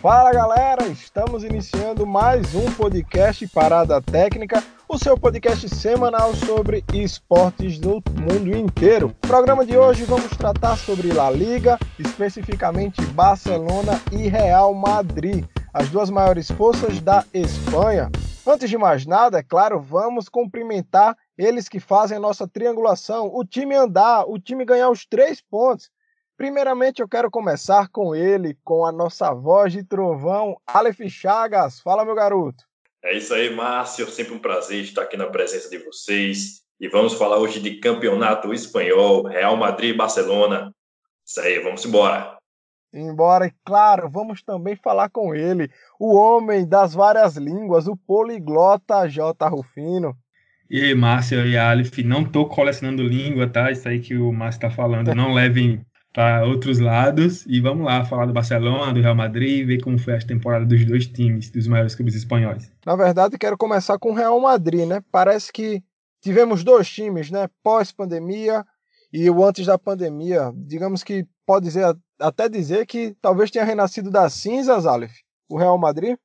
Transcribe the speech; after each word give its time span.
Fala 0.00 0.32
galera, 0.32 0.86
estamos 0.86 1.42
iniciando 1.42 2.06
mais 2.06 2.54
um 2.54 2.72
podcast 2.74 3.44
Parada 3.48 4.00
Técnica, 4.00 4.62
o 4.88 4.96
seu 4.96 5.18
podcast 5.18 5.68
semanal 5.68 6.32
sobre 6.36 6.84
esportes 6.94 7.80
do 7.80 8.00
mundo 8.16 8.56
inteiro. 8.56 9.08
No 9.08 9.28
programa 9.28 9.66
de 9.66 9.76
hoje 9.76 10.04
vamos 10.04 10.30
tratar 10.36 10.76
sobre 10.76 11.12
La 11.12 11.28
Liga, 11.32 11.76
especificamente 11.98 13.04
Barcelona 13.06 14.00
e 14.12 14.28
Real 14.28 14.72
Madrid, 14.72 15.44
as 15.74 15.88
duas 15.88 16.10
maiores 16.10 16.48
forças 16.48 17.00
da 17.00 17.24
Espanha. 17.34 18.08
Antes 18.46 18.70
de 18.70 18.78
mais 18.78 19.04
nada, 19.04 19.40
é 19.40 19.42
claro, 19.42 19.80
vamos 19.80 20.28
cumprimentar 20.28 21.16
eles 21.36 21.68
que 21.68 21.80
fazem 21.80 22.18
a 22.18 22.20
nossa 22.20 22.46
triangulação, 22.46 23.28
o 23.34 23.44
time 23.44 23.74
andar, 23.74 24.26
o 24.28 24.38
time 24.38 24.64
ganhar 24.64 24.90
os 24.90 25.04
três 25.04 25.40
pontos. 25.40 25.90
Primeiramente, 26.38 27.02
eu 27.02 27.08
quero 27.08 27.28
começar 27.32 27.88
com 27.88 28.14
ele, 28.14 28.56
com 28.62 28.86
a 28.86 28.92
nossa 28.92 29.34
voz 29.34 29.72
de 29.72 29.82
trovão, 29.82 30.56
Aleph 30.64 31.00
Chagas. 31.08 31.80
Fala, 31.80 32.04
meu 32.04 32.14
garoto. 32.14 32.62
É 33.02 33.18
isso 33.18 33.34
aí, 33.34 33.52
Márcio. 33.52 34.08
Sempre 34.08 34.34
um 34.34 34.38
prazer 34.38 34.84
estar 34.84 35.02
aqui 35.02 35.16
na 35.16 35.26
presença 35.26 35.68
de 35.68 35.78
vocês. 35.78 36.62
E 36.80 36.88
vamos 36.88 37.14
falar 37.14 37.38
hoje 37.38 37.58
de 37.58 37.80
campeonato 37.80 38.54
espanhol, 38.54 39.26
Real 39.26 39.56
Madrid 39.56 39.90
e 39.90 39.96
Barcelona. 39.96 40.72
Isso 41.26 41.40
aí, 41.40 41.58
vamos 41.58 41.84
embora. 41.84 42.38
Embora, 42.94 43.48
e 43.48 43.52
claro, 43.64 44.08
vamos 44.08 44.40
também 44.40 44.76
falar 44.76 45.10
com 45.10 45.34
ele, 45.34 45.68
o 45.98 46.14
homem 46.14 46.66
das 46.66 46.94
várias 46.94 47.36
línguas, 47.36 47.88
o 47.88 47.96
poliglota 47.96 49.08
J. 49.08 49.48
Rufino. 49.48 50.16
E 50.70 50.84
aí, 50.84 50.94
Márcio 50.94 51.44
e 51.44 51.58
Aleph, 51.58 51.98
não 52.04 52.24
tô 52.24 52.46
colecionando 52.46 53.02
língua, 53.02 53.48
tá? 53.48 53.72
Isso 53.72 53.88
aí 53.88 53.98
que 53.98 54.16
o 54.16 54.32
Márcio 54.32 54.60
tá 54.60 54.70
falando. 54.70 55.12
Não 55.14 55.34
levem 55.34 55.84
para 56.18 56.44
outros 56.44 56.80
lados 56.80 57.46
e 57.46 57.60
vamos 57.60 57.86
lá 57.86 58.04
falar 58.04 58.26
do 58.26 58.32
Barcelona, 58.32 58.92
do 58.92 59.00
Real 59.00 59.14
Madrid, 59.14 59.64
ver 59.64 59.80
como 59.80 59.96
foi 59.96 60.14
a 60.14 60.18
temporada 60.18 60.66
dos 60.66 60.84
dois 60.84 61.06
times, 61.06 61.48
dos 61.48 61.68
maiores 61.68 61.94
clubes 61.94 62.16
espanhóis. 62.16 62.72
Na 62.84 62.96
verdade, 62.96 63.38
quero 63.38 63.56
começar 63.56 63.96
com 64.00 64.10
o 64.10 64.14
Real 64.14 64.40
Madrid, 64.40 64.84
né? 64.84 65.00
Parece 65.12 65.52
que 65.52 65.80
tivemos 66.20 66.64
dois 66.64 66.90
times, 66.90 67.30
né? 67.30 67.48
Pós-pandemia 67.62 68.64
e 69.12 69.30
o 69.30 69.44
antes 69.44 69.64
da 69.64 69.78
pandemia. 69.78 70.50
Digamos 70.56 71.04
que 71.04 71.24
pode 71.46 71.66
dizer, 71.66 71.96
até 72.18 72.48
dizer 72.48 72.84
que 72.84 73.14
talvez 73.22 73.48
tenha 73.48 73.64
renascido 73.64 74.10
das 74.10 74.32
cinzas, 74.32 74.86
Aleph, 74.86 75.14
o 75.48 75.56
Real 75.56 75.78
Madrid. 75.78 76.16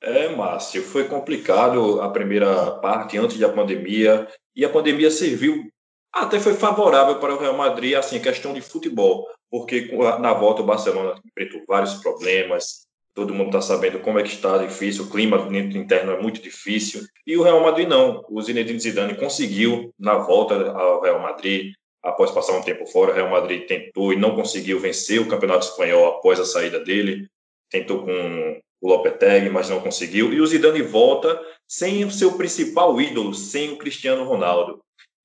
É, 0.00 0.28
Márcio, 0.28 0.80
foi 0.80 1.08
complicado 1.08 2.00
a 2.00 2.08
primeira 2.10 2.70
parte 2.76 3.18
antes 3.18 3.36
da 3.36 3.48
pandemia 3.48 4.28
e 4.54 4.64
a 4.64 4.70
pandemia 4.70 5.10
serviu 5.10 5.68
até 6.12 6.40
foi 6.40 6.54
favorável 6.54 7.18
para 7.18 7.34
o 7.34 7.38
Real 7.38 7.56
Madrid, 7.56 7.94
assim, 7.94 8.20
questão 8.20 8.52
de 8.52 8.60
futebol, 8.60 9.26
porque 9.50 9.90
na 10.20 10.32
volta 10.32 10.62
o 10.62 10.66
Barcelona 10.66 11.20
enfrentou 11.24 11.62
vários 11.66 11.94
problemas, 11.94 12.86
todo 13.14 13.34
mundo 13.34 13.48
está 13.48 13.60
sabendo 13.60 14.00
como 14.00 14.18
é 14.18 14.22
que 14.22 14.30
está 14.30 14.58
difícil, 14.58 15.04
o 15.04 15.10
clima 15.10 15.36
interno 15.50 16.12
é 16.12 16.20
muito 16.20 16.40
difícil, 16.40 17.02
e 17.26 17.36
o 17.36 17.42
Real 17.42 17.62
Madrid 17.62 17.88
não, 17.88 18.24
o 18.28 18.42
Zinedine 18.42 18.78
Zidane 18.78 19.16
conseguiu, 19.16 19.92
na 19.98 20.16
volta 20.18 20.70
ao 20.72 21.02
Real 21.02 21.20
Madrid, 21.20 21.72
após 22.02 22.30
passar 22.30 22.56
um 22.56 22.62
tempo 22.62 22.86
fora, 22.86 23.12
o 23.12 23.14
Real 23.14 23.30
Madrid 23.30 23.66
tentou 23.66 24.12
e 24.12 24.16
não 24.16 24.34
conseguiu 24.34 24.80
vencer 24.80 25.20
o 25.20 25.28
Campeonato 25.28 25.66
Espanhol 25.66 26.06
após 26.06 26.40
a 26.40 26.44
saída 26.44 26.80
dele, 26.80 27.28
tentou 27.68 28.04
com 28.04 28.60
o 28.80 28.88
Lopetegui, 28.88 29.50
mas 29.50 29.68
não 29.68 29.80
conseguiu, 29.80 30.32
e 30.32 30.40
o 30.40 30.46
Zidane 30.46 30.82
volta 30.82 31.40
sem 31.68 32.04
o 32.04 32.10
seu 32.10 32.32
principal 32.32 33.00
ídolo, 33.00 33.34
sem 33.34 33.72
o 33.72 33.76
Cristiano 33.76 34.24
Ronaldo. 34.24 34.80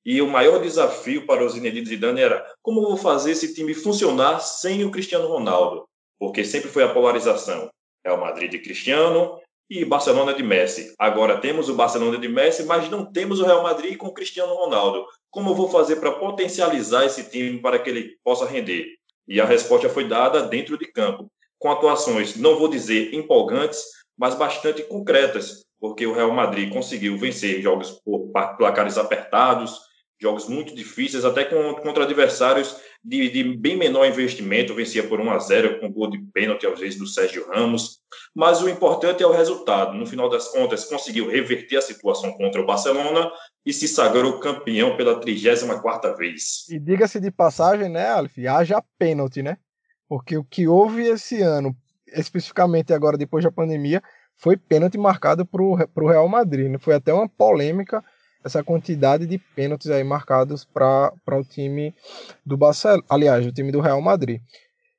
E 0.06 0.22
o 0.22 0.28
maior 0.28 0.62
desafio 0.62 1.26
para 1.26 1.44
o 1.44 1.48
Zinedine 1.48 1.84
Zidane 1.84 2.20
era 2.20 2.46
como 2.62 2.80
vou 2.80 2.96
fazer 2.96 3.32
esse 3.32 3.52
time 3.52 3.74
funcionar 3.74 4.38
sem 4.38 4.84
o 4.84 4.90
Cristiano 4.92 5.26
Ronaldo? 5.26 5.84
Porque 6.16 6.44
sempre 6.44 6.70
foi 6.70 6.84
a 6.84 6.94
polarização. 6.94 7.68
Real 8.04 8.16
Madrid 8.16 8.48
de 8.48 8.60
Cristiano 8.60 9.40
e 9.68 9.84
Barcelona 9.84 10.32
de 10.32 10.44
Messi. 10.44 10.94
Agora 10.96 11.40
temos 11.40 11.68
o 11.68 11.74
Barcelona 11.74 12.18
de 12.18 12.28
Messi, 12.28 12.62
mas 12.62 12.88
não 12.88 13.04
temos 13.04 13.40
o 13.40 13.44
Real 13.44 13.64
Madrid 13.64 13.96
com 13.96 14.06
o 14.06 14.14
Cristiano 14.14 14.54
Ronaldo. 14.54 15.04
Como 15.28 15.56
vou 15.56 15.68
fazer 15.68 15.96
para 15.96 16.12
potencializar 16.12 17.04
esse 17.04 17.28
time 17.28 17.60
para 17.60 17.76
que 17.76 17.90
ele 17.90 18.16
possa 18.22 18.46
render? 18.46 18.86
E 19.26 19.40
a 19.40 19.44
resposta 19.44 19.88
foi 19.88 20.06
dada 20.06 20.40
dentro 20.40 20.78
de 20.78 20.86
campo, 20.86 21.26
com 21.58 21.68
atuações, 21.68 22.36
não 22.36 22.56
vou 22.56 22.68
dizer 22.68 23.12
empolgantes, 23.12 23.82
mas 24.16 24.36
bastante 24.36 24.84
concretas, 24.84 25.64
porque 25.80 26.06
o 26.06 26.14
Real 26.14 26.30
Madrid 26.30 26.72
conseguiu 26.72 27.18
vencer 27.18 27.60
jogos 27.60 27.90
por 28.04 28.30
placares 28.56 28.96
apertados, 28.96 29.84
jogos 30.20 30.48
muito 30.48 30.74
difíceis, 30.74 31.24
até 31.24 31.44
contra 31.44 32.04
adversários 32.04 32.76
de, 33.04 33.30
de, 33.30 33.56
bem 33.56 33.76
menor 33.76 34.06
investimento, 34.06 34.74
vencia 34.74 35.06
por 35.06 35.20
1 35.20 35.30
a 35.30 35.38
0 35.38 35.80
com 35.80 35.92
gol 35.92 36.10
de 36.10 36.18
pênalti 36.32 36.66
às 36.66 36.80
vezes 36.80 36.98
do 36.98 37.06
Sérgio 37.06 37.46
Ramos, 37.48 38.00
mas 38.34 38.60
o 38.60 38.68
importante 38.68 39.22
é 39.22 39.26
o 39.26 39.32
resultado. 39.32 39.94
No 39.94 40.06
final 40.06 40.28
das 40.28 40.48
contas, 40.48 40.86
conseguiu 40.86 41.28
reverter 41.28 41.76
a 41.76 41.82
situação 41.82 42.32
contra 42.32 42.60
o 42.60 42.66
Barcelona 42.66 43.30
e 43.64 43.72
se 43.72 43.86
sagrou 43.86 44.40
campeão 44.40 44.96
pela 44.96 45.20
34ª 45.20 46.16
vez. 46.16 46.68
E 46.70 46.78
diga-se 46.78 47.20
de 47.20 47.30
passagem, 47.30 47.88
né, 47.88 48.08
Alf, 48.10 48.36
haja 48.38 48.82
pênalti, 48.98 49.42
né? 49.42 49.58
Porque 50.08 50.36
o 50.36 50.44
que 50.44 50.66
houve 50.66 51.06
esse 51.06 51.42
ano, 51.42 51.76
especificamente 52.08 52.92
agora 52.92 53.18
depois 53.18 53.44
da 53.44 53.50
pandemia, 53.50 54.02
foi 54.36 54.56
pênalti 54.56 54.98
marcado 54.98 55.44
para 55.44 55.62
o 55.62 56.08
Real 56.08 56.28
Madrid. 56.28 56.70
Né? 56.70 56.78
Foi 56.78 56.94
até 56.94 57.12
uma 57.12 57.28
polêmica 57.28 58.04
essa 58.46 58.62
quantidade 58.62 59.26
de 59.26 59.38
pênaltis 59.38 59.90
aí 59.90 60.04
marcados 60.04 60.64
para 60.64 61.12
o 61.32 61.42
time 61.42 61.92
do 62.44 62.56
Barcelona, 62.56 63.02
aliás, 63.08 63.44
o 63.44 63.50
time 63.52 63.72
do 63.72 63.80
Real 63.80 64.00
Madrid. 64.00 64.40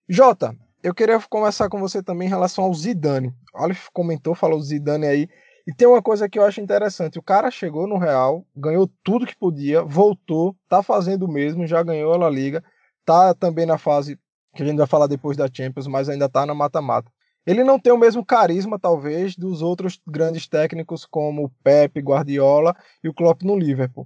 Jota, 0.08 0.53
eu 0.84 0.94
queria 0.94 1.18
conversar 1.30 1.69
com 1.69 1.80
você 1.80 2.03
também 2.03 2.28
em 2.28 2.30
relação 2.30 2.66
ao 2.66 2.74
Zidane. 2.74 3.34
O 3.56 3.59
Aleph 3.63 3.88
comentou, 3.94 4.36
falou 4.36 4.62
Zidane 4.62 5.07
aí, 5.07 5.30
e 5.66 5.74
tem 5.74 5.88
uma 5.88 6.02
coisa 6.02 6.28
que 6.28 6.38
eu 6.38 6.44
acho 6.44 6.59
interessante, 6.59 7.18
o 7.18 7.24
cara 7.24 7.50
chegou 7.50 7.88
no 7.88 7.97
Real, 7.97 8.46
ganhou 8.56 8.90
tudo 9.02 9.25
que 9.25 9.36
podia, 9.36 9.81
voltou, 9.81 10.53
tá 10.68 10.84
fazendo 10.84 11.24
o 11.24 11.31
mesmo, 11.31 11.66
já 11.66 11.81
ganhou 11.81 12.13
a 12.13 12.18
La 12.18 12.30
Liga, 12.30 12.62
tá 13.06 13.34
também 13.34 13.66
na 13.66 13.78
fase 13.78 14.19
que 14.56 14.63
a 14.63 14.66
gente 14.66 14.78
vai 14.78 14.88
falar 14.88 15.07
depois 15.07 15.38
da 15.38 15.47
Champions, 15.52 15.88
mas 15.88 16.09
ainda 16.09 16.28
tá 16.28 16.46
na 16.46 16.53
mata-mata. 16.53 17.09
Ele 17.47 17.63
não 17.63 17.80
tem 17.80 17.94
o 17.94 17.97
mesmo 17.97 18.25
carisma, 18.25 18.78
talvez, 18.78 19.34
dos 19.38 19.62
outros 19.62 20.02
grandes 20.06 20.46
técnicos 20.47 21.06
como 21.06 21.46
o 21.46 21.50
Pep, 21.63 21.97
Guardiola 22.02 22.75
e 23.02 23.08
o 23.08 23.13
Klopp 23.13 23.41
no 23.44 23.58
Liverpool. 23.58 24.06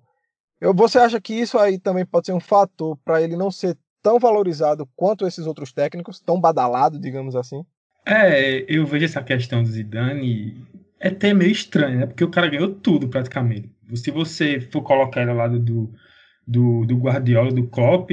Eu, 0.60 0.76
você 0.76 1.00
acha 1.00 1.20
que 1.20 1.34
isso 1.34 1.58
aí 1.58 1.80
também 1.80 2.06
pode 2.06 2.28
ser 2.28 2.34
um 2.34 2.40
fator 2.40 2.96
para 3.04 3.20
ele 3.20 3.36
não 3.36 3.50
ser 3.50 3.76
tão 4.04 4.20
valorizado 4.20 4.88
quanto 4.96 5.26
esses 5.26 5.48
outros 5.48 5.74
técnicos, 5.74 6.20
tão 6.20 6.40
badalado, 6.40 7.00
digamos 7.00 7.36
assim? 7.36 7.66
É, 8.06 8.64
eu 8.68 8.86
vejo 8.86 9.06
essa 9.06 9.24
questão 9.24 9.64
do 9.64 9.70
Zidane 9.70 10.64
é 11.00 11.08
até 11.08 11.34
meio 11.34 11.52
estranho, 11.52 12.00
né? 12.00 12.06
Porque 12.06 12.24
o 12.24 12.30
cara 12.30 12.48
ganhou 12.48 12.70
tudo 12.70 13.08
praticamente. 13.08 13.72
Se 13.96 14.12
você 14.12 14.62
for 14.62 14.84
colocar 14.84 15.24
ele 15.24 15.32
ao 15.32 15.38
lado 15.38 15.60
do, 15.60 15.92
do, 16.46 16.86
do 16.86 16.96
Guardiola, 16.96 17.52
do 17.52 17.68
Klopp, 17.68 18.12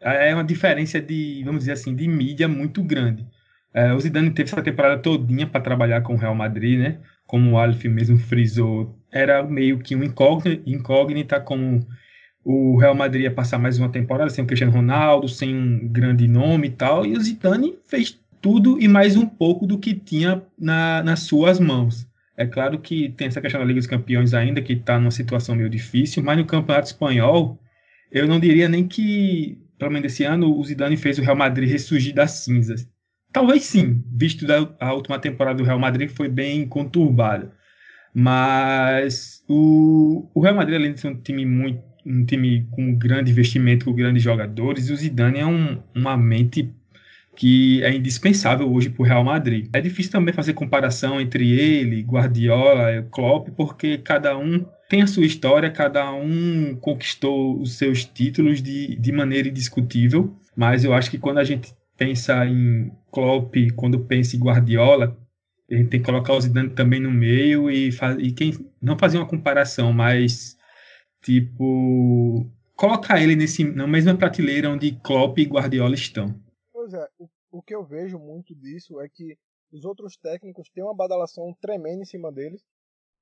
é 0.00 0.32
uma 0.32 0.44
diferença 0.44 1.00
de, 1.00 1.42
vamos 1.44 1.60
dizer 1.60 1.72
assim, 1.72 1.96
de 1.96 2.06
mídia 2.06 2.46
muito 2.46 2.80
grande. 2.80 3.26
É, 3.72 3.92
o 3.92 4.00
Zidane 4.00 4.30
teve 4.30 4.50
essa 4.50 4.62
temporada 4.62 5.00
todinha 5.00 5.46
para 5.46 5.60
trabalhar 5.60 6.00
com 6.02 6.14
o 6.14 6.16
Real 6.16 6.34
Madrid, 6.34 6.78
né? 6.78 6.98
Como 7.26 7.52
o 7.52 7.58
Alf 7.58 7.84
mesmo 7.84 8.18
frisou, 8.18 8.98
era 9.12 9.42
meio 9.42 9.78
que 9.78 9.94
um 9.94 10.02
incógnita, 10.02 10.62
incógnita 10.68 11.40
como 11.40 11.86
o 12.44 12.78
Real 12.78 12.94
Madrid 12.94 13.24
ia 13.24 13.30
passar 13.30 13.58
mais 13.58 13.78
uma 13.78 13.90
temporada 13.90 14.30
sem 14.30 14.42
o 14.42 14.46
Cristiano 14.46 14.72
Ronaldo, 14.72 15.28
sem 15.28 15.54
um 15.54 15.88
grande 15.88 16.26
nome 16.26 16.68
e 16.68 16.70
tal, 16.70 17.04
e 17.04 17.16
o 17.16 17.20
Zidane 17.20 17.76
fez 17.86 18.18
tudo 18.40 18.80
e 18.80 18.88
mais 18.88 19.16
um 19.16 19.26
pouco 19.26 19.66
do 19.66 19.78
que 19.78 19.94
tinha 19.94 20.42
na, 20.58 21.02
nas 21.02 21.20
suas 21.20 21.60
mãos. 21.60 22.06
É 22.36 22.46
claro 22.46 22.78
que 22.78 23.10
tem 23.10 23.26
essa 23.26 23.40
questão 23.40 23.60
da 23.60 23.66
Liga 23.66 23.80
dos 23.80 23.86
Campeões 23.86 24.32
ainda, 24.32 24.62
que 24.62 24.72
está 24.72 24.98
numa 24.98 25.10
situação 25.10 25.56
meio 25.56 25.68
difícil, 25.68 26.22
mas 26.22 26.38
no 26.38 26.46
Campeonato 26.46 26.86
Espanhol, 26.86 27.58
eu 28.12 28.26
não 28.26 28.38
diria 28.38 28.68
nem 28.68 28.86
que, 28.86 29.58
pelo 29.76 29.90
menos 29.90 30.12
esse 30.12 30.24
ano, 30.24 30.56
o 30.56 30.64
Zidane 30.64 30.96
fez 30.96 31.18
o 31.18 31.22
Real 31.22 31.36
Madrid 31.36 31.68
ressurgir 31.68 32.14
das 32.14 32.30
cinzas. 32.44 32.88
Talvez 33.32 33.64
sim, 33.64 34.02
visto 34.12 34.46
da, 34.46 34.68
a 34.80 34.92
última 34.92 35.18
temporada 35.18 35.58
do 35.58 35.64
Real 35.64 35.78
Madrid 35.78 36.08
que 36.08 36.16
foi 36.16 36.28
bem 36.28 36.66
conturbada. 36.66 37.52
Mas 38.14 39.44
o, 39.48 40.28
o 40.34 40.40
Real 40.40 40.54
Madrid, 40.54 40.76
além 40.76 40.94
de 40.94 41.00
ser 41.00 41.08
um 41.08 41.20
time 41.20 41.44
muito 41.44 41.88
um 42.06 42.24
time 42.24 42.66
com 42.70 42.94
grande 42.94 43.30
investimento, 43.30 43.84
com 43.84 43.92
grandes 43.92 44.22
jogadores, 44.22 44.88
o 44.88 44.96
Zidane 44.96 45.40
é 45.40 45.46
um, 45.46 45.78
uma 45.94 46.16
mente 46.16 46.72
que 47.36 47.82
é 47.84 47.94
indispensável 47.94 48.72
hoje 48.72 48.88
para 48.88 49.02
o 49.02 49.06
Real 49.06 49.22
Madrid. 49.22 49.68
É 49.72 49.80
difícil 49.80 50.10
também 50.10 50.34
fazer 50.34 50.54
comparação 50.54 51.20
entre 51.20 51.52
ele, 51.52 52.02
Guardiola, 52.02 52.92
e 52.92 53.02
Klopp, 53.02 53.50
porque 53.56 53.98
cada 53.98 54.36
um 54.36 54.64
tem 54.88 55.02
a 55.02 55.06
sua 55.06 55.24
história, 55.24 55.70
cada 55.70 56.10
um 56.12 56.76
conquistou 56.80 57.60
os 57.60 57.74
seus 57.74 58.04
títulos 58.04 58.60
de, 58.60 58.96
de 58.96 59.12
maneira 59.12 59.48
indiscutível, 59.48 60.34
mas 60.56 60.82
eu 60.82 60.92
acho 60.92 61.10
que 61.10 61.18
quando 61.18 61.38
a 61.38 61.44
gente 61.44 61.72
pensa 61.98 62.46
em 62.46 62.90
Klopp, 63.12 63.54
quando 63.76 64.06
pensa 64.06 64.36
em 64.36 64.40
Guardiola, 64.40 65.18
a 65.70 65.74
gente 65.74 65.90
tem 65.90 66.00
que 66.00 66.06
colocar 66.06 66.32
o 66.32 66.40
Zidane 66.40 66.70
também 66.70 67.00
no 67.00 67.10
meio 67.10 67.70
e, 67.70 67.92
faz, 67.92 68.16
e 68.18 68.32
quem 68.32 68.52
não 68.80 68.96
fazer 68.96 69.18
uma 69.18 69.28
comparação, 69.28 69.92
mas 69.92 70.56
tipo 71.20 72.46
colocar 72.74 73.20
ele 73.20 73.34
nesse 73.34 73.64
na 73.64 73.86
mesma 73.86 74.16
prateleira 74.16 74.70
onde 74.70 74.92
Klopp 75.02 75.36
e 75.38 75.44
Guardiola 75.44 75.94
estão. 75.94 76.34
Pois 76.72 76.94
é, 76.94 77.06
o, 77.18 77.28
o 77.50 77.60
que 77.60 77.74
eu 77.74 77.84
vejo 77.84 78.18
muito 78.18 78.54
disso 78.54 79.00
é 79.00 79.08
que 79.08 79.36
os 79.70 79.84
outros 79.84 80.16
técnicos 80.16 80.70
têm 80.70 80.84
uma 80.84 80.94
badalação 80.94 81.54
tremenda 81.60 82.02
em 82.02 82.06
cima 82.06 82.32
deles. 82.32 82.64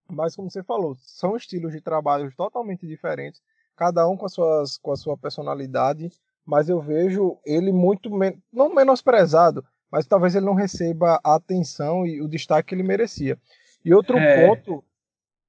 Mas 0.08 0.36
como 0.36 0.48
você 0.48 0.62
falou, 0.62 0.94
são 0.98 1.36
estilos 1.36 1.72
de 1.72 1.80
trabalho 1.80 2.32
totalmente 2.36 2.86
diferentes, 2.86 3.42
cada 3.74 4.08
um 4.08 4.16
com, 4.16 4.26
as 4.26 4.32
suas, 4.32 4.78
com 4.78 4.92
a 4.92 4.96
sua 4.96 5.18
personalidade, 5.18 6.10
mas 6.46 6.68
eu 6.68 6.80
vejo 6.80 7.36
ele 7.44 7.72
muito, 7.72 8.10
men 8.10 8.34
não 8.52 8.74
menosprezado, 8.74 9.64
mas 9.90 10.06
talvez 10.06 10.34
ele 10.34 10.46
não 10.46 10.54
receba 10.54 11.20
a 11.24 11.34
atenção 11.34 12.06
e 12.06 12.22
o 12.22 12.28
destaque 12.28 12.68
que 12.68 12.74
ele 12.74 12.82
merecia. 12.82 13.36
E 13.84 13.92
outro 13.92 14.16
é... 14.16 14.46
ponto. 14.46 14.84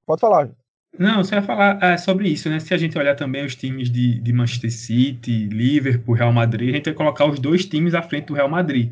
Pode 0.05 0.21
falar. 0.21 0.49
Não, 0.97 1.23
você 1.23 1.35
vai 1.35 1.43
falar 1.43 1.83
é, 1.83 1.97
sobre 1.97 2.29
isso, 2.29 2.49
né? 2.49 2.59
Se 2.59 2.73
a 2.73 2.77
gente 2.77 2.97
olhar 2.97 3.15
também 3.15 3.45
os 3.45 3.55
times 3.55 3.91
de, 3.91 4.19
de 4.19 4.33
Manchester 4.33 4.71
City, 4.71 5.45
Liverpool, 5.47 6.15
Real 6.15 6.33
Madrid, 6.33 6.69
a 6.69 6.77
gente 6.77 6.85
vai 6.85 6.93
colocar 6.93 7.25
os 7.25 7.39
dois 7.39 7.65
times 7.65 7.93
à 7.93 8.01
frente 8.01 8.27
do 8.27 8.33
Real 8.33 8.49
Madrid. 8.49 8.91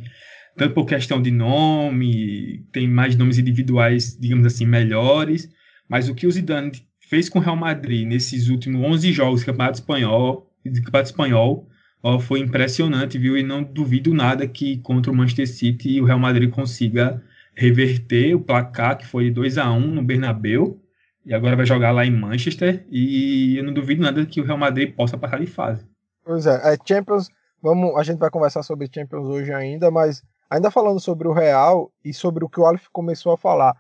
Tanto 0.56 0.74
por 0.74 0.86
questão 0.86 1.22
de 1.22 1.32
nome, 1.32 2.66
tem 2.72 2.88
mais 2.88 3.16
nomes 3.16 3.40
individuais, 3.40 4.16
digamos 4.20 4.46
assim, 4.46 4.66
melhores, 4.66 5.50
mas 5.90 6.08
o 6.08 6.16
que 6.16 6.28
o 6.28 6.32
Zidane 6.32 6.72
fez 7.10 7.28
com 7.28 7.40
o 7.40 7.42
Real 7.42 7.56
Madrid 7.56 8.08
nesses 8.08 8.50
últimos 8.50 8.82
11 8.82 9.12
jogos 9.12 9.42
do 9.42 9.46
Campeonato 9.48 9.80
Espanhol, 9.80 10.52
do 10.64 10.84
Campeonato 10.84 11.10
Espanhol 11.10 11.68
ó, 12.06 12.20
foi 12.20 12.40
impressionante, 12.40 13.18
viu? 13.18 13.36
E 13.36 13.42
não 13.42 13.64
duvido 13.64 14.14
nada 14.14 14.48
que 14.48 14.78
contra 14.78 15.12
o 15.12 15.16
Manchester 15.16 15.48
City 15.48 16.00
o 16.00 16.06
Real 16.06 16.20
Madrid 16.20 16.52
consiga 16.52 17.20
reverter 17.56 18.36
o 18.36 18.40
placar 18.40 18.96
que 19.00 19.08
foi 19.08 19.32
2 19.32 19.58
a 19.58 19.72
1 19.72 19.80
no 19.80 20.04
Bernabeu 20.04 20.80
e 21.26 21.34
agora 21.34 21.56
vai 21.56 21.66
jogar 21.66 21.90
lá 21.92 22.06
em 22.06 22.12
Manchester 22.12 22.86
e 22.92 23.58
eu 23.58 23.64
não 23.64 23.74
duvido 23.74 24.04
nada 24.04 24.24
que 24.24 24.40
o 24.40 24.46
Real 24.46 24.58
Madrid 24.58 24.94
possa 24.94 25.18
passar 25.18 25.40
de 25.40 25.48
fase. 25.48 25.84
Pois 26.24 26.46
é, 26.46 26.74
é 26.74 26.78
Champions, 26.86 27.28
vamos, 27.60 27.98
a 27.98 28.04
gente 28.04 28.20
vai 28.20 28.30
conversar 28.30 28.62
sobre 28.62 28.90
Champions 28.94 29.26
hoje 29.26 29.52
ainda, 29.52 29.90
mas 29.90 30.22
ainda 30.48 30.70
falando 30.70 31.00
sobre 31.00 31.28
o 31.28 31.34
Real 31.34 31.92
e 32.04 32.14
sobre 32.14 32.46
o 32.46 32.50
que 32.50 32.60
o 32.60 32.66
Alf 32.68 32.86
começou 32.92 33.32
a 33.32 33.38
falar, 33.38 33.76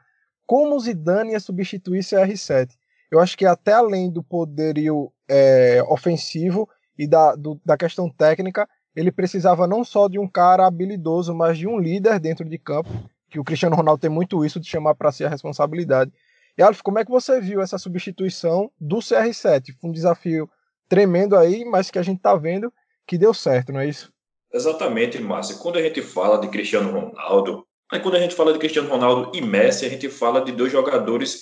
como 0.47 0.75
o 0.75 0.79
Zidane 0.79 1.33
ia 1.33 1.39
substituir 1.39 1.99
CR7? 1.99 2.71
Eu 3.11 3.19
acho 3.19 3.37
que 3.37 3.45
até 3.45 3.73
além 3.73 4.11
do 4.11 4.23
poderio 4.23 5.11
é, 5.29 5.83
ofensivo 5.87 6.67
e 6.97 7.07
da, 7.07 7.35
do, 7.35 7.59
da 7.65 7.77
questão 7.77 8.09
técnica, 8.09 8.67
ele 8.95 9.11
precisava 9.11 9.67
não 9.67 9.83
só 9.83 10.07
de 10.07 10.17
um 10.17 10.27
cara 10.27 10.65
habilidoso, 10.65 11.33
mas 11.33 11.57
de 11.57 11.67
um 11.67 11.77
líder 11.77 12.19
dentro 12.19 12.47
de 12.47 12.57
campo, 12.57 12.89
que 13.29 13.39
o 13.39 13.43
Cristiano 13.43 13.75
Ronaldo 13.75 14.01
tem 14.01 14.09
muito 14.09 14.45
isso 14.45 14.59
de 14.59 14.67
chamar 14.67 14.95
para 14.95 15.11
si 15.11 15.25
a 15.25 15.29
responsabilidade. 15.29 16.11
E 16.57 16.63
Alf, 16.63 16.81
como 16.81 16.99
é 16.99 17.03
que 17.03 17.11
você 17.11 17.41
viu 17.41 17.61
essa 17.61 17.77
substituição 17.77 18.71
do 18.79 18.97
CR7? 18.97 19.75
Foi 19.79 19.89
um 19.89 19.93
desafio 19.93 20.49
tremendo 20.87 21.35
aí, 21.35 21.65
mas 21.65 21.91
que 21.91 21.99
a 21.99 22.03
gente 22.03 22.17
está 22.17 22.35
vendo 22.35 22.71
que 23.05 23.17
deu 23.17 23.33
certo, 23.33 23.73
não 23.73 23.81
é 23.81 23.87
isso? 23.87 24.11
Exatamente, 24.53 25.19
Márcio. 25.19 25.57
Quando 25.59 25.77
a 25.77 25.81
gente 25.81 26.01
fala 26.01 26.39
de 26.39 26.47
Cristiano 26.47 26.89
Ronaldo, 26.89 27.65
aí 27.91 27.99
quando 27.99 28.15
a 28.15 28.19
gente 28.19 28.33
fala 28.33 28.53
de 28.53 28.59
Cristiano 28.59 28.89
Ronaldo 28.89 29.31
e 29.35 29.41
Messi, 29.41 29.85
a 29.85 29.89
gente 29.89 30.07
fala 30.07 30.39
de 30.39 30.53
dois 30.53 30.71
jogadores 30.71 31.41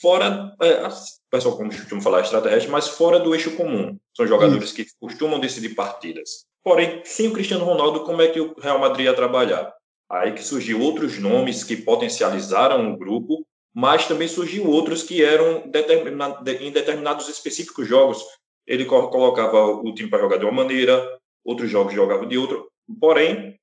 fora, 0.00 0.54
é, 0.60 0.88
pessoal 1.34 1.56
como 1.56 1.70
costuma 1.70 2.00
falar 2.00 2.20
extraterrestre, 2.20 2.70
mas 2.70 2.88
fora 2.88 3.18
do 3.18 3.34
eixo 3.34 3.56
comum. 3.56 3.98
São 4.16 4.26
jogadores 4.26 4.66
Isso. 4.66 4.74
que 4.74 4.86
costumam 5.00 5.40
decidir 5.40 5.74
partidas. 5.74 6.44
Porém, 6.62 7.02
sem 7.04 7.26
o 7.26 7.32
Cristiano 7.32 7.64
Ronaldo, 7.64 8.04
como 8.04 8.22
é 8.22 8.28
que 8.28 8.40
o 8.40 8.54
Real 8.58 8.78
Madrid 8.78 9.06
ia 9.06 9.14
trabalhar? 9.14 9.74
Aí 10.10 10.32
que 10.32 10.42
surgiu 10.42 10.80
outros 10.80 11.18
nomes 11.18 11.64
que 11.64 11.76
potencializaram 11.76 12.92
o 12.92 12.96
grupo, 12.96 13.44
mas 13.74 14.06
também 14.06 14.28
surgiu 14.28 14.70
outros 14.70 15.02
que 15.02 15.24
eram 15.24 15.64
em 15.64 16.70
determinados 16.70 17.28
específicos 17.28 17.88
jogos. 17.88 18.24
Ele 18.66 18.84
colocava 18.84 19.66
o 19.66 19.92
time 19.92 20.08
para 20.08 20.20
jogar 20.20 20.36
de 20.36 20.44
uma 20.44 20.52
maneira, 20.52 21.18
outros 21.44 21.68
jogos 21.68 21.92
jogava 21.92 22.24
de 22.26 22.38
outra. 22.38 22.62
Porém, 23.00 23.58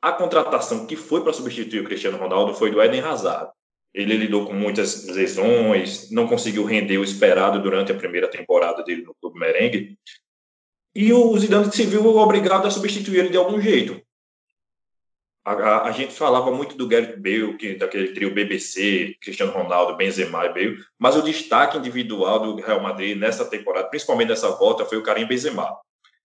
a 0.00 0.12
contratação 0.12 0.86
que 0.86 0.94
foi 0.94 1.22
para 1.22 1.32
substituir 1.32 1.80
o 1.80 1.84
Cristiano 1.84 2.16
Ronaldo 2.16 2.54
foi 2.54 2.70
do 2.70 2.80
Eden 2.80 3.00
Hazard. 3.00 3.50
Ele 3.94 4.16
lidou 4.16 4.46
com 4.46 4.52
muitas 4.52 5.06
lesões, 5.06 6.10
não 6.10 6.28
conseguiu 6.28 6.64
render 6.64 6.98
o 6.98 7.04
esperado 7.04 7.62
durante 7.62 7.90
a 7.90 7.96
primeira 7.96 8.28
temporada 8.28 8.82
dele 8.82 9.02
no 9.02 9.14
Clube 9.14 9.40
Merengue. 9.40 9.98
E 10.94 11.12
o 11.12 11.38
Zidane 11.38 11.72
se 11.72 11.86
viu 11.86 12.04
obrigado 12.16 12.66
a 12.66 12.70
substituir 12.70 13.20
ele 13.20 13.28
de 13.30 13.36
algum 13.36 13.60
jeito. 13.60 14.00
A, 15.44 15.52
a, 15.52 15.88
a, 15.88 15.92
gente 15.92 16.12
falava 16.12 16.50
muito 16.50 16.76
do 16.76 16.86
Gareth 16.86 17.16
Bale, 17.16 17.56
que, 17.56 17.74
daquele 17.74 18.12
trio 18.12 18.34
BBC, 18.34 19.16
Cristiano 19.20 19.52
Ronaldo, 19.52 19.96
Benzema 19.96 20.44
e 20.44 20.52
Bale, 20.52 20.78
mas 20.98 21.16
o 21.16 21.22
destaque 21.22 21.78
individual 21.78 22.40
do 22.40 22.56
Real 22.56 22.82
Madrid 22.82 23.16
nessa 23.16 23.46
temporada, 23.46 23.88
principalmente 23.88 24.28
nessa 24.28 24.50
volta, 24.50 24.84
foi 24.84 24.98
o 24.98 25.02
Karim 25.02 25.26
Benzema. 25.26 25.74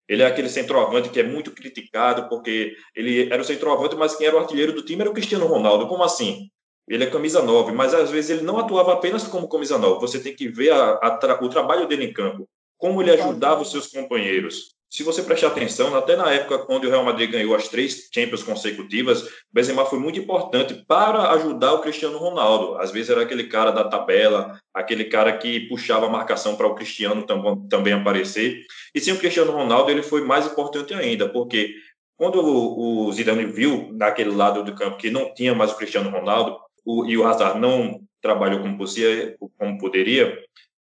Ele 0.10 0.24
é 0.24 0.26
aquele 0.26 0.50
centroavante 0.50 1.10
que 1.10 1.20
é 1.20 1.24
muito 1.24 1.52
criticado 1.52 2.28
porque 2.28 2.76
ele 2.94 3.32
era 3.32 3.42
o 3.42 3.46
centroavante, 3.46 3.96
mas 3.96 4.16
quem 4.16 4.28
era 4.28 4.36
o 4.36 4.40
artilheiro 4.40 4.74
do 4.74 4.84
time 4.84 5.02
era 5.02 5.10
o 5.10 5.14
Cristiano 5.14 5.46
Ronaldo. 5.46 5.88
Como 5.88 6.04
assim? 6.04 6.50
Ele 6.88 7.04
é 7.04 7.10
camisa 7.10 7.42
9, 7.42 7.72
mas 7.72 7.94
às 7.94 8.12
vezes 8.12 8.32
ele 8.32 8.42
não 8.42 8.60
atuava 8.60 8.94
apenas 8.94 9.24
como 9.24 9.48
camisa 9.48 9.78
9. 9.78 10.02
Você 10.02 10.20
tem 10.20 10.36
que 10.36 10.48
ver 10.48 10.72
a, 10.72 10.94
a 10.94 11.12
tra 11.12 11.44
o 11.44 11.50
trabalho 11.50 11.88
dele 11.88 12.06
em 12.06 12.14
campo, 12.14 12.48
como 12.78 13.02
ele 13.02 13.12
ajudava 13.12 13.62
os 13.62 13.72
seus 13.72 13.88
companheiros. 13.88 14.74
Se 14.94 15.02
você 15.02 15.24
prestar 15.24 15.48
atenção, 15.48 15.96
até 15.96 16.16
na 16.16 16.32
época 16.32 16.60
quando 16.60 16.86
o 16.86 16.90
Real 16.90 17.04
Madrid 17.04 17.32
ganhou 17.32 17.56
as 17.56 17.68
três 17.68 18.10
Champions 18.14 18.44
consecutivas, 18.44 19.28
Benzema 19.52 19.86
foi 19.86 19.98
muito 19.98 20.20
importante 20.20 20.76
para 20.88 21.32
ajudar 21.32 21.74
o 21.74 21.82
Cristiano 21.82 22.20
Ronaldo. 22.20 22.78
Às 22.78 22.92
vezes 22.92 23.10
era 23.10 23.24
aquele 23.24 23.46
cara 23.46 23.72
da 23.72 23.86
tabela, 23.86 24.60
aquele 24.72 25.06
cara 25.06 25.36
que 25.36 25.62
puxava 25.62 26.06
a 26.06 26.10
marcação 26.10 26.56
para 26.56 26.68
o 26.68 26.76
Cristiano 26.76 27.26
tam 27.26 27.68
também 27.68 27.92
aparecer. 27.92 28.62
E 28.94 29.00
sem 29.00 29.16
o 29.16 29.18
Cristiano 29.18 29.52
Ronaldo, 29.52 29.90
ele 29.90 30.04
foi 30.04 30.24
mais 30.24 30.46
importante 30.46 30.94
ainda, 30.94 31.28
porque 31.28 31.74
quando 32.16 32.40
o, 32.40 33.08
o 33.08 33.12
Zidane 33.12 33.46
viu 33.46 33.90
naquele 33.94 34.30
lado 34.30 34.64
do 34.64 34.76
campo 34.76 34.98
que 34.98 35.10
não 35.10 35.34
tinha 35.34 35.56
mais 35.56 35.72
o 35.72 35.76
Cristiano 35.76 36.12
Ronaldo, 36.12 36.56
o, 36.86 37.06
e 37.06 37.18
o 37.18 37.26
Hazard 37.26 37.60
não 37.60 38.02
trabalhou 38.22 38.62
como, 38.62 38.78
podia, 38.78 39.36
como 39.58 39.78
poderia. 39.78 40.38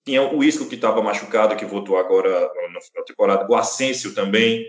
Tinha 0.05 0.23
o 0.23 0.43
Isco 0.43 0.67
que 0.67 0.75
estava 0.75 1.01
machucado, 1.01 1.55
que 1.55 1.65
voltou 1.65 1.97
agora 1.97 2.29
no 2.73 2.81
final 2.81 3.01
da 3.01 3.03
temporada, 3.03 3.47
o 3.49 3.55
Asensio 3.55 4.13
também. 4.13 4.65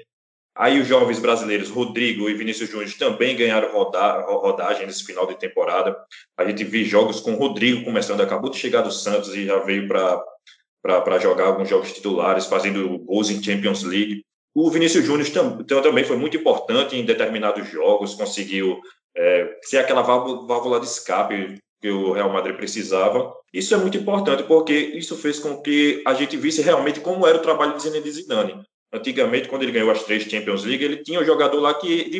Aí 0.55 0.81
os 0.81 0.87
jovens 0.87 1.19
brasileiros, 1.19 1.71
Rodrigo 1.71 2.29
e 2.29 2.35
Vinícius 2.35 2.69
Júnior, 2.69 2.93
também 2.99 3.37
ganharam 3.37 3.73
roda, 3.73 4.21
rodagem 4.21 4.87
nesse 4.87 5.05
final 5.05 5.27
de 5.27 5.39
temporada. 5.39 5.97
A 6.37 6.45
gente 6.45 6.65
viu 6.65 6.85
jogos 6.85 7.21
com 7.21 7.33
o 7.33 7.39
Rodrigo 7.39 7.85
começando, 7.85 8.21
acabou 8.21 8.51
de 8.51 8.59
chegar 8.59 8.83
do 8.83 8.91
Santos 8.91 9.35
e 9.35 9.47
já 9.47 9.59
veio 9.61 9.89
para 9.89 11.19
jogar 11.19 11.47
alguns 11.47 11.69
jogos 11.69 11.93
titulares, 11.93 12.47
fazendo 12.47 12.99
gols 12.99 13.31
em 13.31 13.43
Champions 13.43 13.83
League. 13.85 14.25
O 14.55 14.71
Vinícius 14.71 15.05
Júnior 15.05 15.31
tam, 15.31 15.63
também 15.65 16.05
foi 16.05 16.17
muito 16.17 16.37
importante 16.37 16.97
em 16.97 17.05
determinados 17.05 17.69
jogos, 17.69 18.15
conseguiu 18.15 18.81
é, 19.17 19.59
ser 19.63 19.79
aquela 19.79 20.03
válvula 20.03 20.81
de 20.81 20.87
escape 20.87 21.59
que 21.81 21.91
o 21.91 22.13
Real 22.13 22.33
Madrid 22.33 22.57
precisava. 22.57 23.33
Isso 23.53 23.75
é 23.75 23.77
muito 23.77 23.97
importante, 23.97 24.43
porque 24.45 24.75
isso 24.75 25.17
fez 25.17 25.39
com 25.39 25.61
que 25.61 26.03
a 26.07 26.15
gente 26.15 26.37
visse 26.37 26.63
realmente 26.63 27.01
como 27.01 27.27
era 27.27 27.39
o 27.39 27.43
trabalho 27.43 27.75
de 27.75 27.83
Zinedine 27.83 28.13
Zidane. 28.13 28.65
Antigamente, 28.93 29.49
quando 29.49 29.63
ele 29.63 29.71
ganhou 29.71 29.91
as 29.91 30.03
três 30.03 30.25
Champions 30.25 30.65
League, 30.65 30.85
ele 30.85 30.97
tinha 30.97 31.21
um 31.21 31.25
jogador 31.25 31.61
lá 31.61 31.73
que 31.75 32.11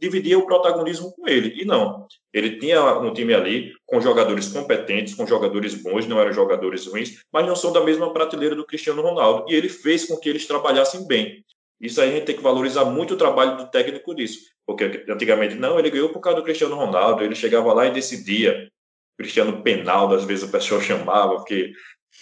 dividia 0.00 0.38
o 0.38 0.46
protagonismo 0.46 1.12
com 1.12 1.26
ele. 1.26 1.60
E 1.60 1.64
não. 1.64 2.06
Ele 2.32 2.58
tinha 2.58 2.80
um 3.00 3.12
time 3.12 3.34
ali 3.34 3.72
com 3.84 4.00
jogadores 4.00 4.48
competentes, 4.48 5.14
com 5.14 5.26
jogadores 5.26 5.74
bons, 5.74 6.06
não 6.06 6.20
eram 6.20 6.32
jogadores 6.32 6.86
ruins, 6.86 7.24
mas 7.32 7.44
não 7.44 7.56
são 7.56 7.72
da 7.72 7.80
mesma 7.80 8.12
prateleira 8.12 8.54
do 8.54 8.64
Cristiano 8.64 9.02
Ronaldo. 9.02 9.46
E 9.48 9.54
ele 9.54 9.68
fez 9.68 10.04
com 10.04 10.16
que 10.16 10.28
eles 10.28 10.46
trabalhassem 10.46 11.06
bem. 11.08 11.44
Isso 11.82 12.00
aí 12.00 12.10
a 12.10 12.12
gente 12.12 12.26
tem 12.26 12.36
que 12.36 12.42
valorizar 12.42 12.84
muito 12.84 13.14
o 13.14 13.16
trabalho 13.16 13.56
do 13.56 13.68
técnico 13.68 14.14
disso. 14.14 14.38
Porque 14.64 15.04
antigamente, 15.08 15.56
não, 15.56 15.78
ele 15.78 15.90
ganhou 15.90 16.10
por 16.10 16.20
causa 16.20 16.38
do 16.38 16.44
Cristiano 16.44 16.76
Ronaldo, 16.76 17.24
ele 17.24 17.34
chegava 17.34 17.72
lá 17.72 17.86
e 17.86 17.92
decidia. 17.92 18.70
Cristiano 19.18 19.62
Penaldo, 19.62 20.14
às 20.14 20.24
vezes 20.24 20.44
o 20.44 20.50
pessoal 20.50 20.80
chamava, 20.80 21.34
porque 21.34 21.72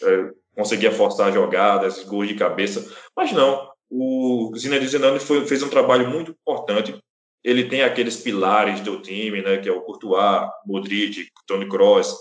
é, 0.03 0.31
conseguia 0.55 0.91
forçar 0.91 1.33
jogadas, 1.33 2.03
gols 2.05 2.29
de 2.29 2.35
cabeça. 2.35 2.91
Mas 3.15 3.33
não, 3.33 3.71
o 3.91 4.51
Zinedine 4.57 4.89
Zidane 4.89 5.21
foi, 5.21 5.47
fez 5.47 5.63
um 5.63 5.69
trabalho 5.69 6.09
muito 6.09 6.31
importante. 6.31 6.99
Ele 7.45 7.65
tem 7.65 7.83
aqueles 7.83 8.17
pilares 8.17 8.81
do 8.81 9.01
time, 9.01 9.43
né, 9.43 9.59
que 9.59 9.69
é 9.69 9.73
o 9.73 9.83
Courtois, 9.83 10.49
Modric, 10.67 11.29
Toni 11.47 11.69
Kroos, 11.69 12.15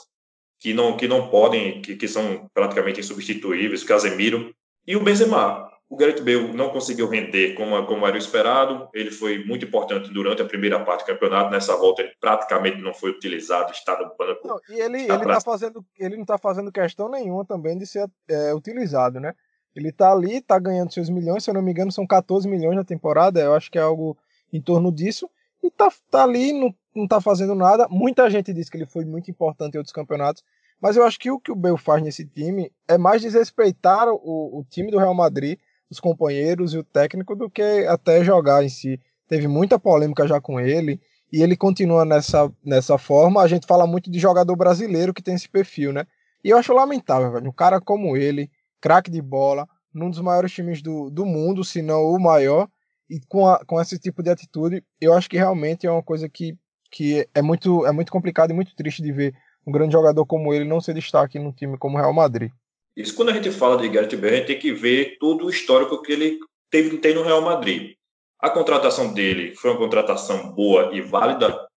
que 0.60 0.74
não 0.74 0.98
que 0.98 1.08
não 1.08 1.29
podem, 1.29 1.81
que, 1.81 1.96
que 1.96 2.08
são 2.08 2.50
praticamente 2.53 3.00
insubstituíveis, 3.00 3.84
Casemiro 3.84 4.53
e 4.86 4.96
o 4.96 5.03
Benzema. 5.03 5.68
O 5.89 5.96
Gareth 5.96 6.22
Bale 6.22 6.53
não 6.53 6.69
conseguiu 6.69 7.10
render 7.10 7.55
como, 7.55 7.84
como 7.88 8.05
era 8.05 8.15
esperado. 8.15 8.88
Ele 8.93 9.10
foi 9.10 9.43
muito 9.43 9.65
importante 9.65 10.13
durante 10.13 10.39
a 10.39 10.46
primeira 10.46 10.79
parte 10.86 11.01
do 11.01 11.08
campeonato. 11.08 11.50
Nessa 11.50 11.75
volta, 11.75 12.03
ele 12.03 12.12
praticamente 12.22 12.79
não 12.79 12.93
foi 12.93 13.10
utilizado, 13.10 13.72
está 13.72 13.98
no 13.98 14.15
banco. 14.15 14.48
Não, 14.48 14.60
e 14.69 14.79
ele, 14.79 15.00
ele, 15.00 15.17
pra... 15.17 15.36
tá 15.36 15.41
fazendo, 15.41 15.84
ele 15.98 16.15
não 16.15 16.22
está 16.22 16.38
fazendo 16.38 16.72
questão 16.72 17.10
nenhuma 17.10 17.43
também 17.43 17.75
de 17.75 17.88
ser 17.88 18.08
é, 18.29 18.53
utilizado, 18.53 19.19
né? 19.19 19.34
Ele 19.75 19.89
está 19.89 20.12
ali, 20.12 20.38
está 20.38 20.60
ganhando 20.60 20.93
seus 20.93 21.10
milhões, 21.10 21.43
se 21.43 21.50
eu 21.50 21.55
não 21.55 21.62
me 21.62 21.72
engano, 21.72 21.91
são 21.91 22.05
14 22.05 22.48
milhões 22.48 22.75
na 22.75 22.84
temporada. 22.84 23.39
Eu 23.39 23.55
acho 23.55 23.72
que 23.72 23.79
é 23.79 23.81
algo 23.81 24.15
em 24.53 24.62
torno 24.62 24.91
disso. 24.91 25.27
E 25.63 25.67
está 25.67 25.89
tá 26.12 26.24
ali, 26.24 26.53
não, 26.53 26.72
não 26.96 27.08
tá 27.08 27.19
fazendo 27.19 27.55
nada. 27.55 27.88
Muita 27.89 28.29
gente 28.29 28.53
diz 28.53 28.69
que 28.69 28.77
ele 28.77 28.86
foi 28.86 29.05
muito 29.05 29.31
importante 29.31 29.74
em 29.74 29.77
outros 29.79 29.93
campeonatos. 29.93 30.43
Mas 30.79 30.96
eu 30.96 31.03
acho 31.03 31.19
que 31.19 31.31
o 31.31 31.39
que 31.39 31.51
o 31.51 31.55
Bale 31.55 31.77
faz 31.77 32.01
nesse 32.03 32.25
time 32.25 32.72
é 32.88 32.98
mais 32.98 33.22
desrespeitar 33.22 34.08
o, 34.08 34.60
o 34.60 34.65
time 34.69 34.91
do 34.91 35.00
Real 35.00 35.15
Madrid 35.15 35.60
os 35.89 36.00
companheiros 36.00 36.74
e 36.74 36.77
o 36.77 36.84
técnico 36.84 37.36
do 37.36 37.50
que 37.50 37.62
até 37.88 38.24
jogar 38.24 38.63
em 38.63 38.69
si. 38.69 39.00
Teve 39.27 39.48
muita 39.48 39.79
polêmica 39.79 40.27
já 40.27 40.39
com 40.39 40.60
ele 40.60 41.00
e 41.31 41.41
ele 41.41 41.55
continua 41.55 42.05
nessa, 42.05 42.51
nessa 42.63 42.98
forma. 42.98 43.41
A 43.41 43.48
gente 43.48 43.67
fala 43.67 43.86
muito 43.86 44.10
de 44.10 44.19
jogador 44.19 44.55
brasileiro 44.55 45.13
que 45.13 45.22
tem 45.22 45.36
esse 45.36 45.50
perfil, 45.50 45.93
né? 45.93 46.05
E 46.43 46.50
eu 46.50 46.58
acho 46.58 46.74
lamentável, 46.74 47.31
velho. 47.31 47.50
Um 47.50 47.53
cara 47.53 47.79
como 47.81 48.15
ele, 48.15 48.50
craque 48.81 49.12
de 49.12 49.22
bola, 49.22 49.67
num 49.93 50.10
dos 50.10 50.22
maiores 50.22 50.51
times 50.51 50.81
do, 50.81 51.10
do 51.10 51.25
mundo, 51.25 51.63
se 51.63 51.81
não 51.81 52.03
o 52.05 52.19
maior, 52.19 52.67
e 53.10 53.19
com, 53.27 53.48
a, 53.48 53.63
com 53.65 53.81
esse 53.81 53.98
tipo 53.98 54.22
de 54.22 54.29
atitude, 54.29 54.84
eu 55.01 55.13
acho 55.13 55.29
que 55.29 55.38
realmente 55.38 55.88
é 55.88 55.91
uma 55.91 56.03
coisa 56.03 56.29
que, 56.29 56.58
que 56.91 57.27
é, 57.34 57.41
muito, 57.41 57.86
é 57.86 57.91
muito 57.91 58.12
complicado 58.12 58.51
e 58.51 58.53
muito 58.53 58.75
triste 58.75 59.01
de 59.01 59.12
ver 59.12 59.36
um 59.65 59.72
grande 59.72 59.93
jogador 59.93 60.25
como 60.25 60.53
ele 60.53 60.65
não 60.65 60.79
ser 60.79 60.93
destaque 60.93 61.39
num 61.39 61.51
time 61.51 61.77
como 61.77 61.98
o 61.98 62.00
Real 62.00 62.13
Madrid. 62.13 62.51
Isso 62.96 63.15
quando 63.15 63.29
a 63.29 63.34
gente 63.34 63.51
fala 63.51 63.77
de 63.77 63.88
Gareth 63.88 64.17
Bale, 64.17 64.34
a 64.34 64.38
gente 64.38 64.48
tem 64.48 64.60
que 64.60 64.74
ver 64.74 65.17
todo 65.19 65.46
o 65.46 65.50
histórico 65.50 66.01
que 66.01 66.12
ele 66.12 66.39
teve, 66.69 66.98
tem 66.98 67.13
no 67.13 67.24
Real 67.24 67.41
Madrid. 67.41 67.96
A 68.39 68.50
contratação 68.50 69.13
dele 69.13 69.55
foi 69.55 69.72
uma 69.72 69.79
contratação 69.79 70.51
boa 70.51 70.91
e 70.93 71.01
válida? 71.01 71.67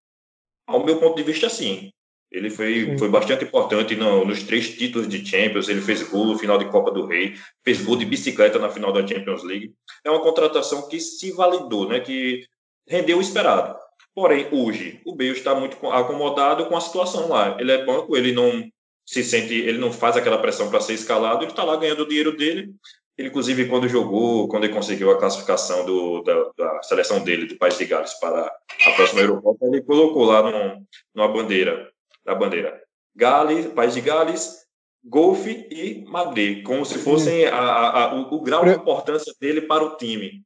Ao 0.67 0.85
meu 0.85 0.99
ponto 0.99 1.17
de 1.17 1.23
vista, 1.23 1.49
sim. 1.49 1.91
Ele 2.31 2.49
foi, 2.49 2.97
foi 2.97 3.11
bastante 3.11 3.45
importante 3.45 3.95
no, 3.95 4.25
nos 4.25 4.43
três 4.43 4.71
títulos 4.71 5.07
de 5.07 5.25
Champions. 5.25 5.69
Ele 5.69 5.83
fez 5.83 6.03
gol 6.09 6.27
no 6.27 6.39
final 6.39 6.57
de 6.57 6.71
Copa 6.71 6.91
do 6.91 7.07
Rei, 7.07 7.35
fez 7.63 7.83
gol 7.85 7.97
de 7.97 8.07
bicicleta 8.07 8.59
na 8.59 8.71
final 8.71 8.93
da 8.93 9.07
Champions 9.07 9.43
League. 9.45 9.75
É 10.03 10.11
uma 10.11 10.23
contratação 10.23 10.89
que 10.89 10.99
se 10.99 11.31
validou, 11.33 11.89
né? 11.89 12.01
que 12.01 12.47
rendeu 12.89 13.19
o 13.19 13.21
esperado. 13.21 13.77
Porém, 14.15 14.49
hoje, 14.51 15.01
o 15.05 15.15
Bale 15.15 15.31
está 15.31 15.55
muito 15.55 15.85
acomodado 15.89 16.67
com 16.67 16.77
a 16.77 16.81
situação 16.81 17.29
lá. 17.29 17.57
Ele 17.61 17.73
é 17.73 17.85
banco, 17.85 18.17
ele 18.17 18.33
não 18.33 18.67
se 19.13 19.23
sente, 19.23 19.53
ele 19.53 19.77
não 19.77 19.93
faz 19.93 20.17
aquela 20.17 20.39
pressão 20.39 20.71
para 20.71 20.81
ser 20.81 20.95
escalado, 20.95 21.45
ele 21.45 21.51
está 21.51 21.63
lá 21.63 21.77
ganhando 21.77 22.05
o 22.05 22.09
dinheiro 22.09 22.35
dele. 22.35 22.73
Ele, 23.19 23.29
inclusive, 23.29 23.69
quando 23.69 23.87
jogou, 23.87 24.49
quando 24.49 24.65
ele 24.65 24.73
conseguiu 24.73 25.11
a 25.11 25.19
classificação 25.19 25.85
do, 25.85 26.23
da, 26.23 26.51
da, 26.57 26.83
seleção 26.83 27.23
dele, 27.23 27.45
do 27.45 27.59
País 27.59 27.77
de 27.77 27.85
Gales, 27.85 28.15
para 28.15 28.51
a 28.87 28.91
próxima 28.93 29.21
Eurocopa, 29.21 29.67
ele 29.67 29.83
colocou 29.83 30.25
lá 30.25 30.43
no, 30.43 30.83
numa 31.15 31.29
bandeira, 31.29 31.91
na 32.25 32.35
bandeira, 32.35 32.83
Gales, 33.15 33.67
País 33.67 33.93
de 33.93 34.01
Gales, 34.01 34.63
Golfe 35.05 35.69
e 35.71 36.03
Madrid, 36.09 36.63
como 36.63 36.87
se 36.87 36.99
fossem 36.99 37.45
a, 37.45 37.55
a, 37.55 38.05
a, 38.05 38.15
o, 38.15 38.37
o, 38.37 38.41
grau 38.41 38.65
de 38.65 38.71
importância 38.71 39.35
dele 39.39 39.61
para 39.61 39.85
o 39.85 39.95
time. 39.97 40.43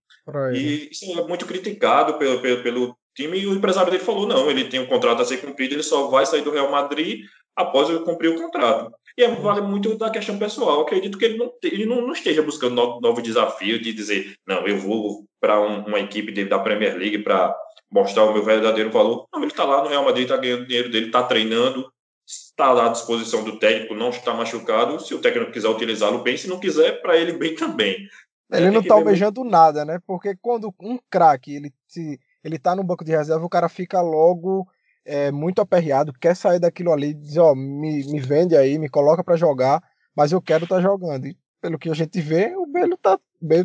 E 0.52 0.88
isso 0.90 1.04
é 1.04 1.22
muito 1.22 1.46
criticado 1.46 2.18
pelo, 2.18 2.42
pelo, 2.42 2.62
pelo 2.64 2.98
time, 3.14 3.38
e 3.38 3.46
o 3.46 3.54
empresário 3.54 3.92
dele 3.92 4.02
falou, 4.02 4.26
não, 4.26 4.50
ele 4.50 4.64
tem 4.64 4.80
um 4.80 4.86
contrato 4.86 5.22
a 5.22 5.24
ser 5.24 5.36
cumprido, 5.36 5.74
ele 5.74 5.84
só 5.84 6.08
vai 6.08 6.26
sair 6.26 6.42
do 6.42 6.50
Real 6.50 6.68
Madrid 6.68 7.20
após 7.56 7.88
ele 7.88 8.00
cumprir 8.00 8.28
o 8.28 8.36
contrato. 8.36 8.92
E 9.16 9.24
é, 9.24 9.34
vale 9.34 9.62
muito 9.62 9.96
da 9.96 10.10
questão 10.10 10.38
pessoal. 10.38 10.76
Eu 10.76 10.80
acredito 10.82 11.16
que 11.16 11.24
ele 11.24 11.38
não, 11.38 11.50
ele 11.62 11.86
não, 11.86 12.02
não 12.02 12.12
esteja 12.12 12.42
buscando 12.42 12.74
novo, 12.74 13.00
novo 13.00 13.22
desafio 13.22 13.80
de 13.80 13.92
dizer, 13.94 14.36
não, 14.46 14.66
eu 14.66 14.78
vou 14.78 15.24
para 15.40 15.58
um, 15.60 15.86
uma 15.86 15.98
equipe 15.98 16.44
da 16.44 16.58
Premier 16.58 16.96
League 16.96 17.18
para 17.20 17.56
mostrar 17.90 18.24
o 18.24 18.34
meu 18.34 18.44
verdadeiro 18.44 18.90
valor. 18.90 19.26
Não, 19.32 19.40
ele 19.40 19.50
está 19.50 19.64
lá 19.64 19.82
no 19.82 19.88
Real 19.88 20.04
Madrid, 20.04 20.24
está 20.24 20.36
ganhando 20.36 20.66
dinheiro 20.66 20.90
dele, 20.90 21.06
está 21.06 21.22
treinando, 21.22 21.90
está 22.26 22.72
lá 22.72 22.86
à 22.86 22.88
disposição 22.90 23.42
do 23.42 23.58
técnico, 23.58 23.94
não 23.94 24.10
está 24.10 24.34
machucado. 24.34 25.00
Se 25.00 25.14
o 25.14 25.20
técnico 25.20 25.50
quiser 25.50 25.68
utilizá-lo 25.68 26.18
bem, 26.18 26.36
se 26.36 26.48
não 26.48 26.60
quiser, 26.60 27.00
para 27.00 27.16
ele 27.16 27.32
bem 27.32 27.54
também. 27.54 28.06
Ele 28.52 28.66
é, 28.66 28.70
não 28.70 28.80
está 28.80 28.94
almejando 28.94 29.40
muito... 29.40 29.52
nada, 29.52 29.84
né? 29.84 29.98
Porque 30.06 30.36
quando 30.40 30.72
um 30.80 30.98
craque 31.10 31.54
ele, 31.54 31.72
se, 31.88 32.20
ele 32.44 32.58
tá 32.58 32.76
no 32.76 32.84
banco 32.84 33.04
de 33.04 33.12
reserva, 33.12 33.44
o 33.44 33.50
cara 33.50 33.68
fica 33.68 34.00
logo 34.02 34.68
é, 35.06 35.30
muito 35.30 35.60
aperreado, 35.60 36.12
quer 36.12 36.36
sair 36.36 36.58
daquilo 36.58 36.92
ali, 36.92 37.14
diz, 37.14 37.36
ó, 37.36 37.54
me, 37.54 38.04
me 38.06 38.20
vende 38.20 38.56
aí, 38.56 38.78
me 38.78 38.88
coloca 38.88 39.22
para 39.22 39.36
jogar, 39.36 39.82
mas 40.14 40.32
eu 40.32 40.42
quero 40.42 40.64
estar 40.64 40.76
tá 40.76 40.82
jogando. 40.82 41.26
E 41.26 41.36
pelo 41.60 41.78
que 41.78 41.88
a 41.88 41.94
gente 41.94 42.20
vê, 42.20 42.54
o 42.56 42.66
Belo 42.66 42.96
tá, 42.96 43.18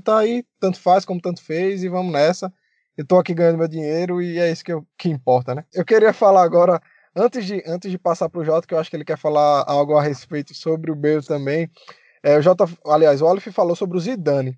tá 0.03 0.17
aí, 0.19 0.43
tanto 0.59 0.79
faz 0.79 1.03
como 1.03 1.21
tanto 1.21 1.43
fez, 1.43 1.83
e 1.83 1.89
vamos 1.89 2.13
nessa. 2.13 2.51
Eu 2.97 3.05
tô 3.05 3.17
aqui 3.17 3.33
ganhando 3.33 3.57
meu 3.57 3.67
dinheiro 3.67 4.21
e 4.21 4.37
é 4.37 4.51
isso 4.51 4.63
que, 4.63 4.71
eu, 4.71 4.85
que 4.97 5.09
importa, 5.09 5.55
né? 5.55 5.65
Eu 5.73 5.83
queria 5.83 6.13
falar 6.13 6.43
agora, 6.43 6.81
antes 7.15 7.45
de, 7.45 7.63
antes 7.65 7.89
de 7.89 7.97
passar 7.97 8.29
pro 8.29 8.43
Jota, 8.43 8.67
que 8.67 8.73
eu 8.73 8.79
acho 8.79 8.89
que 8.89 8.95
ele 8.95 9.05
quer 9.05 9.17
falar 9.17 9.63
algo 9.67 9.97
a 9.97 10.03
respeito 10.03 10.53
sobre 10.53 10.91
o 10.91 10.95
Belo 10.95 11.23
também. 11.23 11.69
É, 12.23 12.37
o 12.37 12.41
Jota, 12.41 12.65
aliás, 12.85 13.21
o 13.21 13.25
Olive 13.25 13.51
falou 13.51 13.75
sobre 13.75 13.97
o 13.97 13.99
Zidane. 13.99 14.57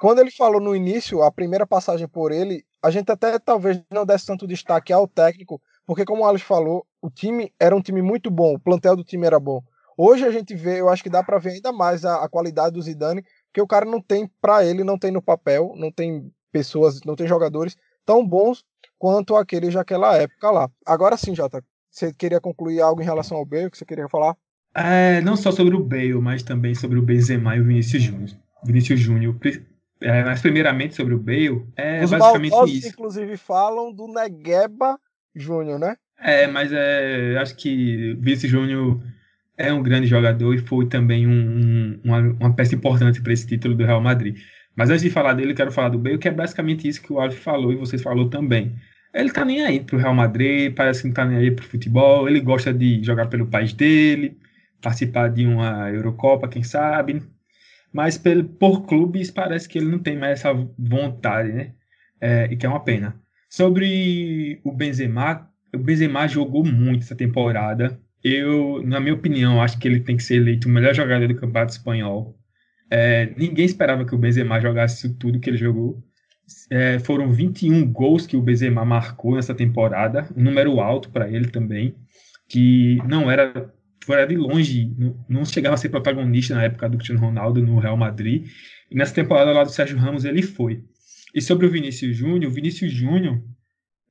Quando 0.00 0.18
ele 0.18 0.30
falou 0.30 0.60
no 0.60 0.74
início, 0.74 1.22
a 1.22 1.30
primeira 1.30 1.66
passagem 1.66 2.08
por 2.08 2.32
ele, 2.32 2.64
a 2.82 2.90
gente 2.90 3.10
até 3.10 3.38
talvez 3.38 3.80
não 3.90 4.04
desse 4.04 4.26
tanto 4.26 4.46
destaque 4.46 4.92
ao 4.92 5.06
técnico, 5.06 5.62
porque 5.86 6.04
como 6.04 6.22
o 6.22 6.24
Alex 6.24 6.42
falou, 6.42 6.86
o 7.00 7.10
time 7.10 7.52
era 7.58 7.74
um 7.74 7.82
time 7.82 8.02
muito 8.02 8.30
bom, 8.30 8.54
o 8.54 8.60
plantel 8.60 8.96
do 8.96 9.04
time 9.04 9.26
era 9.26 9.38
bom. 9.40 9.62
Hoje 9.96 10.24
a 10.24 10.30
gente 10.30 10.54
vê, 10.54 10.80
eu 10.80 10.88
acho 10.88 11.02
que 11.02 11.10
dá 11.10 11.22
para 11.22 11.38
ver 11.38 11.50
ainda 11.50 11.72
mais 11.72 12.04
a, 12.04 12.24
a, 12.24 12.28
qualidade 12.28 12.74
do 12.74 12.82
Zidane, 12.82 13.24
que 13.52 13.60
o 13.60 13.66
cara 13.66 13.84
não 13.84 14.00
tem 14.00 14.30
para 14.40 14.64
ele, 14.64 14.82
não 14.82 14.98
tem 14.98 15.10
no 15.10 15.20
papel, 15.20 15.74
não 15.76 15.90
tem 15.90 16.32
pessoas, 16.50 17.00
não 17.04 17.14
tem 17.14 17.26
jogadores 17.26 17.76
tão 18.04 18.26
bons 18.26 18.64
quanto 18.98 19.36
aqueles 19.36 19.74
daquela 19.74 20.16
época 20.16 20.50
lá. 20.50 20.70
Agora 20.86 21.16
sim, 21.16 21.34
Jota, 21.34 21.62
você 21.90 22.12
queria 22.12 22.40
concluir 22.40 22.80
algo 22.80 23.02
em 23.02 23.04
relação 23.04 23.36
ao 23.36 23.44
Bale 23.44 23.70
que 23.70 23.76
você 23.76 23.84
queria 23.84 24.08
falar? 24.08 24.36
É, 24.74 25.20
não 25.20 25.36
só 25.36 25.52
sobre 25.52 25.76
o 25.76 25.84
Bale, 25.84 26.14
mas 26.14 26.42
também 26.42 26.74
sobre 26.74 26.98
o 26.98 27.02
Benzema 27.02 27.54
e 27.54 27.60
o 27.60 27.64
Vinícius 27.64 28.02
Júnior. 28.02 28.30
Vinícius 28.64 28.98
Júnior, 28.98 29.36
é, 30.00 30.24
mas 30.24 30.40
primeiramente 30.40 30.94
sobre 30.94 31.14
o 31.14 31.18
Bale, 31.18 31.66
é 31.76 32.02
Os 32.02 32.10
basicamente 32.10 32.78
isso. 32.78 32.88
inclusive 32.88 33.36
falam 33.36 33.92
do 33.92 34.08
Negueba 34.08 34.98
Júnior, 35.34 35.78
né? 35.78 35.96
É, 36.20 36.46
mas 36.46 36.72
é, 36.72 37.36
acho 37.38 37.56
que 37.56 38.14
Vinícius 38.20 38.52
Júnior 38.52 39.02
é 39.56 39.72
um 39.72 39.82
grande 39.82 40.06
jogador 40.06 40.54
e 40.54 40.58
foi 40.58 40.86
também 40.86 41.26
um, 41.26 41.30
um, 41.32 42.00
uma, 42.04 42.18
uma, 42.18 42.54
peça 42.54 42.74
importante 42.74 43.20
para 43.20 43.32
esse 43.32 43.46
título 43.46 43.74
do 43.74 43.84
Real 43.84 44.00
Madrid. 44.00 44.36
Mas 44.74 44.88
antes 44.88 45.02
de 45.02 45.10
falar 45.10 45.34
dele, 45.34 45.54
quero 45.54 45.72
falar 45.72 45.90
do 45.90 45.98
Bale, 45.98 46.18
que 46.18 46.28
é 46.28 46.30
basicamente 46.30 46.88
isso 46.88 47.02
que 47.02 47.12
o 47.12 47.20
Alves 47.20 47.38
falou 47.38 47.72
e 47.72 47.76
vocês 47.76 48.00
falou 48.02 48.28
também. 48.30 48.74
Ele 49.12 49.30
tá 49.30 49.44
nem 49.44 49.60
aí 49.62 49.80
pro 49.80 49.98
Real 49.98 50.14
Madrid, 50.14 50.74
parece 50.74 51.02
que 51.02 51.08
não 51.08 51.14
tá 51.14 51.24
nem 51.24 51.38
aí 51.38 51.50
pro 51.50 51.66
futebol, 51.66 52.28
ele 52.28 52.40
gosta 52.40 52.72
de 52.72 53.02
jogar 53.04 53.26
pelo 53.26 53.46
país 53.46 53.72
dele, 53.74 54.38
participar 54.80 55.28
de 55.28 55.46
uma 55.46 55.90
Eurocopa, 55.90 56.48
quem 56.48 56.62
sabe. 56.62 57.22
Mas 57.92 58.16
por, 58.16 58.42
por 58.44 58.86
clubes 58.86 59.30
parece 59.30 59.68
que 59.68 59.78
ele 59.78 59.88
não 59.88 59.98
tem 59.98 60.16
mais 60.16 60.40
essa 60.40 60.52
vontade, 60.78 61.52
né? 61.52 61.72
É, 62.20 62.48
e 62.50 62.56
que 62.56 62.64
é 62.64 62.68
uma 62.68 62.82
pena. 62.82 63.21
Sobre 63.52 64.62
o 64.64 64.72
Benzema, 64.72 65.46
o 65.74 65.78
Benzema 65.78 66.26
jogou 66.26 66.64
muito 66.64 67.02
essa 67.02 67.14
temporada. 67.14 68.00
Eu, 68.24 68.82
na 68.82 68.98
minha 68.98 69.12
opinião, 69.12 69.60
acho 69.60 69.78
que 69.78 69.86
ele 69.86 70.00
tem 70.00 70.16
que 70.16 70.22
ser 70.22 70.36
eleito 70.36 70.66
o 70.66 70.70
melhor 70.70 70.94
jogador 70.94 71.28
do 71.28 71.34
Campeonato 71.34 71.72
Espanhol. 71.72 72.34
É, 72.90 73.30
ninguém 73.36 73.66
esperava 73.66 74.06
que 74.06 74.14
o 74.14 74.18
Benzema 74.18 74.58
jogasse 74.58 75.06
isso 75.06 75.14
tudo 75.18 75.38
que 75.38 75.50
ele 75.50 75.58
jogou. 75.58 76.02
É, 76.70 76.98
foram 77.00 77.30
21 77.30 77.92
gols 77.92 78.26
que 78.26 78.38
o 78.38 78.40
Benzema 78.40 78.86
marcou 78.86 79.34
nessa 79.34 79.54
temporada, 79.54 80.26
um 80.34 80.44
número 80.44 80.80
alto 80.80 81.10
para 81.10 81.28
ele 81.28 81.50
também, 81.50 81.94
que 82.48 82.96
não 83.06 83.30
era 83.30 83.70
fora 84.02 84.26
de 84.26 84.34
longe, 84.34 84.94
não, 84.96 85.24
não 85.28 85.44
chegava 85.44 85.74
a 85.74 85.78
ser 85.78 85.90
protagonista 85.90 86.54
na 86.54 86.62
época 86.62 86.88
do 86.88 86.96
Cristiano 86.96 87.20
Ronaldo 87.20 87.60
no 87.60 87.78
Real 87.78 87.98
Madrid. 87.98 88.46
E 88.90 88.94
nessa 88.94 89.12
temporada 89.12 89.52
lá 89.52 89.62
do 89.62 89.70
Sérgio 89.70 89.98
Ramos 89.98 90.24
ele 90.24 90.40
foi. 90.40 90.82
E 91.34 91.40
sobre 91.40 91.66
o 91.66 91.70
Vinícius 91.70 92.16
Júnior, 92.16 92.50
o 92.50 92.54
Vinícius 92.54 92.92
Júnior, 92.92 93.42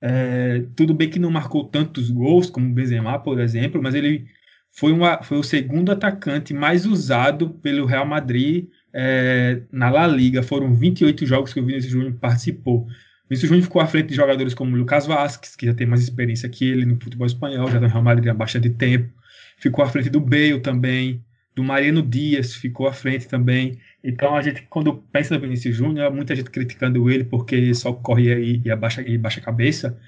é, 0.01 0.66
tudo 0.75 0.94
bem 0.94 1.10
que 1.10 1.20
não 1.20 1.30
marcou 1.30 1.66
tantos 1.66 2.10
gols 2.10 2.50
como 2.50 2.68
o 2.68 2.74
Benzema, 2.74 3.20
por 3.20 3.40
exemplo, 3.40 3.82
mas 3.82 3.94
ele 3.94 4.25
foi, 4.72 4.92
uma, 4.92 5.22
foi 5.22 5.38
o 5.38 5.44
segundo 5.44 5.92
atacante 5.92 6.54
mais 6.54 6.86
usado 6.86 7.50
pelo 7.50 7.86
Real 7.86 8.06
Madrid 8.06 8.68
é, 8.94 9.62
na 9.72 9.90
La 9.90 10.08
Liga. 10.08 10.42
Foram 10.42 10.74
28 10.74 11.25
jogos 11.25 11.54
que 11.54 11.60
o 11.60 11.66
Vinícius 11.66 11.94
Júnior 11.94 12.13
participou. 12.13 12.82
O 12.82 12.88
Vinícius 13.30 13.50
Júnior 13.50 13.63
ficou 13.63 13.82
à 13.82 13.86
frente 13.86 14.08
de 14.08 14.16
jogadores 14.16 14.54
como 14.54 14.75
o 14.75 14.80
Lucas 14.80 15.06
Vasquez, 15.06 15.56
que 15.56 15.68
já 15.68 15.74
tem 15.74 15.86
mais 15.86 16.01
experiência 16.01 16.50
que 16.50 16.66
ele 16.66 16.86
no 16.86 17.00
futebol 17.00 17.28
espanhol, 17.28 17.68
já 17.68 17.75
está 17.75 17.82
no 17.82 17.88
Real 17.88 18.04
Madrid 18.04 18.28
há 18.28 18.34
bastante 18.34 18.70
tempo. 18.70 19.13
Ficou 19.58 19.86
à 19.86 19.90
frente 19.90 20.10
do 20.10 20.20
Bale 20.20 20.60
também, 20.60 21.24
do 21.56 21.63
Mariano 21.63 22.01
Dias 22.01 22.56
ficou 22.56 22.88
à 22.88 22.94
frente 22.94 23.28
também. 23.28 23.78
Então 24.03 24.36
a 24.36 24.41
gente, 24.41 24.63
quando 24.63 24.96
pensa 25.12 25.36
no 25.36 25.41
Vinícius 25.41 25.75
Júnior, 25.75 26.12
muita 26.12 26.36
gente 26.36 26.50
criticando 26.50 27.10
ele 27.10 27.24
porque 27.24 27.74
só 27.74 27.93
corre 27.93 28.34
e, 28.34 28.62
e, 28.65 28.72
abaixa, 28.72 29.01
e 29.01 29.17
baixa 29.17 29.39
a 29.39 29.43
cabeça, 29.43 30.00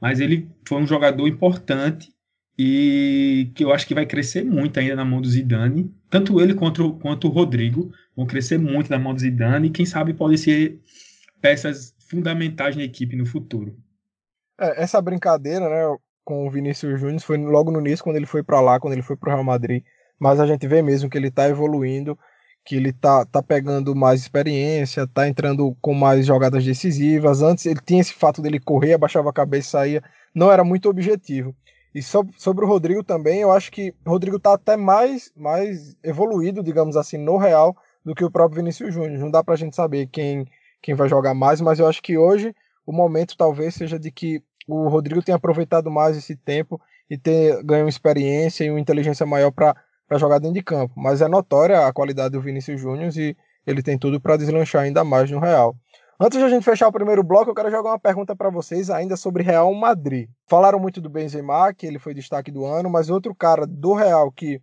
mas 0.00 0.20
ele 0.20 0.48
foi 0.66 0.80
um 0.80 0.86
jogador 0.86 1.26
importante 1.26 2.12
e 2.56 3.50
que 3.54 3.64
eu 3.64 3.72
acho 3.72 3.86
que 3.86 3.94
vai 3.94 4.06
crescer 4.06 4.44
muito 4.44 4.78
ainda 4.78 4.94
na 4.94 5.04
mão 5.04 5.20
do 5.20 5.28
Zidane. 5.28 5.92
Tanto 6.08 6.40
ele 6.40 6.54
quanto, 6.54 6.92
quanto 6.98 7.26
o 7.26 7.30
Rodrigo 7.30 7.90
vão 8.14 8.26
crescer 8.26 8.58
muito 8.58 8.90
na 8.90 8.98
mão 8.98 9.14
do 9.14 9.20
Zidane 9.20 9.68
e 9.68 9.70
quem 9.70 9.86
sabe 9.86 10.14
podem 10.14 10.36
ser 10.36 10.78
peças 11.40 11.94
fundamentais 12.08 12.76
na 12.76 12.82
equipe 12.82 13.16
no 13.16 13.26
futuro. 13.26 13.76
É, 14.60 14.82
essa 14.82 15.00
brincadeira, 15.00 15.68
né, 15.68 15.96
com 16.22 16.46
o 16.46 16.50
Vinícius 16.50 17.00
Júnior 17.00 17.20
foi 17.20 17.38
logo 17.38 17.70
no 17.70 17.80
início 17.80 18.04
quando 18.04 18.16
ele 18.16 18.26
foi 18.26 18.42
para 18.42 18.60
lá, 18.60 18.78
quando 18.78 18.92
ele 18.92 19.02
foi 19.02 19.16
para 19.16 19.30
o 19.30 19.32
Real 19.32 19.44
Madrid, 19.44 19.82
mas 20.18 20.38
a 20.38 20.46
gente 20.46 20.66
vê 20.68 20.82
mesmo 20.82 21.08
que 21.08 21.16
ele 21.16 21.28
está 21.28 21.48
evoluindo 21.48 22.18
que 22.64 22.76
ele 22.76 22.92
tá, 22.92 23.24
tá 23.24 23.42
pegando 23.42 23.94
mais 23.94 24.20
experiência, 24.20 25.06
tá 25.06 25.28
entrando 25.28 25.76
com 25.80 25.94
mais 25.94 26.26
jogadas 26.26 26.64
decisivas. 26.64 27.42
Antes 27.42 27.66
ele 27.66 27.80
tinha 27.84 28.00
esse 28.00 28.12
fato 28.12 28.42
dele 28.42 28.60
correr, 28.60 28.94
abaixava 28.94 29.30
a 29.30 29.32
cabeça 29.32 29.68
e 29.68 29.70
saía, 29.70 30.04
não 30.34 30.52
era 30.52 30.62
muito 30.62 30.88
objetivo. 30.88 31.54
E 31.94 32.02
sobre, 32.02 32.34
sobre 32.38 32.64
o 32.64 32.68
Rodrigo 32.68 33.02
também, 33.02 33.40
eu 33.40 33.50
acho 33.50 33.72
que 33.72 33.92
o 34.04 34.10
Rodrigo 34.10 34.38
tá 34.38 34.54
até 34.54 34.76
mais, 34.76 35.32
mais 35.36 35.96
evoluído, 36.04 36.62
digamos 36.62 36.96
assim, 36.96 37.18
no 37.18 37.36
Real 37.36 37.76
do 38.04 38.14
que 38.14 38.24
o 38.24 38.30
próprio 38.30 38.60
Vinícius 38.60 38.94
Júnior. 38.94 39.18
Não 39.18 39.30
dá 39.30 39.42
pra 39.42 39.56
gente 39.56 39.74
saber 39.74 40.06
quem, 40.06 40.46
quem 40.80 40.94
vai 40.94 41.08
jogar 41.08 41.34
mais, 41.34 41.60
mas 41.60 41.78
eu 41.78 41.88
acho 41.88 42.02
que 42.02 42.16
hoje 42.16 42.54
o 42.86 42.92
momento 42.92 43.36
talvez 43.36 43.74
seja 43.74 43.98
de 43.98 44.10
que 44.10 44.42
o 44.68 44.88
Rodrigo 44.88 45.22
tem 45.22 45.34
aproveitado 45.34 45.90
mais 45.90 46.16
esse 46.16 46.36
tempo 46.36 46.80
e 47.08 47.18
ter 47.18 47.62
ganho 47.64 47.88
experiência 47.88 48.64
e 48.64 48.70
uma 48.70 48.80
inteligência 48.80 49.26
maior 49.26 49.50
para 49.50 49.74
jogar 50.18 50.38
dentro 50.38 50.54
de 50.54 50.62
campo. 50.62 50.92
Mas 50.96 51.20
é 51.20 51.28
notória 51.28 51.86
a 51.86 51.92
qualidade 51.92 52.32
do 52.32 52.40
Vinícius 52.40 52.80
Júnior 52.80 53.16
e 53.16 53.36
ele 53.66 53.82
tem 53.82 53.98
tudo 53.98 54.20
para 54.20 54.36
deslanchar 54.36 54.82
ainda 54.82 55.04
mais 55.04 55.30
no 55.30 55.38
Real. 55.38 55.76
Antes 56.18 56.38
de 56.38 56.44
a 56.44 56.48
gente 56.50 56.64
fechar 56.64 56.88
o 56.88 56.92
primeiro 56.92 57.22
bloco, 57.22 57.50
eu 57.50 57.54
quero 57.54 57.70
jogar 57.70 57.92
uma 57.92 57.98
pergunta 57.98 58.36
para 58.36 58.50
vocês 58.50 58.90
ainda 58.90 59.16
sobre 59.16 59.42
Real 59.42 59.72
Madrid. 59.72 60.28
Falaram 60.46 60.78
muito 60.78 61.00
do 61.00 61.08
Benzema, 61.08 61.72
que 61.72 61.86
ele 61.86 61.98
foi 61.98 62.12
destaque 62.12 62.50
do 62.50 62.66
ano, 62.66 62.90
mas 62.90 63.08
outro 63.08 63.34
cara 63.34 63.66
do 63.66 63.94
Real 63.94 64.30
que 64.30 64.60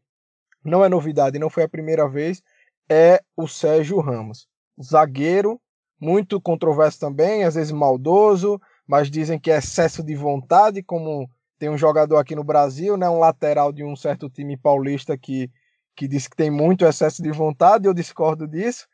não 0.64 0.86
é 0.86 0.90
novidade, 0.90 1.40
não 1.40 1.50
foi 1.50 1.64
a 1.64 1.70
primeira 1.70 2.08
vez, 2.08 2.44
é 2.90 3.22
o 3.36 3.48
Sérgio 3.48 4.00
Ramos. 4.00 4.48
Zagueiro, 4.82 5.60
muito 6.00 6.40
controverso 6.40 7.00
também, 7.00 7.44
às 7.44 7.56
vezes 7.56 7.72
maldoso, 7.72 8.62
mas 8.86 9.10
dizem 9.10 9.40
que 9.40 9.50
é 9.50 9.58
excesso 9.58 10.04
de 10.04 10.16
vontade, 10.16 10.84
como 10.84 11.28
tem 11.58 11.70
um 11.70 11.78
jogador 11.78 12.18
aqui 12.18 12.36
no 12.36 12.44
Brasil, 12.44 12.96
né, 12.98 13.10
um 13.10 13.20
lateral 13.20 13.72
de 13.72 13.84
um 13.84 13.96
certo 13.96 14.30
time 14.30 14.56
paulista 14.56 15.18
que, 15.18 15.50
que 15.96 16.08
diz 16.08 16.28
que 16.28 16.36
tem 16.36 16.52
muito 16.52 16.86
excesso 16.86 17.22
de 17.22 17.32
vontade, 17.32 17.88
eu 17.88 17.94
discordo 17.94 18.48
disso. 18.48 18.88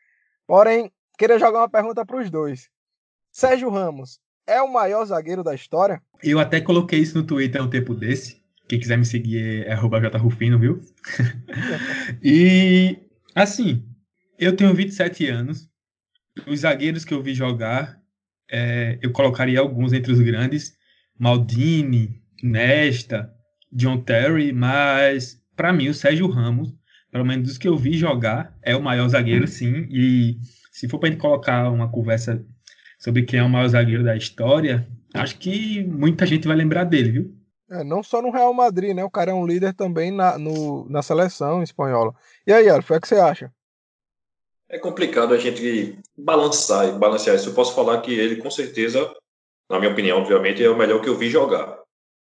Porém, 0.46 0.90
queria 1.18 1.38
jogar 1.38 1.60
uma 1.60 1.68
pergunta 1.68 2.04
para 2.04 2.20
os 2.20 2.30
dois. 2.30 2.68
Sérgio 3.30 3.70
Ramos 3.70 4.18
é 4.46 4.60
o 4.62 4.72
maior 4.72 5.04
zagueiro 5.04 5.42
da 5.42 5.54
história? 5.54 6.02
Eu 6.22 6.38
até 6.38 6.60
coloquei 6.60 7.00
isso 7.00 7.16
no 7.16 7.26
Twitter 7.26 7.62
um 7.62 7.70
tempo 7.70 7.94
desse. 7.94 8.42
Quem 8.68 8.80
quiser 8.80 8.96
me 8.96 9.04
seguir 9.04 9.66
é 9.66 9.76
jrufino, 9.76 10.58
viu? 10.58 10.80
e, 12.22 12.98
assim, 13.34 13.86
eu 14.38 14.56
tenho 14.56 14.74
27 14.74 15.28
anos. 15.28 15.68
Os 16.46 16.60
zagueiros 16.60 17.04
que 17.04 17.12
eu 17.12 17.22
vi 17.22 17.34
jogar, 17.34 18.00
é, 18.50 18.98
eu 19.02 19.12
colocaria 19.12 19.60
alguns 19.60 19.92
entre 19.92 20.12
os 20.12 20.20
grandes. 20.20 20.76
Maldini, 21.18 22.23
Nesta, 22.44 23.32
John 23.72 24.02
Terry, 24.02 24.52
mas 24.52 25.40
para 25.56 25.72
mim 25.72 25.88
o 25.88 25.94
Sérgio 25.94 26.28
Ramos, 26.28 26.74
pelo 27.10 27.24
menos 27.24 27.48
dos 27.48 27.58
que 27.58 27.66
eu 27.66 27.74
vi 27.74 27.94
jogar, 27.94 28.54
é 28.62 28.76
o 28.76 28.82
maior 28.82 29.08
zagueiro, 29.08 29.46
sim. 29.48 29.86
E 29.90 30.36
se 30.70 30.86
for 30.86 30.98
para 30.98 31.08
gente 31.08 31.20
colocar 31.20 31.70
uma 31.70 31.90
conversa 31.90 32.44
sobre 32.98 33.22
quem 33.22 33.40
é 33.40 33.42
o 33.42 33.48
maior 33.48 33.68
zagueiro 33.68 34.04
da 34.04 34.14
história, 34.14 34.86
acho 35.14 35.38
que 35.38 35.82
muita 35.84 36.26
gente 36.26 36.46
vai 36.46 36.54
lembrar 36.56 36.84
dele, 36.84 37.10
viu? 37.10 37.34
É, 37.70 37.82
não 37.82 38.02
só 38.02 38.20
no 38.20 38.30
Real 38.30 38.52
Madrid, 38.52 38.94
né? 38.94 39.02
O 39.02 39.10
cara 39.10 39.30
é 39.30 39.34
um 39.34 39.46
líder 39.46 39.72
também 39.72 40.10
na, 40.10 40.38
no, 40.38 40.86
na 40.90 41.02
seleção 41.02 41.62
espanhola. 41.62 42.14
E 42.46 42.52
aí, 42.52 42.68
Alf, 42.68 42.90
o 42.90 43.00
que 43.00 43.08
você 43.08 43.14
acha? 43.14 43.50
É 44.68 44.78
complicado 44.78 45.32
a 45.32 45.38
gente 45.38 45.98
balançar 46.16 46.88
e 46.88 46.92
balancear 46.98 47.36
isso. 47.36 47.48
Eu 47.48 47.54
posso 47.54 47.74
falar 47.74 48.02
que 48.02 48.12
ele, 48.12 48.36
com 48.36 48.50
certeza, 48.50 49.10
na 49.70 49.78
minha 49.78 49.92
opinião, 49.92 50.18
obviamente, 50.18 50.62
é 50.62 50.68
o 50.68 50.76
melhor 50.76 51.00
que 51.00 51.08
eu 51.08 51.16
vi 51.16 51.30
jogar. 51.30 51.83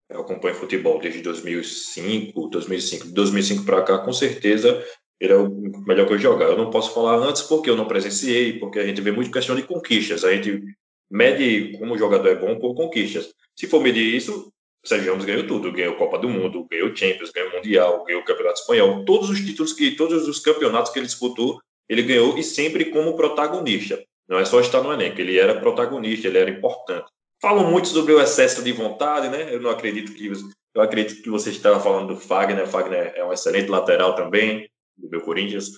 Eu 0.09 0.21
acompanho 0.21 0.55
futebol 0.55 0.99
desde 0.99 1.21
2005, 1.21 2.49
2005, 2.49 3.07
2005 3.09 3.63
para 3.63 3.83
cá, 3.83 3.99
com 3.99 4.11
certeza 4.11 4.83
ele 5.19 5.33
é 5.33 5.35
o 5.35 5.49
melhor 5.85 6.07
que 6.07 6.13
eu 6.13 6.17
jogar. 6.17 6.45
Eu 6.45 6.57
não 6.57 6.69
posso 6.69 6.93
falar 6.93 7.17
antes 7.17 7.41
porque 7.41 7.69
eu 7.69 7.75
não 7.75 7.87
presenciei, 7.87 8.57
porque 8.57 8.79
a 8.79 8.85
gente 8.85 9.01
vê 9.01 9.11
muito 9.11 9.31
questão 9.31 9.55
de 9.55 9.63
conquistas. 9.63 10.23
A 10.23 10.33
gente 10.33 10.63
mede 11.11 11.77
como 11.77 11.93
o 11.93 11.97
jogador 11.97 12.29
é 12.29 12.35
bom 12.35 12.57
por 12.57 12.73
conquistas. 12.73 13.33
Se 13.55 13.67
for 13.67 13.81
medir 13.81 14.15
isso, 14.15 14.51
Sérgio 14.85 15.11
Ramos 15.11 15.25
ganhou 15.25 15.45
tudo. 15.45 15.73
Ganhou 15.73 15.95
Copa 15.95 16.17
do 16.17 16.29
Mundo, 16.29 16.65
ganhou 16.71 16.95
Champions, 16.95 17.31
ganhou 17.31 17.51
Mundial, 17.51 18.05
ganhou 18.05 18.23
Campeonato 18.23 18.61
Espanhol. 18.61 19.03
Todos 19.03 19.29
os 19.29 19.41
títulos 19.41 19.73
que, 19.73 19.91
todos 19.91 20.25
os 20.25 20.39
campeonatos 20.39 20.91
que 20.91 20.99
ele 20.99 21.05
disputou, 21.05 21.59
ele 21.87 22.03
ganhou 22.03 22.37
e 22.37 22.43
sempre 22.43 22.85
como 22.85 23.15
protagonista. 23.15 24.01
Não 24.27 24.39
é 24.39 24.45
só 24.45 24.61
estar 24.61 24.81
no 24.81 24.93
elenco, 24.93 25.19
ele 25.19 25.37
era 25.37 25.59
protagonista, 25.59 26.27
ele 26.27 26.37
era 26.37 26.49
importante. 26.49 27.11
Falam 27.41 27.71
muito 27.71 27.87
sobre 27.87 28.13
o 28.13 28.21
excesso 28.21 28.63
de 28.63 28.71
vontade, 28.71 29.29
né? 29.29 29.53
Eu 29.53 29.61
não 29.61 29.69
acredito 29.69 30.13
que 30.13 30.31
eu 30.73 30.81
acredito 30.81 31.21
que 31.21 31.29
você 31.29 31.49
estava 31.49 31.79
falando 31.79 32.13
do 32.13 32.19
Fagner. 32.19 32.63
O 32.63 32.67
Fagner 32.67 33.13
é 33.15 33.23
um 33.23 33.33
excelente 33.33 33.69
lateral 33.69 34.15
também 34.15 34.69
do 34.97 35.09
meu 35.09 35.21
Corinthians. 35.21 35.71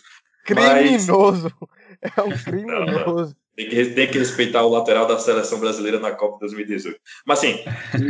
Criminoso! 0.45 1.51
Mas... 1.59 1.71
É 2.17 2.21
um 2.21 2.31
criminoso. 2.31 3.35
Tem 3.55 3.69
que, 3.69 3.85
tem 3.91 4.09
que 4.09 4.17
respeitar 4.17 4.63
o 4.63 4.69
lateral 4.69 5.05
da 5.05 5.19
seleção 5.19 5.59
brasileira 5.59 5.99
na 5.99 6.11
Copa 6.11 6.39
2018. 6.39 6.99
Mas 7.25 7.39
assim, 7.39 7.63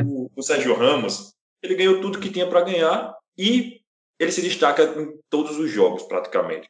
o, 0.05 0.31
o 0.35 0.41
Sérgio 0.41 0.73
Ramos, 0.75 1.33
ele 1.61 1.75
ganhou 1.75 1.99
tudo 1.99 2.19
que 2.19 2.29
tinha 2.29 2.47
para 2.47 2.61
ganhar 2.61 3.13
e 3.37 3.81
ele 4.17 4.31
se 4.31 4.41
destaca 4.41 4.83
em 4.83 5.19
todos 5.29 5.57
os 5.57 5.69
jogos, 5.69 6.03
praticamente. 6.03 6.69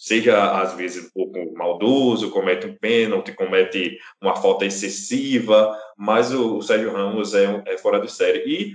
Seja, 0.00 0.58
às 0.58 0.72
vezes, 0.72 1.04
um 1.04 1.10
pouco 1.10 1.52
maldoso, 1.58 2.30
comete 2.30 2.66
um 2.66 2.74
pênalti, 2.74 3.34
comete 3.34 3.98
uma 4.18 4.34
falta 4.34 4.64
excessiva, 4.64 5.78
mas 5.94 6.32
o, 6.32 6.62
Sérgio 6.62 6.90
Ramos 6.90 7.34
é, 7.34 7.62
é 7.66 7.76
fora 7.76 8.00
de 8.00 8.10
série. 8.10 8.42
E 8.46 8.74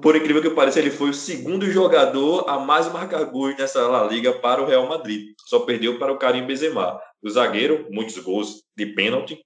por 0.00 0.14
incrível 0.14 0.40
que 0.40 0.50
pareça, 0.50 0.78
ele 0.78 0.92
foi 0.92 1.10
o 1.10 1.14
segundo 1.14 1.68
jogador 1.68 2.48
a 2.48 2.60
mais 2.60 2.86
marcar 2.92 3.24
gols 3.24 3.56
nessa 3.56 3.88
La 3.88 4.04
Liga 4.04 4.34
para 4.34 4.62
o 4.62 4.64
Real 4.64 4.86
Madrid. 4.86 5.34
Só 5.46 5.58
perdeu 5.58 5.98
para 5.98 6.12
o 6.12 6.16
Karim 6.16 6.46
Benzema. 6.46 7.00
O 7.20 7.28
zagueiro, 7.28 7.88
muitos 7.90 8.16
gols 8.18 8.62
de 8.76 8.86
pênalti, 8.86 9.44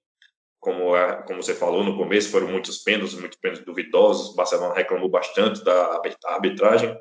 como, 0.61 0.92
como 1.26 1.42
você 1.42 1.55
falou 1.55 1.83
no 1.83 1.96
começo, 1.96 2.29
foram 2.29 2.48
muitos 2.48 2.76
pênaltis, 2.83 3.18
muitos 3.18 3.38
pênaltis 3.38 3.64
duvidosos. 3.64 4.35
O 4.35 4.37
Barcelona 4.37 4.74
reclamou 4.74 5.09
bastante 5.09 5.64
da 5.64 5.98
arbitragem. 6.26 6.94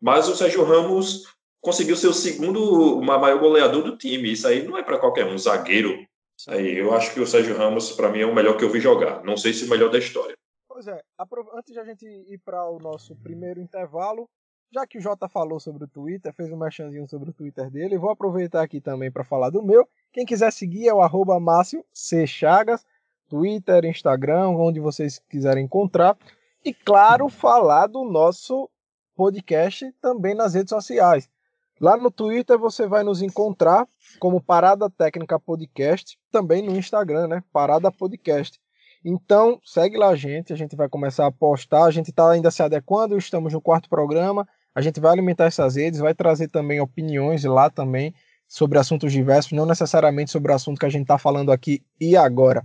Mas 0.00 0.28
o 0.28 0.34
Sérgio 0.34 0.64
Ramos 0.64 1.22
conseguiu 1.62 1.96
ser 1.96 2.08
o 2.08 2.12
segundo 2.12 3.00
maior 3.00 3.38
goleador 3.38 3.82
do 3.82 3.96
time. 3.96 4.32
Isso 4.32 4.46
aí 4.46 4.62
não 4.66 4.76
é 4.76 4.82
para 4.82 4.98
qualquer 4.98 5.24
um. 5.24 5.38
Zagueiro, 5.38 6.06
isso 6.36 6.50
aí, 6.50 6.76
eu 6.76 6.92
acho 6.92 7.14
que 7.14 7.20
o 7.20 7.26
Sérgio 7.26 7.56
Ramos, 7.56 7.92
para 7.92 8.10
mim, 8.10 8.20
é 8.20 8.26
o 8.26 8.34
melhor 8.34 8.56
que 8.56 8.64
eu 8.64 8.70
vi 8.70 8.80
jogar. 8.80 9.22
Não 9.22 9.36
sei 9.36 9.54
se 9.54 9.64
o 9.64 9.70
melhor 9.70 9.90
da 9.90 9.98
história. 9.98 10.36
Pois 10.68 10.88
é, 10.88 11.00
antes 11.54 11.72
de 11.72 11.78
a 11.78 11.84
gente 11.84 12.04
ir 12.04 12.38
para 12.44 12.68
o 12.68 12.78
nosso 12.78 13.14
primeiro 13.16 13.60
intervalo, 13.60 14.28
já 14.74 14.86
que 14.86 14.98
o 14.98 15.00
Jota 15.00 15.28
falou 15.28 15.60
sobre 15.60 15.84
o 15.84 15.88
Twitter, 15.88 16.32
fez 16.34 16.50
um 16.50 16.56
merchanzinho 16.56 17.06
sobre 17.06 17.30
o 17.30 17.32
Twitter 17.32 17.70
dele, 17.70 17.98
vou 17.98 18.10
aproveitar 18.10 18.62
aqui 18.62 18.80
também 18.80 19.10
para 19.10 19.22
falar 19.22 19.50
do 19.50 19.62
meu. 19.62 19.86
Quem 20.12 20.26
quiser 20.26 20.50
seguir 20.50 20.88
é 20.88 20.94
o 20.94 21.00
arroba 21.00 21.38
Márcio 21.38 21.84
C. 21.92 22.26
Chagas, 22.26 22.84
Twitter, 23.28 23.84
Instagram, 23.84 24.48
onde 24.48 24.80
vocês 24.80 25.22
quiserem 25.30 25.66
encontrar. 25.66 26.16
E 26.64 26.72
claro, 26.72 27.28
falar 27.28 27.86
do 27.86 28.02
nosso 28.02 28.68
podcast 29.14 29.92
também 30.00 30.34
nas 30.34 30.54
redes 30.54 30.70
sociais. 30.70 31.30
Lá 31.82 31.96
no 31.96 32.12
Twitter 32.12 32.56
você 32.56 32.86
vai 32.86 33.02
nos 33.02 33.22
encontrar 33.22 33.88
como 34.20 34.40
Parada 34.40 34.88
Técnica 34.88 35.36
Podcast, 35.40 36.16
também 36.30 36.62
no 36.62 36.76
Instagram, 36.76 37.26
né? 37.26 37.42
Parada 37.52 37.90
Podcast. 37.90 38.56
Então, 39.04 39.58
segue 39.64 39.98
lá 39.98 40.10
a 40.10 40.14
gente, 40.14 40.52
a 40.52 40.56
gente 40.56 40.76
vai 40.76 40.88
começar 40.88 41.26
a 41.26 41.32
postar, 41.32 41.82
a 41.82 41.90
gente 41.90 42.10
está 42.10 42.30
ainda 42.30 42.52
se 42.52 42.62
adequando, 42.62 43.18
estamos 43.18 43.52
no 43.52 43.60
quarto 43.60 43.88
programa, 43.88 44.46
a 44.72 44.80
gente 44.80 45.00
vai 45.00 45.10
alimentar 45.10 45.46
essas 45.46 45.74
redes, 45.74 45.98
vai 45.98 46.14
trazer 46.14 46.46
também 46.46 46.80
opiniões 46.80 47.42
lá 47.42 47.68
também 47.68 48.14
sobre 48.46 48.78
assuntos 48.78 49.10
diversos, 49.10 49.50
não 49.50 49.66
necessariamente 49.66 50.30
sobre 50.30 50.52
o 50.52 50.54
assunto 50.54 50.78
que 50.78 50.86
a 50.86 50.88
gente 50.88 51.02
está 51.02 51.18
falando 51.18 51.50
aqui 51.50 51.82
e 52.00 52.16
agora. 52.16 52.64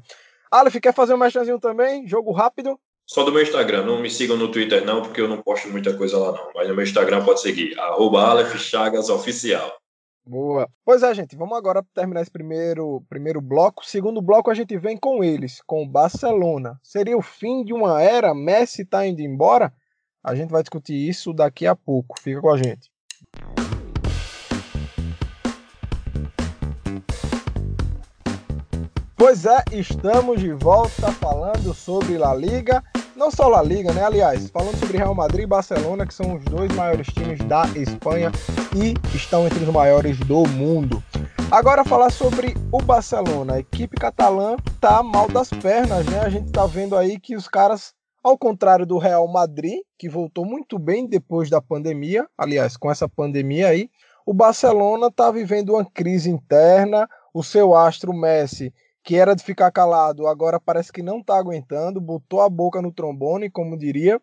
Aleph, 0.51 0.75
quer 0.75 0.93
fazer 0.93 1.15
um 1.15 1.17
mestrezinho 1.17 1.60
também? 1.60 2.08
Jogo 2.08 2.32
rápido? 2.32 2.80
Só 3.08 3.24
do 3.24 3.32
meu 3.32 3.41
Instagram, 3.41 3.86
não 3.86 4.02
me 4.02 4.10
sigam 4.10 4.36
no 4.36 4.52
Twitter 4.52 4.86
não, 4.86 5.02
porque 5.02 5.22
eu 5.22 5.30
não 5.30 5.41
posto 5.41 5.70
muita 5.70 5.96
coisa 5.96 6.17
lá 6.17 6.34
não, 6.34 6.52
mas 6.54 6.67
no 6.67 6.76
meu 6.76 6.84
Instagram 6.84 7.24
pode 7.24 7.41
seguir, 7.41 7.80
arroba 7.80 8.46
Chagas 8.58 9.08
Oficial. 9.10 9.78
Boa. 10.26 10.70
Pois 10.84 11.04
é, 11.04 11.13
gente, 11.13 11.38
vamos 11.38 11.58
agora 11.58 11.82
terminar 11.96 12.22
esse 12.22 12.30
primeiro, 12.30 13.02
primeiro 13.08 13.39
bloco. 13.39 13.86
Segundo 13.86 14.22
bloco, 14.22 14.52
a 14.52 14.54
gente 14.54 14.78
vem 14.78 14.98
com 14.98 15.24
eles, 15.24 15.62
com 15.65 15.84
o 15.84 15.88
Barcelona. 15.88 16.78
Seria 16.84 17.17
o 17.17 17.22
fim 17.22 17.63
de 17.63 17.72
uma 17.72 18.02
era? 18.02 18.36
Messi 18.36 18.82
está 18.82 19.08
indo 19.08 19.22
embora? 19.22 19.74
A 20.22 20.36
gente 20.36 20.50
vai 20.50 20.62
discutir 20.62 20.96
isso 20.96 21.32
daqui 21.32 21.65
a 21.65 21.78
pouco. 21.78 22.20
Fica 22.20 22.41
com 22.41 22.52
a 22.52 22.58
gente. 22.58 22.91
Pois 29.17 29.47
é, 29.47 29.63
estamos 29.71 30.39
de 30.39 30.53
volta 30.53 31.12
falando 31.12 31.73
sobre 31.73 32.19
La 32.19 32.36
Liga 32.36 32.84
não 33.17 33.32
só 33.32 33.47
La 33.47 33.63
Liga, 33.63 33.91
né? 33.91 34.03
Aliás, 34.03 34.47
falando 34.51 34.77
sobre 34.77 34.99
Real 34.99 35.15
Madrid 35.15 35.43
e 35.43 35.47
Barcelona, 35.47 36.06
que 36.06 36.13
são 36.13 36.36
os 36.36 36.45
dois 36.45 36.71
maiores 36.75 37.08
times 37.08 37.39
da 37.45 37.63
Espanha 37.75 38.32
e 38.75 38.93
estão 39.15 39.47
entre 39.47 39.63
os 39.63 39.69
maiores 39.69 40.19
do 40.19 40.47
mundo. 40.49 41.03
Agora 41.49 41.84
falar 41.84 42.12
sobre 42.12 42.53
o 42.71 42.80
Barcelona. 42.80 43.56
A 43.56 43.60
equipe 43.60 43.97
catalã 43.97 44.56
tá 44.80 45.01
mal 45.01 45.27
das 45.27 45.49
pernas, 45.49 46.06
né? 46.06 46.19
A 46.19 46.30
gente 46.30 46.51
tá 46.51 46.67
vendo 46.67 46.95
aí 46.95 47.19
que 47.19 47.36
os 47.36 47.47
caras, 47.47 47.95
ao 48.23 48.38
contrário 48.38 48.86
do 48.86 48.99
Real 48.99 49.27
Madrid, 49.27 49.80
que 49.97 50.08
voltou 50.08 50.45
muito 50.45 50.77
bem 50.77 51.08
depois 51.08 51.49
da 51.49 51.60
pandemia, 51.60 52.27
aliás, 52.38 52.77
com 52.77 52.91
essa 52.91 53.10
pandemia 53.10 53.69
aí, 53.69 53.89
o 54.27 54.34
Barcelona 54.34 55.10
tá 55.10 55.32
vivendo 55.32 55.73
uma 55.73 55.84
crise 55.84 56.30
interna. 56.30 57.10
O 57.34 57.43
seu 57.43 57.75
astro 57.75 58.13
Messi 58.13 58.73
que 59.08 59.15
era 59.15 59.34
de 59.34 59.41
ficar 59.41 59.72
calado, 59.72 60.28
agora 60.28 60.60
parece 60.60 60.91
que 60.91 61.02
não 61.02 61.20
está 61.20 61.38
aguentando, 61.38 62.02
botou 62.02 62.41
a 62.41 62.50
boca 62.50 62.82
no 62.82 62.91
trombone, 62.91 63.50
como 63.50 63.78
diria, 63.78 64.20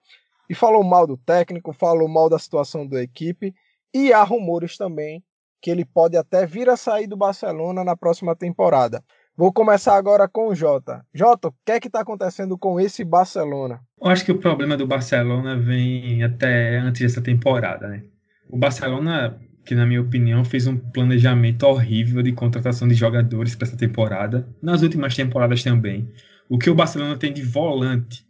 e 0.46 0.54
falou 0.54 0.84
mal 0.84 1.06
do 1.06 1.16
técnico, 1.16 1.72
falou 1.72 2.06
mal 2.06 2.28
da 2.28 2.38
situação 2.38 2.86
da 2.86 3.02
equipe, 3.02 3.54
e 3.94 4.12
há 4.12 4.22
rumores 4.22 4.76
também 4.76 5.24
que 5.62 5.70
ele 5.70 5.86
pode 5.86 6.18
até 6.18 6.44
vir 6.44 6.68
a 6.68 6.76
sair 6.76 7.06
do 7.06 7.16
Barcelona 7.16 7.82
na 7.82 7.96
próxima 7.96 8.36
temporada. 8.36 9.02
Vou 9.34 9.50
começar 9.50 9.96
agora 9.96 10.28
com 10.28 10.48
o 10.48 10.54
Jota. 10.54 11.02
Jota, 11.14 11.48
o 11.48 11.54
que 11.64 11.72
é 11.72 11.80
que 11.80 11.86
está 11.86 12.00
acontecendo 12.00 12.58
com 12.58 12.78
esse 12.78 13.02
Barcelona? 13.04 13.80
Eu 13.98 14.10
acho 14.10 14.22
que 14.22 14.32
o 14.32 14.38
problema 14.38 14.76
do 14.76 14.86
Barcelona 14.86 15.56
vem 15.56 16.22
até 16.22 16.76
antes 16.76 17.00
dessa 17.00 17.22
temporada, 17.22 17.88
né? 17.88 18.04
O 18.50 18.58
Barcelona, 18.58 19.40
que 19.64 19.74
na 19.74 19.86
minha 19.86 20.00
opinião 20.00 20.44
fez 20.44 20.66
um 20.66 20.76
planejamento 20.76 21.64
horrível 21.64 22.22
de 22.22 22.32
contratação 22.32 22.86
de 22.86 22.94
jogadores 22.94 23.54
para 23.54 23.66
essa 23.66 23.76
temporada, 23.76 24.46
nas 24.62 24.82
últimas 24.82 25.14
temporadas 25.16 25.62
também. 25.62 26.08
O 26.48 26.58
que 26.58 26.68
o 26.68 26.74
Barcelona 26.74 27.16
tem 27.16 27.32
de 27.32 27.42
volante, 27.42 28.24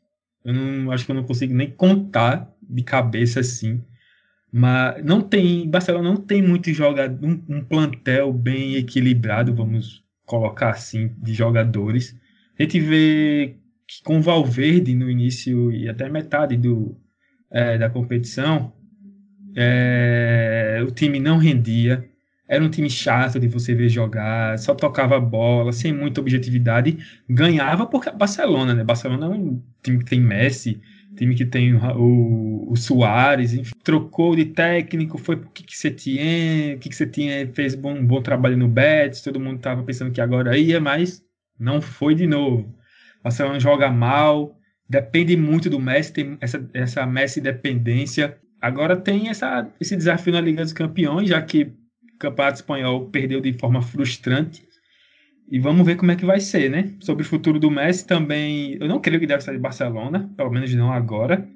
eu 0.44 0.54
não 0.54 0.90
acho 0.92 1.04
que 1.04 1.10
eu 1.10 1.16
não 1.16 1.24
consigo 1.24 1.54
nem 1.54 1.70
contar 1.70 2.48
de 2.62 2.82
cabeça 2.82 3.40
assim. 3.40 3.82
Mas 4.52 5.04
não 5.04 5.20
tem, 5.20 5.68
Barcelona 5.68 6.10
não 6.10 6.16
tem 6.16 6.40
muito 6.40 6.72
jogador, 6.72 7.18
um, 7.26 7.42
um 7.48 7.64
plantel 7.64 8.32
bem 8.32 8.76
equilibrado, 8.76 9.52
vamos 9.52 10.04
colocar 10.24 10.70
assim, 10.70 11.12
de 11.18 11.34
jogadores. 11.34 12.16
A 12.58 12.62
gente 12.62 12.78
vê 12.78 13.56
que 13.86 14.02
com 14.04 14.20
Valverde 14.22 14.94
no 14.94 15.10
início 15.10 15.72
e 15.72 15.88
até 15.88 16.08
metade 16.08 16.56
do, 16.56 16.96
é, 17.50 17.76
da 17.76 17.90
competição, 17.90 18.72
é, 19.56 20.82
o 20.86 20.90
time 20.90 21.18
não 21.20 21.38
rendia. 21.38 22.08
Era 22.46 22.62
um 22.62 22.68
time 22.68 22.90
chato 22.90 23.40
de 23.40 23.48
você 23.48 23.74
ver 23.74 23.88
jogar, 23.88 24.58
só 24.58 24.74
tocava 24.74 25.18
bola, 25.18 25.72
sem 25.72 25.92
muita 25.92 26.20
objetividade. 26.20 26.98
Ganhava 27.28 27.86
porque 27.86 28.10
Barcelona, 28.10 28.74
né? 28.74 28.84
Barcelona 28.84 29.26
é 29.26 29.28
um 29.30 29.62
time 29.82 29.98
que 29.98 30.04
tem 30.04 30.20
Messi, 30.20 30.80
time 31.16 31.34
que 31.34 31.46
tem 31.46 31.74
o, 31.74 32.66
o 32.70 32.76
Soares, 32.76 33.54
enfim, 33.54 33.72
trocou 33.82 34.36
de 34.36 34.46
técnico, 34.46 35.16
foi 35.16 35.36
pro 35.36 35.48
que 35.50 35.64
você 35.76 35.90
tinha, 35.90 36.76
o 36.76 36.78
que 36.78 36.94
você 36.94 37.06
tinha 37.06 37.50
fez 37.54 37.74
bom, 37.74 37.94
um 37.94 38.06
bom 38.06 38.20
trabalho 38.20 38.56
no 38.56 38.68
Betis, 38.68 39.22
todo 39.22 39.40
mundo 39.40 39.56
estava 39.56 39.82
pensando 39.82 40.10
que 40.12 40.20
agora 40.20 40.58
ia, 40.58 40.80
mas 40.80 41.22
não 41.58 41.80
foi 41.80 42.14
de 42.14 42.26
novo. 42.26 42.74
Barcelona 43.22 43.58
joga 43.58 43.90
mal, 43.90 44.58
depende 44.88 45.36
muito 45.36 45.70
do 45.70 45.80
Messi, 45.80 46.12
tem 46.12 46.36
essa, 46.40 46.68
essa 46.74 47.06
Messi 47.06 47.40
dependência. 47.40 48.38
Agora 48.64 48.96
tem 48.96 49.28
essa, 49.28 49.70
esse 49.78 49.94
desafio 49.94 50.32
na 50.32 50.40
Liga 50.40 50.62
dos 50.62 50.72
Campeões, 50.72 51.28
já 51.28 51.42
que 51.42 51.64
o 51.64 52.18
Campeonato 52.18 52.56
Espanhol 52.56 53.10
perdeu 53.10 53.38
de 53.38 53.52
forma 53.52 53.82
frustrante 53.82 54.66
e 55.50 55.58
vamos 55.58 55.84
ver 55.84 55.96
como 55.96 56.10
é 56.10 56.16
que 56.16 56.24
vai 56.24 56.40
ser, 56.40 56.70
né? 56.70 56.94
Sobre 57.00 57.24
o 57.24 57.26
futuro 57.26 57.60
do 57.60 57.70
Messi 57.70 58.06
também, 58.06 58.78
eu 58.80 58.88
não 58.88 59.02
creio 59.02 59.20
que 59.20 59.26
deve 59.26 59.42
sair 59.42 59.56
de 59.56 59.60
Barcelona, 59.60 60.32
pelo 60.34 60.50
menos 60.50 60.74
não 60.74 60.90
agora. 60.90 61.46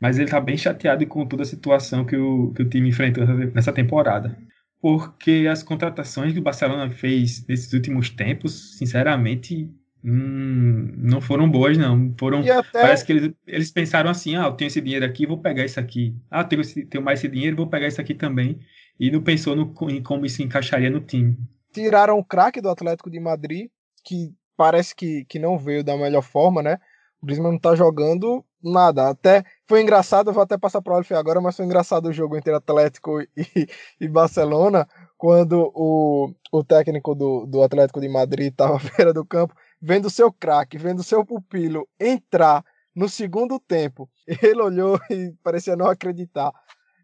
Mas 0.00 0.18
ele 0.18 0.30
tá 0.30 0.40
bem 0.40 0.56
chateado 0.56 1.06
com 1.06 1.26
toda 1.26 1.42
a 1.42 1.46
situação 1.46 2.06
que 2.06 2.16
o, 2.16 2.50
que 2.54 2.62
o 2.62 2.68
time 2.70 2.88
enfrentou 2.88 3.26
nessa 3.26 3.70
temporada. 3.70 4.34
Porque 4.80 5.46
as 5.52 5.62
contratações 5.62 6.32
que 6.32 6.38
o 6.38 6.42
Barcelona 6.42 6.88
fez 6.88 7.46
nesses 7.46 7.70
últimos 7.74 8.08
tempos, 8.08 8.78
sinceramente, 8.78 9.70
hum, 10.06 10.92
não 10.96 11.20
foram 11.20 11.50
boas, 11.50 11.76
não. 11.76 12.14
Foram, 12.18 12.40
até... 12.40 12.80
Parece 12.80 13.04
que 13.04 13.12
eles, 13.12 13.34
eles 13.46 13.70
pensaram 13.70 14.10
assim: 14.10 14.36
ah, 14.36 14.44
eu 14.44 14.52
tenho 14.52 14.68
esse 14.68 14.80
dinheiro 14.80 15.04
aqui, 15.04 15.26
vou 15.26 15.38
pegar 15.38 15.64
isso 15.64 15.80
aqui. 15.80 16.14
Ah, 16.30 16.44
tenho, 16.44 16.62
esse, 16.62 16.84
tenho 16.86 17.04
mais 17.04 17.18
esse 17.18 17.28
dinheiro, 17.28 17.56
vou 17.56 17.66
pegar 17.66 17.88
isso 17.88 18.00
aqui 18.00 18.14
também. 18.14 18.58
E 18.98 19.10
não 19.10 19.22
pensou 19.22 19.54
no, 19.54 19.74
em 19.90 20.02
como 20.02 20.24
isso 20.24 20.42
encaixaria 20.42 20.88
no 20.88 21.00
time 21.00 21.36
tiraram 21.76 22.18
o 22.18 22.24
craque 22.24 22.62
do 22.62 22.70
Atlético 22.70 23.10
de 23.10 23.20
Madrid, 23.20 23.68
que 24.02 24.32
parece 24.56 24.94
que, 24.94 25.26
que 25.26 25.38
não 25.38 25.58
veio 25.58 25.84
da 25.84 25.94
melhor 25.94 26.22
forma, 26.22 26.62
né? 26.62 26.78
O 27.20 27.26
Griezmann 27.26 27.52
não 27.52 27.58
tá 27.58 27.74
jogando 27.74 28.42
nada. 28.62 29.10
Até 29.10 29.44
foi 29.66 29.82
engraçado, 29.82 30.30
eu 30.30 30.32
vou 30.32 30.42
até 30.42 30.56
passar 30.56 30.80
para 30.80 30.94
o 30.94 30.96
Alf 30.96 31.12
agora, 31.12 31.38
mas 31.38 31.54
foi 31.54 31.66
engraçado 31.66 32.06
o 32.06 32.12
jogo 32.12 32.34
entre 32.34 32.54
Atlético 32.54 33.20
e, 33.36 33.68
e 34.00 34.08
Barcelona, 34.08 34.88
quando 35.18 35.70
o, 35.74 36.32
o 36.50 36.64
técnico 36.64 37.14
do, 37.14 37.44
do 37.44 37.62
Atlético 37.62 38.00
de 38.00 38.08
Madrid 38.08 38.52
estava 38.52 38.76
à 38.80 38.96
beira 38.96 39.12
do 39.12 39.24
campo, 39.24 39.54
vendo 39.80 40.10
seu 40.10 40.32
craque, 40.32 40.78
vendo 40.78 41.02
seu 41.02 41.24
pupilo 41.24 41.88
entrar 41.98 42.64
no 42.94 43.08
segundo 43.08 43.60
tempo. 43.60 44.08
Ele 44.42 44.62
olhou 44.62 44.98
e 45.10 45.32
parecia 45.42 45.76
não 45.76 45.86
acreditar. 45.86 46.52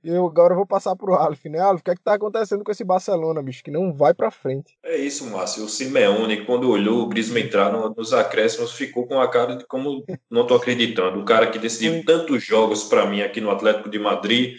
Eu 0.04 0.26
agora 0.26 0.52
vou 0.52 0.66
passar 0.66 0.96
pro 0.96 1.14
Alf, 1.14 1.44
né? 1.44 1.60
Alf, 1.60 1.80
o 1.80 1.84
que 1.84 1.90
é 1.92 1.94
que 1.94 2.02
tá 2.02 2.14
acontecendo 2.14 2.64
com 2.64 2.72
esse 2.72 2.82
Barcelona, 2.82 3.40
bicho? 3.40 3.62
Que 3.62 3.70
não 3.70 3.94
vai 3.94 4.12
pra 4.12 4.32
frente. 4.32 4.76
É 4.82 4.96
isso, 4.96 5.24
Márcio. 5.30 5.64
O 5.64 5.68
Simeone, 5.68 6.44
quando 6.44 6.68
olhou 6.68 7.02
o 7.02 7.06
Griezmann 7.06 7.44
entrar 7.44 7.70
nos 7.72 8.12
acréscimos, 8.12 8.72
ficou 8.72 9.06
com 9.06 9.20
a 9.20 9.30
cara 9.30 9.54
de 9.54 9.64
como 9.64 10.04
não 10.28 10.44
tô 10.44 10.56
acreditando. 10.56 11.20
O 11.20 11.24
cara 11.24 11.48
que 11.48 11.58
decidiu 11.58 12.04
tantos 12.04 12.42
jogos 12.42 12.82
para 12.82 13.06
mim 13.06 13.20
aqui 13.20 13.40
no 13.40 13.50
Atlético 13.50 13.88
de 13.88 14.00
Madrid, 14.00 14.56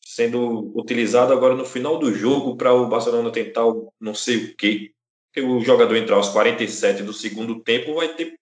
sendo 0.00 0.76
utilizado 0.76 1.32
agora 1.32 1.54
no 1.54 1.64
final 1.64 1.96
do 1.96 2.12
jogo 2.12 2.56
para 2.56 2.74
o 2.74 2.88
Barcelona 2.88 3.30
tentar 3.30 3.66
o 3.66 3.92
não 4.00 4.14
sei 4.14 4.38
o 4.38 4.56
quê. 4.56 4.90
O 5.38 5.60
jogador 5.60 5.96
entrar 5.96 6.16
aos 6.16 6.28
47 6.30 7.02
do 7.02 7.12
segundo 7.12 7.60
tempo 7.60 7.94
vai 7.94 8.08
ter 8.08 8.34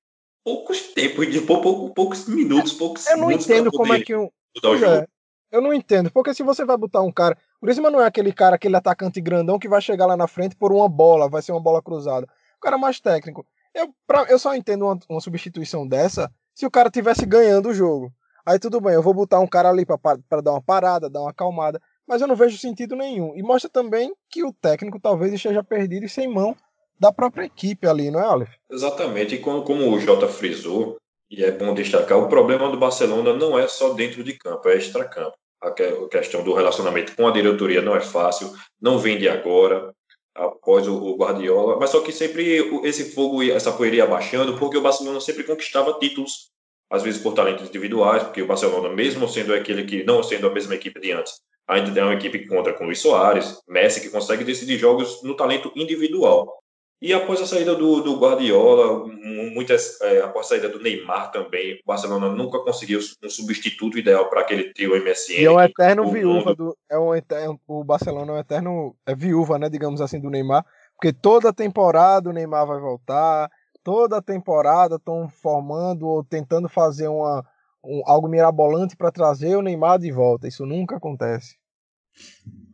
poucos 0.42 0.80
tempos, 0.94 1.30
de 1.30 1.40
poucos, 1.42 1.92
poucos 1.94 2.26
minutos, 2.26 2.72
poucos 2.72 3.06
Eu 3.06 3.18
não 3.18 3.30
entendo 3.30 3.70
como 3.70 3.92
é 3.92 4.00
que 4.00 4.16
um. 4.16 4.24
É. 4.24 5.06
Eu 5.50 5.60
não 5.60 5.72
entendo, 5.72 6.10
porque 6.10 6.32
se 6.34 6.42
você 6.42 6.64
vai 6.64 6.76
botar 6.76 7.02
um 7.02 7.12
cara. 7.12 7.36
O 7.60 7.66
Griezmann 7.66 7.92
não 7.92 8.00
é 8.00 8.06
aquele 8.06 8.32
cara, 8.32 8.56
aquele 8.56 8.76
atacante 8.76 9.20
grandão 9.20 9.58
que 9.58 9.68
vai 9.68 9.80
chegar 9.80 10.06
lá 10.06 10.16
na 10.16 10.26
frente 10.26 10.54
por 10.56 10.72
uma 10.72 10.88
bola, 10.88 11.28
vai 11.28 11.42
ser 11.42 11.52
uma 11.52 11.60
bola 11.60 11.82
cruzada. 11.82 12.26
O 12.56 12.60
cara 12.60 12.76
é 12.76 12.78
mais 12.78 13.00
técnico. 13.00 13.46
Eu, 13.74 13.94
pra, 14.06 14.24
eu 14.24 14.38
só 14.38 14.54
entendo 14.54 14.84
uma, 14.84 14.98
uma, 15.08 15.20
substituição 15.20 15.86
dessa 15.86 16.30
se 16.54 16.66
o 16.66 16.70
cara 16.70 16.90
tivesse 16.90 17.26
ganhando 17.26 17.68
o 17.68 17.74
jogo. 17.74 18.12
Aí 18.44 18.58
tudo 18.58 18.80
bem, 18.80 18.94
eu 18.94 19.02
vou 19.02 19.12
botar 19.12 19.40
um 19.40 19.46
cara 19.46 19.68
ali 19.68 19.84
para 19.84 20.40
dar 20.40 20.52
uma 20.52 20.62
parada, 20.62 21.10
dar 21.10 21.20
uma 21.20 21.30
acalmada, 21.30 21.80
mas 22.06 22.22
eu 22.22 22.28
não 22.28 22.34
vejo 22.34 22.56
sentido 22.58 22.96
nenhum. 22.96 23.36
E 23.36 23.42
mostra 23.42 23.68
também 23.68 24.14
que 24.30 24.42
o 24.44 24.52
técnico 24.52 24.98
talvez 24.98 25.32
esteja 25.32 25.62
perdido 25.62 26.06
e 26.06 26.08
sem 26.08 26.26
mão 26.26 26.56
da 26.98 27.12
própria 27.12 27.44
equipe 27.44 27.86
ali, 27.86 28.10
não 28.10 28.20
é, 28.20 28.24
Aleph? 28.24 28.54
Exatamente, 28.70 29.34
e 29.34 29.38
como, 29.38 29.62
como 29.62 29.90
o 29.90 30.00
Jota 30.00 30.28
frisou, 30.28 30.96
e 31.30 31.44
é 31.44 31.50
bom 31.50 31.74
destacar, 31.74 32.18
o 32.18 32.28
problema 32.28 32.70
do 32.70 32.78
Barcelona 32.78 33.32
não 33.32 33.58
é 33.58 33.68
só 33.68 33.92
dentro 33.92 34.24
de 34.24 34.32
campo, 34.34 34.68
é 34.68 34.76
extra-campo. 34.76 35.36
A 35.60 35.72
questão 36.08 36.44
do 36.44 36.54
relacionamento 36.54 37.16
com 37.16 37.26
a 37.26 37.32
diretoria 37.32 37.82
não 37.82 37.96
é 37.96 38.00
fácil, 38.00 38.52
não 38.80 38.98
vem 38.98 39.18
de 39.18 39.28
agora, 39.28 39.92
após 40.34 40.86
o 40.86 41.16
Guardiola, 41.16 41.76
mas 41.78 41.90
só 41.90 42.00
que 42.00 42.12
sempre 42.12 42.70
esse 42.84 43.12
fogo, 43.12 43.42
essa 43.42 43.72
poeira 43.72 43.96
ia 43.96 44.06
baixando, 44.06 44.56
porque 44.56 44.76
o 44.76 44.80
Barcelona 44.80 45.20
sempre 45.20 45.42
conquistava 45.42 45.98
títulos, 45.98 46.50
às 46.88 47.02
vezes 47.02 47.20
por 47.20 47.34
talentos 47.34 47.68
individuais, 47.68 48.22
porque 48.22 48.40
o 48.40 48.46
Barcelona, 48.46 48.88
mesmo 48.88 49.28
sendo 49.28 49.52
aquele 49.52 49.84
que, 49.84 50.04
não 50.04 50.22
sendo 50.22 50.46
a 50.46 50.52
mesma 50.52 50.76
equipe 50.76 51.00
de 51.00 51.12
antes, 51.12 51.40
ainda 51.66 51.92
tem 51.92 52.02
uma 52.02 52.14
equipe 52.14 52.38
que 52.38 52.46
conta 52.46 52.72
com 52.72 52.84
Luiz 52.84 53.00
Soares, 53.00 53.60
Messi, 53.68 54.00
que 54.00 54.10
consegue 54.10 54.44
decidir 54.44 54.78
jogos 54.78 55.22
no 55.22 55.34
talento 55.34 55.72
individual. 55.74 56.62
E 57.00 57.12
após 57.12 57.40
a 57.40 57.46
saída 57.46 57.76
do, 57.76 58.00
do 58.00 58.18
Guardiola, 58.18 59.06
muitas, 59.54 60.00
é, 60.00 60.20
após 60.20 60.46
a 60.46 60.48
saída 60.50 60.68
do 60.68 60.80
Neymar 60.80 61.30
também, 61.30 61.74
o 61.74 61.86
Barcelona 61.86 62.28
nunca 62.28 62.58
conseguiu 62.58 62.98
um 63.22 63.30
substituto 63.30 63.96
ideal 63.96 64.28
para 64.28 64.40
aquele 64.40 64.72
trio 64.72 64.96
MSN. 65.00 65.34
E 65.34 65.44
é 65.44 65.50
um 65.50 65.60
eterno 65.60 66.10
viúva 66.10 66.56
do. 66.56 66.76
É 66.90 66.98
um 66.98 67.14
eterno, 67.14 67.60
o 67.68 67.84
Barcelona 67.84 68.32
é 68.32 68.34
um 68.34 68.38
eterno. 68.38 68.96
É 69.06 69.14
viúva, 69.14 69.58
né, 69.58 69.68
digamos 69.68 70.00
assim, 70.00 70.20
do 70.20 70.28
Neymar. 70.28 70.64
Porque 70.96 71.12
toda 71.12 71.52
temporada 71.52 72.28
o 72.28 72.32
Neymar 72.32 72.66
vai 72.66 72.80
voltar, 72.80 73.48
toda 73.84 74.20
temporada 74.20 74.96
estão 74.96 75.28
formando 75.28 76.08
ou 76.08 76.24
tentando 76.24 76.68
fazer 76.68 77.06
uma, 77.06 77.46
um, 77.84 78.02
algo 78.04 78.26
mirabolante 78.26 78.96
para 78.96 79.12
trazer 79.12 79.54
o 79.54 79.62
Neymar 79.62 80.00
de 80.00 80.10
volta. 80.10 80.48
Isso 80.48 80.66
nunca 80.66 80.96
acontece. 80.96 81.56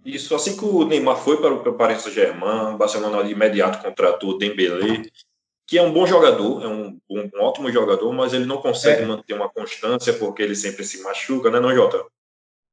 Isso, 0.04 0.34
assim 0.34 0.56
que 0.56 0.64
o 0.64 0.84
Neymar 0.84 1.16
foi 1.16 1.40
para 1.40 1.54
o 1.54 1.74
Paris 1.74 2.02
Saint-Germain, 2.02 2.74
o 2.74 2.76
Barcelona 2.76 3.24
de 3.24 3.32
imediato 3.32 3.82
contratou 3.82 4.30
o 4.30 4.38
Dembélé, 4.38 5.02
que 5.66 5.78
é 5.78 5.82
um 5.82 5.92
bom 5.92 6.06
jogador, 6.06 6.62
é 6.62 6.68
um, 6.68 6.98
um, 7.10 7.30
um 7.34 7.42
ótimo 7.42 7.72
jogador, 7.72 8.12
mas 8.12 8.34
ele 8.34 8.44
não 8.44 8.58
consegue 8.58 9.02
é. 9.02 9.06
manter 9.06 9.32
uma 9.32 9.48
constância 9.48 10.12
porque 10.12 10.42
ele 10.42 10.54
sempre 10.54 10.84
se 10.84 11.02
machuca, 11.02 11.50
né, 11.50 11.58
não, 11.58 11.74
Jota? 11.74 12.04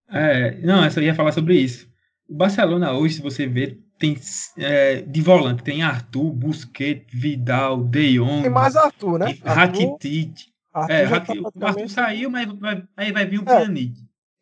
É, 0.10 0.58
não, 0.58 0.84
eu 0.84 0.92
só 0.92 1.00
ia 1.00 1.16
falar 1.16 1.32
sobre 1.32 1.56
isso. 1.56 1.90
O 2.28 2.36
Barcelona 2.36 2.92
hoje, 2.94 3.16
se 3.16 3.22
você 3.22 3.48
ver, 3.48 3.80
tem 3.98 4.18
é, 4.58 5.02
de 5.02 5.22
volante, 5.22 5.64
tem 5.64 5.84
Arthur, 5.84 6.32
Busquets, 6.32 7.08
Vidal, 7.14 7.82
De 7.84 8.18
Jong. 8.18 8.42
Tem 8.42 8.52
mais 8.52 8.76
Arthur, 8.76 9.20
né? 9.20 9.38
Rakitic. 9.44 10.52
Arthur, 10.74 10.94
é, 10.94 11.04
tá 11.04 11.10
praticamente... 11.10 11.64
Arthur 11.64 11.90
saiu, 11.90 12.30
mas 12.30 12.52
vai, 12.60 12.84
aí 12.98 13.12
vai 13.12 13.26
vir 13.26 13.40
o 13.40 13.44
é. 13.44 13.46
Pjanic. 13.46 13.94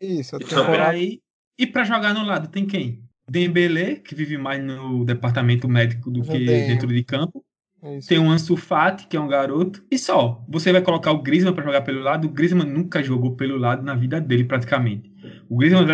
Isso. 0.01 0.37
Então, 0.37 0.65
aí, 0.71 1.19
e 1.59 1.67
para 1.67 1.83
jogar 1.83 2.13
no 2.13 2.23
lado 2.23 2.47
tem 2.47 2.65
quem? 2.65 3.03
Dembele, 3.29 3.97
que 3.97 4.15
vive 4.15 4.37
mais 4.37 4.63
no 4.63 5.05
departamento 5.05 5.67
médico 5.67 6.09
do 6.09 6.23
que 6.23 6.39
dentro 6.45 6.87
de 6.87 7.03
campo. 7.03 7.43
Isso. 7.97 8.09
Tem 8.09 8.19
o 8.19 8.29
Ansu 8.29 8.57
Fati, 8.57 9.07
que 9.07 9.15
é 9.15 9.19
um 9.19 9.27
garoto. 9.27 9.83
E 9.89 9.97
só, 9.97 10.43
você 10.49 10.71
vai 10.71 10.81
colocar 10.81 11.11
o 11.11 11.21
Griezmann 11.21 11.53
para 11.53 11.63
jogar 11.63 11.81
pelo 11.81 12.01
lado. 12.01 12.25
O 12.25 12.29
Griezmann 12.29 12.67
nunca 12.67 13.03
jogou 13.03 13.35
pelo 13.35 13.57
lado 13.57 13.83
na 13.83 13.95
vida 13.95 14.19
dele, 14.19 14.43
praticamente. 14.43 15.11
O 15.49 15.57
Griezmann 15.57 15.85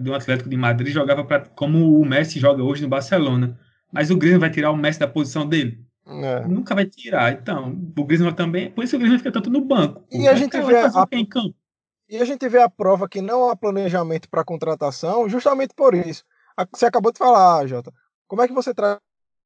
do 0.00 0.14
Atlético 0.14 0.50
de 0.50 0.56
Madrid 0.56 0.92
jogava 0.92 1.24
pra, 1.24 1.40
como 1.40 2.00
o 2.00 2.04
Messi 2.04 2.38
joga 2.38 2.62
hoje 2.62 2.82
no 2.82 2.88
Barcelona. 2.88 3.58
Mas 3.92 4.10
o 4.10 4.16
Griezmann 4.16 4.40
vai 4.40 4.50
tirar 4.50 4.70
o 4.70 4.76
Messi 4.76 5.00
da 5.00 5.08
posição 5.08 5.46
dele? 5.46 5.80
É. 6.06 6.46
Nunca 6.46 6.74
vai 6.74 6.86
tirar. 6.86 7.32
Então, 7.32 7.78
o 7.96 8.04
Griezmann 8.04 8.34
também. 8.34 8.70
Por 8.70 8.84
isso 8.84 8.96
o 8.96 8.98
Griezmann 8.98 9.18
fica 9.18 9.32
tanto 9.32 9.50
no 9.50 9.64
banco. 9.64 10.04
E 10.10 10.28
a 10.28 10.34
gente 10.34 10.60
vê 10.60 10.76
a, 10.76 11.06
em 11.12 11.24
campo. 11.24 11.54
E 12.10 12.16
a 12.16 12.24
gente 12.24 12.48
vê 12.48 12.60
a 12.60 12.68
prova 12.68 13.08
que 13.08 13.22
não 13.22 13.48
há 13.48 13.54
planejamento 13.54 14.28
para 14.28 14.44
contratação 14.44 15.28
justamente 15.28 15.72
por 15.72 15.94
isso. 15.94 16.24
Você 16.72 16.84
acabou 16.84 17.12
de 17.12 17.18
falar, 17.18 17.64
Jota. 17.68 17.94
Como 18.26 18.42
é 18.42 18.48
que 18.48 18.52
você 18.52 18.74
traz 18.74 18.98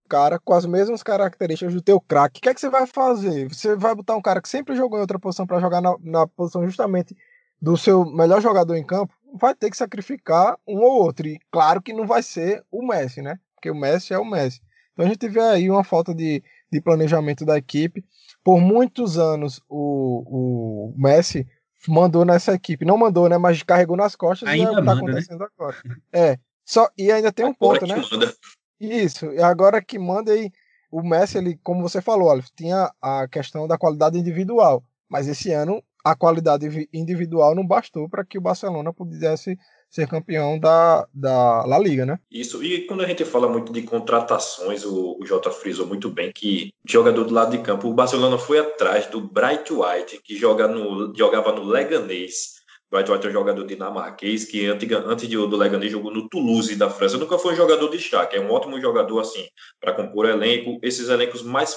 cara 0.08 0.38
com 0.38 0.54
as 0.54 0.64
mesmas 0.64 1.02
características 1.02 1.74
do 1.74 1.82
teu 1.82 2.00
craque, 2.00 2.38
o 2.38 2.42
que 2.42 2.48
é 2.48 2.54
que 2.54 2.60
você 2.60 2.70
vai 2.70 2.86
fazer? 2.86 3.48
Você 3.48 3.76
vai 3.76 3.94
botar 3.94 4.16
um 4.16 4.22
cara 4.22 4.40
que 4.40 4.48
sempre 4.48 4.74
jogou 4.76 4.98
em 4.98 5.02
outra 5.02 5.18
posição 5.18 5.46
para 5.46 5.60
jogar 5.60 5.82
na, 5.82 5.94
na 6.00 6.26
posição 6.26 6.64
justamente 6.64 7.14
do 7.60 7.76
seu 7.76 8.04
melhor 8.04 8.40
jogador 8.40 8.76
em 8.76 8.84
campo? 8.84 9.14
Vai 9.38 9.54
ter 9.54 9.70
que 9.70 9.76
sacrificar 9.76 10.58
um 10.66 10.78
ou 10.78 11.02
outro. 11.02 11.26
E 11.26 11.38
claro 11.50 11.82
que 11.82 11.92
não 11.92 12.06
vai 12.06 12.22
ser 12.22 12.64
o 12.70 12.86
Messi, 12.86 13.20
né? 13.20 13.38
Porque 13.54 13.70
o 13.70 13.74
Messi 13.74 14.14
é 14.14 14.18
o 14.18 14.24
Messi. 14.24 14.62
Então 14.92 15.04
a 15.04 15.08
gente 15.08 15.28
vê 15.28 15.40
aí 15.40 15.70
uma 15.70 15.84
falta 15.84 16.14
de, 16.14 16.42
de 16.72 16.80
planejamento 16.80 17.44
da 17.44 17.58
equipe. 17.58 18.04
Por 18.42 18.58
muitos 18.58 19.18
anos 19.18 19.60
o, 19.68 20.92
o 20.92 20.94
Messi 20.96 21.46
mandou 21.88 22.24
nessa 22.24 22.54
equipe. 22.54 22.84
Não 22.84 22.96
mandou, 22.96 23.28
né? 23.28 23.38
Mas 23.38 23.62
carregou 23.62 23.96
nas 23.96 24.16
costas 24.16 24.48
ainda 24.48 24.84
tá 24.84 24.92
acontecendo 24.92 25.40
né? 25.40 25.46
agora. 25.56 25.76
É. 26.12 26.38
Só, 26.64 26.88
e 26.96 27.12
ainda 27.12 27.32
tem 27.32 27.44
um 27.44 27.50
agora 27.50 27.80
ponto, 27.80 27.86
né? 27.86 28.02
Manda. 28.10 28.34
Isso, 28.80 29.26
e 29.26 29.40
agora 29.40 29.82
que 29.82 29.98
manda 29.98 30.32
aí, 30.32 30.50
o 30.90 31.02
Messi, 31.02 31.38
ele, 31.38 31.58
como 31.62 31.82
você 31.82 32.00
falou, 32.00 32.30
Alf, 32.30 32.48
tinha 32.56 32.90
a 33.00 33.26
questão 33.28 33.66
da 33.66 33.78
qualidade 33.78 34.18
individual, 34.18 34.82
mas 35.08 35.28
esse 35.28 35.52
ano 35.52 35.82
a 36.04 36.14
qualidade 36.14 36.88
individual 36.92 37.54
não 37.54 37.66
bastou 37.66 38.08
para 38.08 38.24
que 38.24 38.36
o 38.36 38.40
Barcelona 38.40 38.92
pudesse 38.92 39.58
ser 39.94 40.08
campeão 40.08 40.58
da, 40.58 41.06
da 41.14 41.64
La 41.64 41.78
Liga, 41.78 42.04
né? 42.04 42.18
Isso, 42.28 42.64
e 42.64 42.84
quando 42.84 43.04
a 43.04 43.06
gente 43.06 43.24
fala 43.24 43.48
muito 43.48 43.72
de 43.72 43.82
contratações, 43.82 44.84
o, 44.84 45.16
o 45.20 45.24
Jota 45.24 45.52
frisou 45.52 45.86
muito 45.86 46.10
bem 46.10 46.32
que 46.32 46.72
jogador 46.84 47.22
do 47.22 47.32
lado 47.32 47.56
de 47.56 47.62
campo, 47.62 47.86
o 47.86 47.94
Barcelona 47.94 48.36
foi 48.36 48.58
atrás 48.58 49.06
do 49.06 49.20
Bright 49.20 49.72
White, 49.72 50.20
que 50.24 50.36
joga 50.36 50.66
no, 50.66 51.14
jogava 51.16 51.52
no 51.52 51.62
Leganês, 51.62 52.54
Bright 52.90 53.10
White 53.10 53.26
é 53.26 53.30
um 53.30 53.32
jogador 53.32 53.64
dinamarquês 53.64 54.44
que 54.44 54.66
antiga, 54.66 54.98
antes 55.06 55.28
de, 55.28 55.36
do 55.36 55.56
Leganés 55.56 55.92
jogou 55.92 56.12
no 56.12 56.28
Toulouse 56.28 56.74
da 56.74 56.90
França. 56.90 57.16
Nunca 57.16 57.38
foi 57.38 57.52
um 57.52 57.56
jogador 57.56 57.88
de 57.88 57.96
destaque, 57.96 58.36
é 58.36 58.40
um 58.40 58.50
ótimo 58.50 58.80
jogador 58.80 59.20
assim 59.20 59.46
para 59.80 59.92
compor 59.92 60.26
elenco, 60.26 60.78
esses 60.82 61.08
elencos 61.08 61.42
mais, 61.42 61.76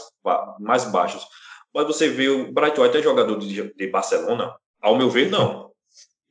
mais 0.60 0.86
baixos. 0.91 1.23
Mas 1.73 1.86
você 1.86 2.10
vê 2.10 2.30
o 2.30 2.51
Bright 2.51 2.80
White 2.80 2.97
é 2.97 3.01
jogador 3.03 3.38
de, 3.38 3.73
de 3.73 3.88
Barcelona? 3.88 4.56
Ao 4.82 4.97
meu 4.97 5.08
ver, 5.08 5.30
não. 5.30 5.71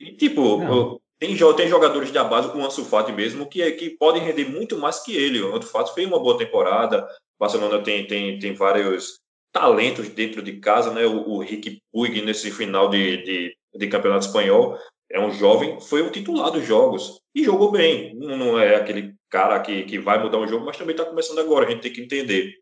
E, 0.01 0.17
tipo. 0.17 1.01
Tem, 1.19 1.37
tem 1.37 1.69
jogadores 1.69 2.11
da 2.11 2.25
base, 2.25 2.51
com 2.51 2.59
o 2.59 2.65
Ansu 2.65 2.85
Fati 2.85 3.13
mesmo, 3.13 3.49
que, 3.49 3.71
que 3.73 3.91
podem 3.91 4.23
render 4.23 4.45
muito 4.45 4.77
mais 4.79 5.01
que 5.03 5.17
ele. 5.17 5.41
O 5.41 5.55
Ansu 5.55 5.69
Fati 5.69 5.95
fez 5.95 6.07
uma 6.07 6.19
boa 6.19 6.37
temporada. 6.37 7.05
O 7.05 7.41
Barcelona 7.41 7.83
tem, 7.83 8.07
tem, 8.07 8.39
tem 8.39 8.55
vários 8.55 9.19
talentos 9.53 10.09
dentro 10.09 10.43
de 10.43 10.59
casa, 10.61 10.93
né? 10.93 11.07
O, 11.07 11.29
o 11.29 11.39
Rick 11.41 11.81
Puig 11.91 12.21
nesse 12.23 12.51
final 12.51 12.91
de, 12.91 13.23
de 13.23 13.57
de 13.79 13.89
campeonato 13.89 14.27
espanhol, 14.27 14.79
é 15.11 15.21
um 15.21 15.31
jovem, 15.31 15.81
foi 15.81 16.03
o 16.03 16.11
titular 16.11 16.51
dos 16.51 16.65
jogos 16.65 17.21
e 17.35 17.45
jogou 17.45 17.71
bem. 17.71 18.15
Não 18.15 18.59
é 18.59 18.77
aquele 18.77 19.15
cara 19.31 19.61
que, 19.61 19.85
que 19.85 19.99
vai 19.99 20.23
mudar 20.23 20.39
o 20.39 20.47
jogo, 20.47 20.65
mas 20.65 20.77
também 20.77 20.95
está 20.95 21.05
começando 21.05 21.39
agora, 21.39 21.67
a 21.67 21.71
gente 21.71 21.83
tem 21.83 21.93
que 21.93 22.01
entender. 22.01 22.55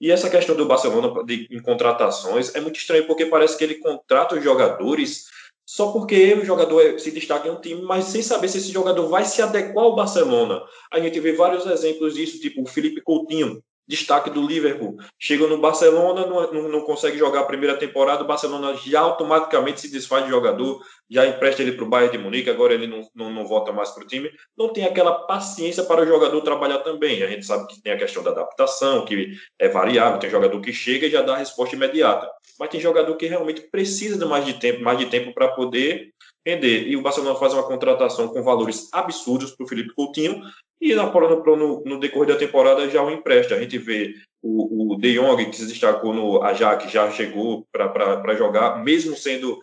E 0.00 0.10
essa 0.10 0.30
questão 0.30 0.56
do 0.56 0.66
Barcelona 0.66 1.22
de, 1.24 1.46
em 1.50 1.60
contratações 1.60 2.54
é 2.54 2.60
muito 2.60 2.76
estranho, 2.76 3.06
porque 3.06 3.26
parece 3.26 3.56
que 3.56 3.64
ele 3.64 3.76
contrata 3.76 4.34
os 4.34 4.42
jogadores 4.42 5.26
só 5.64 5.92
porque 5.92 6.34
o 6.34 6.44
jogador 6.44 6.98
se 6.98 7.10
destaca 7.10 7.48
em 7.48 7.50
um 7.50 7.60
time, 7.60 7.82
mas 7.82 8.06
sem 8.06 8.22
saber 8.22 8.48
se 8.48 8.58
esse 8.58 8.72
jogador 8.72 9.08
vai 9.08 9.24
se 9.24 9.40
adequar 9.40 9.84
ao 9.84 9.96
Barcelona. 9.96 10.62
A 10.90 11.00
gente 11.00 11.18
vê 11.20 11.32
vários 11.32 11.66
exemplos 11.66 12.14
disso, 12.14 12.40
tipo 12.40 12.62
o 12.62 12.66
Felipe 12.66 13.00
Coutinho, 13.00 13.62
destaque 13.92 14.30
do 14.30 14.46
Liverpool. 14.46 14.96
Chega 15.18 15.46
no 15.46 15.58
Barcelona, 15.58 16.26
não, 16.26 16.68
não, 16.68 16.80
consegue 16.80 17.18
jogar 17.18 17.40
a 17.40 17.44
primeira 17.44 17.76
temporada, 17.76 18.24
o 18.24 18.26
Barcelona 18.26 18.74
já 18.74 19.00
automaticamente 19.00 19.82
se 19.82 19.92
desfaz 19.92 20.24
de 20.24 20.30
jogador, 20.30 20.80
já 21.10 21.26
empresta 21.26 21.60
ele 21.60 21.72
para 21.72 21.84
o 21.84 21.88
Bayern 21.88 22.16
de 22.16 22.24
Munique, 22.24 22.48
agora 22.48 22.72
ele 22.72 22.86
não, 22.86 23.06
não, 23.14 23.30
não 23.30 23.46
volta 23.46 23.70
mais 23.70 23.90
para 23.90 24.02
o 24.02 24.06
time. 24.06 24.30
Não 24.56 24.72
tem 24.72 24.86
aquela 24.86 25.12
paciência 25.26 25.84
para 25.84 26.00
o 26.00 26.06
jogador 26.06 26.40
trabalhar 26.40 26.78
também. 26.78 27.22
A 27.22 27.26
gente 27.26 27.44
sabe 27.44 27.66
que 27.66 27.82
tem 27.82 27.92
a 27.92 27.98
questão 27.98 28.22
da 28.22 28.30
adaptação, 28.30 29.04
que 29.04 29.34
é 29.58 29.68
variável, 29.68 30.18
tem 30.18 30.30
jogador 30.30 30.58
que 30.62 30.72
chega 30.72 31.06
e 31.06 31.10
já 31.10 31.20
dá 31.20 31.34
a 31.34 31.38
resposta 31.38 31.76
imediata. 31.76 32.30
Mas 32.58 32.70
tem 32.70 32.80
jogador 32.80 33.14
que 33.16 33.26
realmente 33.26 33.60
precisa 33.70 34.18
de 34.18 34.24
mais 34.24 34.46
de 34.46 34.54
tempo, 34.54 34.82
mais 34.82 34.98
de 34.98 35.06
tempo 35.06 35.34
para 35.34 35.48
poder 35.48 36.12
render. 36.46 36.88
E 36.88 36.96
o 36.96 37.02
Barcelona 37.02 37.38
faz 37.38 37.52
uma 37.52 37.62
contratação 37.62 38.28
com 38.28 38.42
valores 38.42 38.88
absurdos 38.90 39.50
para 39.50 39.64
o 39.64 39.68
Felipe 39.68 39.94
Coutinho 39.94 40.42
e 40.82 40.96
na, 40.96 41.06
no, 41.06 41.84
no, 41.84 42.00
decorrer 42.00 42.26
da 42.26 42.36
temporada 42.36 42.90
já 42.90 43.00
o 43.04 43.10
empresta. 43.10 43.54
A 43.54 43.60
gente 43.60 43.78
vê 43.78 44.16
o, 44.42 44.94
o 44.94 44.96
De 44.98 45.14
Jong, 45.14 45.48
que 45.48 45.56
se 45.56 45.68
destacou 45.68 46.12
no 46.12 46.42
Ajax, 46.42 46.90
já 46.90 47.08
chegou 47.12 47.64
para 47.70 48.34
jogar, 48.34 48.82
mesmo 48.82 49.16
sendo 49.16 49.60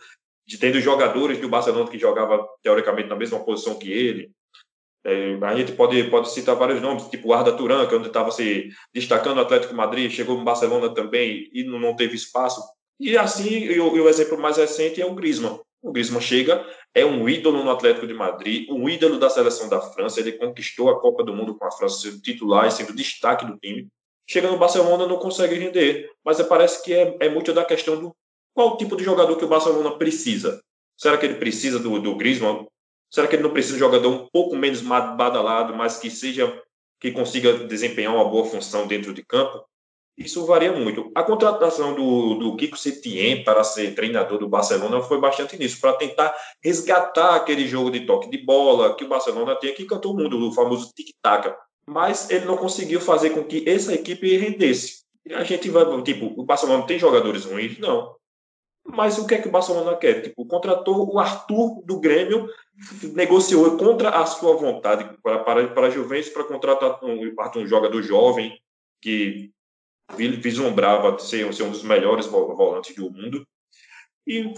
de 0.47 0.58
tendo 0.58 0.79
jogadores 0.79 1.38
do 1.38 1.49
Barcelona 1.49 1.91
que 1.91 1.99
jogava 1.99 2.47
teoricamente 2.63 3.10
na 3.10 3.17
mesma 3.17 3.38
posição 3.43 3.75
que 3.75 3.91
ele. 3.91 4.32
É, 5.03 5.38
a 5.41 5.55
gente 5.58 5.73
pode, 5.73 6.01
pode 6.05 6.32
citar 6.32 6.55
vários 6.55 6.82
nomes, 6.82 7.10
tipo 7.10 7.34
Arda 7.34 7.51
Turan, 7.51 7.86
que 7.86 7.95
onde 7.95 8.08
estava 8.08 8.32
se 8.32 8.69
destacando 8.93 9.36
no 9.36 9.41
Atlético 9.41 9.75
Madrid, 9.75 10.10
chegou 10.10 10.38
no 10.38 10.45
Barcelona 10.45 10.93
também 10.93 11.49
e 11.53 11.65
não, 11.65 11.79
não 11.79 11.95
teve 11.97 12.15
espaço. 12.15 12.62
E 12.97 13.17
assim, 13.17 13.49
e 13.49 13.77
o, 13.77 13.97
e 13.97 13.99
o 13.99 14.08
exemplo 14.08 14.39
mais 14.39 14.55
recente 14.55 15.01
é 15.01 15.05
o 15.05 15.13
Griezmann. 15.13 15.60
O 15.82 15.92
Griezmann 15.92 16.22
chega, 16.22 16.65
é 16.94 17.06
um 17.06 17.28
ídolo 17.30 17.63
no 17.63 17.72
Atlético 17.72 18.06
de 18.06 18.13
Madrid, 18.13 18.70
um 18.70 18.89
ídolo 18.89 19.18
da 19.18 19.30
seleção 19.30 19.70
da 19.70 19.80
França. 19.80 20.20
Ele 20.20 20.34
conquistou 20.34 20.89
a 20.89 21.00
Copa 21.00 21.24
do 21.24 21.34
Mundo 21.34 21.56
com 21.56 21.65
a 21.65 21.72
França, 21.72 22.02
sendo 22.02 22.22
titular 22.22 22.68
e 22.68 22.72
sendo 22.72 22.94
destaque 22.94 23.46
do 23.46 23.58
time. 23.58 23.88
Chega 24.28 24.52
no 24.52 24.58
Barcelona, 24.58 25.08
não 25.08 25.18
consegue 25.18 25.56
render. 25.56 26.12
Mas 26.24 26.42
parece 26.44 26.84
que 26.84 26.94
é, 26.94 27.18
é 27.22 27.30
muito 27.30 27.54
da 27.54 27.63
questão 27.63 28.00
do 28.00 28.15
qual 28.54 28.78
tipo 28.78 28.96
de 28.96 29.04
jogador 29.04 29.38
que 29.38 29.46
o 29.46 29.48
Barcelona 29.48 29.98
precisa. 29.98 30.62
Será 30.98 31.18
que 31.18 31.26
ele 31.26 31.36
precisa 31.36 31.80
do, 31.80 32.00
do 32.00 32.15
Griezmann? 32.15 32.68
Será 33.10 33.28
que 33.28 33.36
ele 33.36 33.44
não 33.44 33.52
precisa 33.52 33.78
de 33.78 33.84
um 33.84 33.88
jogador 33.88 34.10
um 34.10 34.28
pouco 34.32 34.56
menos 34.56 34.82
badalado, 34.82 35.74
mas 35.76 35.98
que 35.98 36.12
seja 36.12 36.62
que 37.00 37.12
consiga 37.12 37.54
desempenhar 37.65 38.13
uma 38.13 38.28
boa 38.28 38.46
função 38.46 38.86
dentro 38.86 39.13
de 39.13 39.24
campo? 39.24 39.65
Isso 40.19 40.45
varia 40.45 40.73
muito. 40.73 41.10
A 41.15 41.23
contratação 41.23 41.95
do, 41.95 42.36
do 42.36 42.55
Kiko 42.58 42.75
Setien 42.75 43.41
para 43.41 43.63
ser 43.63 43.95
treinador 43.95 44.38
do 44.38 44.49
Barcelona 44.49 45.01
foi 45.01 45.17
bastante 45.17 45.58
nisso, 45.58 45.79
para 45.79 45.93
tentar 45.93 46.36
resgatar 46.62 47.36
aquele 47.36 47.65
jogo 47.65 47.89
de 47.89 48.01
toque 48.01 48.29
de 48.29 48.38
bola 48.38 48.93
que 48.97 49.05
o 49.05 49.08
Barcelona 49.08 49.55
tem 49.55 49.71
aqui, 49.71 49.86
cantou 49.86 50.13
o 50.13 50.17
mundo, 50.17 50.49
o 50.49 50.51
famoso 50.51 50.91
tic-tac. 50.93 51.55
Mas 51.88 52.29
ele 52.29 52.43
não 52.43 52.58
conseguiu 52.58 52.99
fazer 52.99 53.29
com 53.29 53.45
que 53.45 53.67
essa 53.67 53.93
equipe 53.93 54.36
rendesse. 54.36 55.05
A 55.32 55.45
gente 55.45 55.69
vai, 55.69 55.86
tipo, 56.01 56.34
o 56.36 56.43
Barcelona 56.43 56.86
tem 56.86 56.99
jogadores 56.99 57.45
ruins? 57.45 57.79
Não. 57.79 58.13
Mas 58.86 59.17
o 59.17 59.25
que 59.25 59.36
é 59.36 59.41
que 59.41 59.47
o 59.47 59.51
Barcelona 59.51 59.95
quer? 59.95 60.21
Tipo, 60.21 60.45
contratou 60.45 61.13
o 61.13 61.17
Arthur 61.17 61.82
do 61.86 61.97
Grêmio, 61.97 62.49
negociou 63.13 63.77
contra 63.77 64.10
a 64.10 64.25
sua 64.25 64.58
vontade 64.58 65.10
para, 65.23 65.39
para, 65.39 65.67
para 65.69 65.88
a 65.88 65.89
Juventus 65.89 66.29
para 66.29 66.43
contratar 66.43 66.99
um, 67.05 67.34
um 67.55 67.67
jogador 67.67 68.01
jovem 68.01 68.60
que 69.01 69.51
vislumbrava 70.15 71.17
ser, 71.19 71.52
ser 71.54 71.63
um 71.63 71.72
dos 71.72 71.84
melhores 71.84 72.26
volantes 72.26 72.95
do 72.95 73.12
mundo. 73.12 73.45
E 74.28 74.54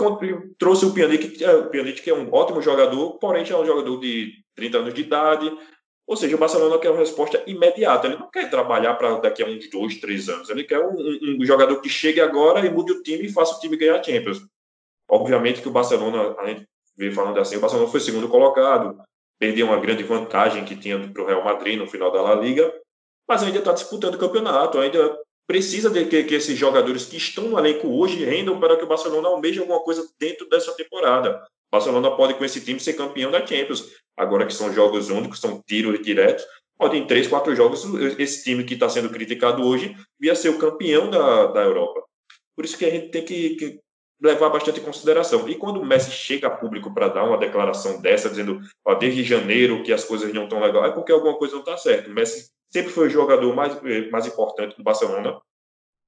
trouxe 0.57 0.85
o 0.85 0.93
Pjanic, 0.93 1.43
é, 1.43 1.55
o 1.55 1.69
que 1.69 2.09
é 2.09 2.13
um 2.13 2.31
ótimo 2.33 2.61
jogador, 2.61 3.17
porém 3.19 3.45
é 3.49 3.57
um 3.57 3.65
jogador 3.65 3.99
de 3.99 4.33
30 4.55 4.77
anos 4.79 4.93
de 4.93 5.01
idade. 5.01 5.57
Ou 6.05 6.17
seja, 6.17 6.35
o 6.35 6.39
Barcelona 6.39 6.77
quer 6.77 6.89
uma 6.89 6.99
resposta 6.99 7.41
imediata. 7.47 8.07
Ele 8.07 8.17
não 8.17 8.29
quer 8.29 8.49
trabalhar 8.49 8.95
para 8.95 9.19
daqui 9.19 9.41
a 9.41 9.47
uns 9.47 9.69
dois, 9.69 9.97
três 10.01 10.27
anos. 10.27 10.49
Ele 10.49 10.65
quer 10.65 10.79
um, 10.79 10.91
um, 10.91 11.37
um, 11.39 11.45
jogador 11.45 11.79
que 11.79 11.87
chegue 11.87 12.19
agora 12.19 12.65
e 12.65 12.69
mude 12.69 12.91
o 12.91 13.01
time 13.01 13.27
e 13.27 13.31
faça 13.31 13.55
o 13.55 13.59
time 13.61 13.77
ganhar 13.77 14.03
Champions. 14.03 14.41
Obviamente 15.09 15.61
que 15.61 15.69
o 15.69 15.71
Barcelona, 15.71 16.35
a 16.37 16.47
gente 16.47 16.67
veio 16.97 17.13
falando 17.13 17.39
assim, 17.39 17.55
o 17.55 17.61
Barcelona 17.61 17.89
foi 17.89 17.99
segundo 17.99 18.27
colocado, 18.27 19.01
perdeu 19.39 19.67
uma 19.67 19.79
grande 19.79 20.03
vantagem 20.03 20.65
que 20.65 20.75
tinha 20.75 20.99
para 20.99 21.23
o 21.23 21.25
Real 21.25 21.43
Madrid 21.43 21.77
no 21.77 21.87
final 21.87 22.11
da 22.11 22.21
La 22.21 22.35
Liga, 22.35 22.73
mas 23.27 23.41
ainda 23.43 23.59
está 23.59 23.71
disputando 23.71 24.15
o 24.15 24.19
campeonato, 24.19 24.79
ainda 24.79 25.17
precisa 25.51 25.89
de 25.89 26.05
que, 26.05 26.23
que, 26.23 26.33
esses 26.33 26.57
jogadores 26.57 27.03
que 27.03 27.17
estão 27.17 27.49
no 27.49 27.59
elenco 27.59 27.85
hoje 27.85 28.23
rendam 28.23 28.57
para 28.57 28.77
que 28.77 28.85
o 28.85 28.87
Barcelona 28.87 29.27
almeje 29.27 29.59
alguma 29.59 29.81
coisa 29.81 30.09
dentro 30.17 30.47
dessa 30.47 30.73
temporada. 30.77 31.43
O 31.67 31.71
Barcelona 31.75 32.09
pode, 32.15 32.35
com 32.35 32.45
esse 32.45 32.61
time, 32.61 32.79
ser 32.79 32.93
campeão 32.93 33.29
da 33.29 33.45
Champions. 33.45 33.91
Agora 34.15 34.47
que 34.47 34.53
são 34.53 34.71
jogos 34.71 35.09
únicos, 35.09 35.41
são 35.41 35.61
tiros 35.67 36.01
diretos, 36.01 36.45
pode 36.77 36.95
em 36.95 37.05
três, 37.05 37.27
quatro 37.27 37.53
jogos, 37.53 37.83
esse 38.17 38.45
time 38.45 38.63
que 38.63 38.75
está 38.75 38.87
sendo 38.87 39.09
criticado 39.09 39.61
hoje 39.61 39.93
via 40.17 40.35
ser 40.35 40.47
o 40.47 40.57
campeão 40.57 41.09
da, 41.09 41.47
da 41.47 41.61
Europa. 41.63 42.01
Por 42.55 42.63
isso 42.63 42.77
que 42.77 42.85
a 42.85 42.89
gente 42.89 43.09
tem 43.09 43.25
que, 43.25 43.55
que 43.57 43.79
levar 44.21 44.51
bastante 44.51 44.79
em 44.79 44.83
consideração. 44.83 45.49
E 45.49 45.55
quando 45.55 45.81
o 45.81 45.85
Messi 45.85 46.11
chega 46.11 46.47
a 46.47 46.51
público 46.51 46.93
para 46.93 47.09
dar 47.09 47.25
uma 47.25 47.37
declaração 47.37 48.01
dessa, 48.01 48.29
dizendo 48.29 48.61
ó, 48.87 48.95
desde 48.95 49.21
janeiro 49.21 49.83
que 49.83 49.91
as 49.91 50.05
coisas 50.05 50.33
não 50.33 50.45
estão 50.45 50.61
legais, 50.61 50.91
é 50.91 50.95
porque 50.95 51.11
alguma 51.11 51.37
coisa 51.37 51.55
não 51.55 51.61
está 51.61 51.75
certa. 51.75 52.09
O 52.09 52.13
Messi 52.13 52.49
sempre 52.71 52.91
foi 52.91 53.07
o 53.07 53.09
jogador 53.09 53.53
mais, 53.55 53.77
eh, 53.83 54.09
mais 54.09 54.25
importante 54.25 54.77
do 54.77 54.83
Barcelona, 54.83 55.39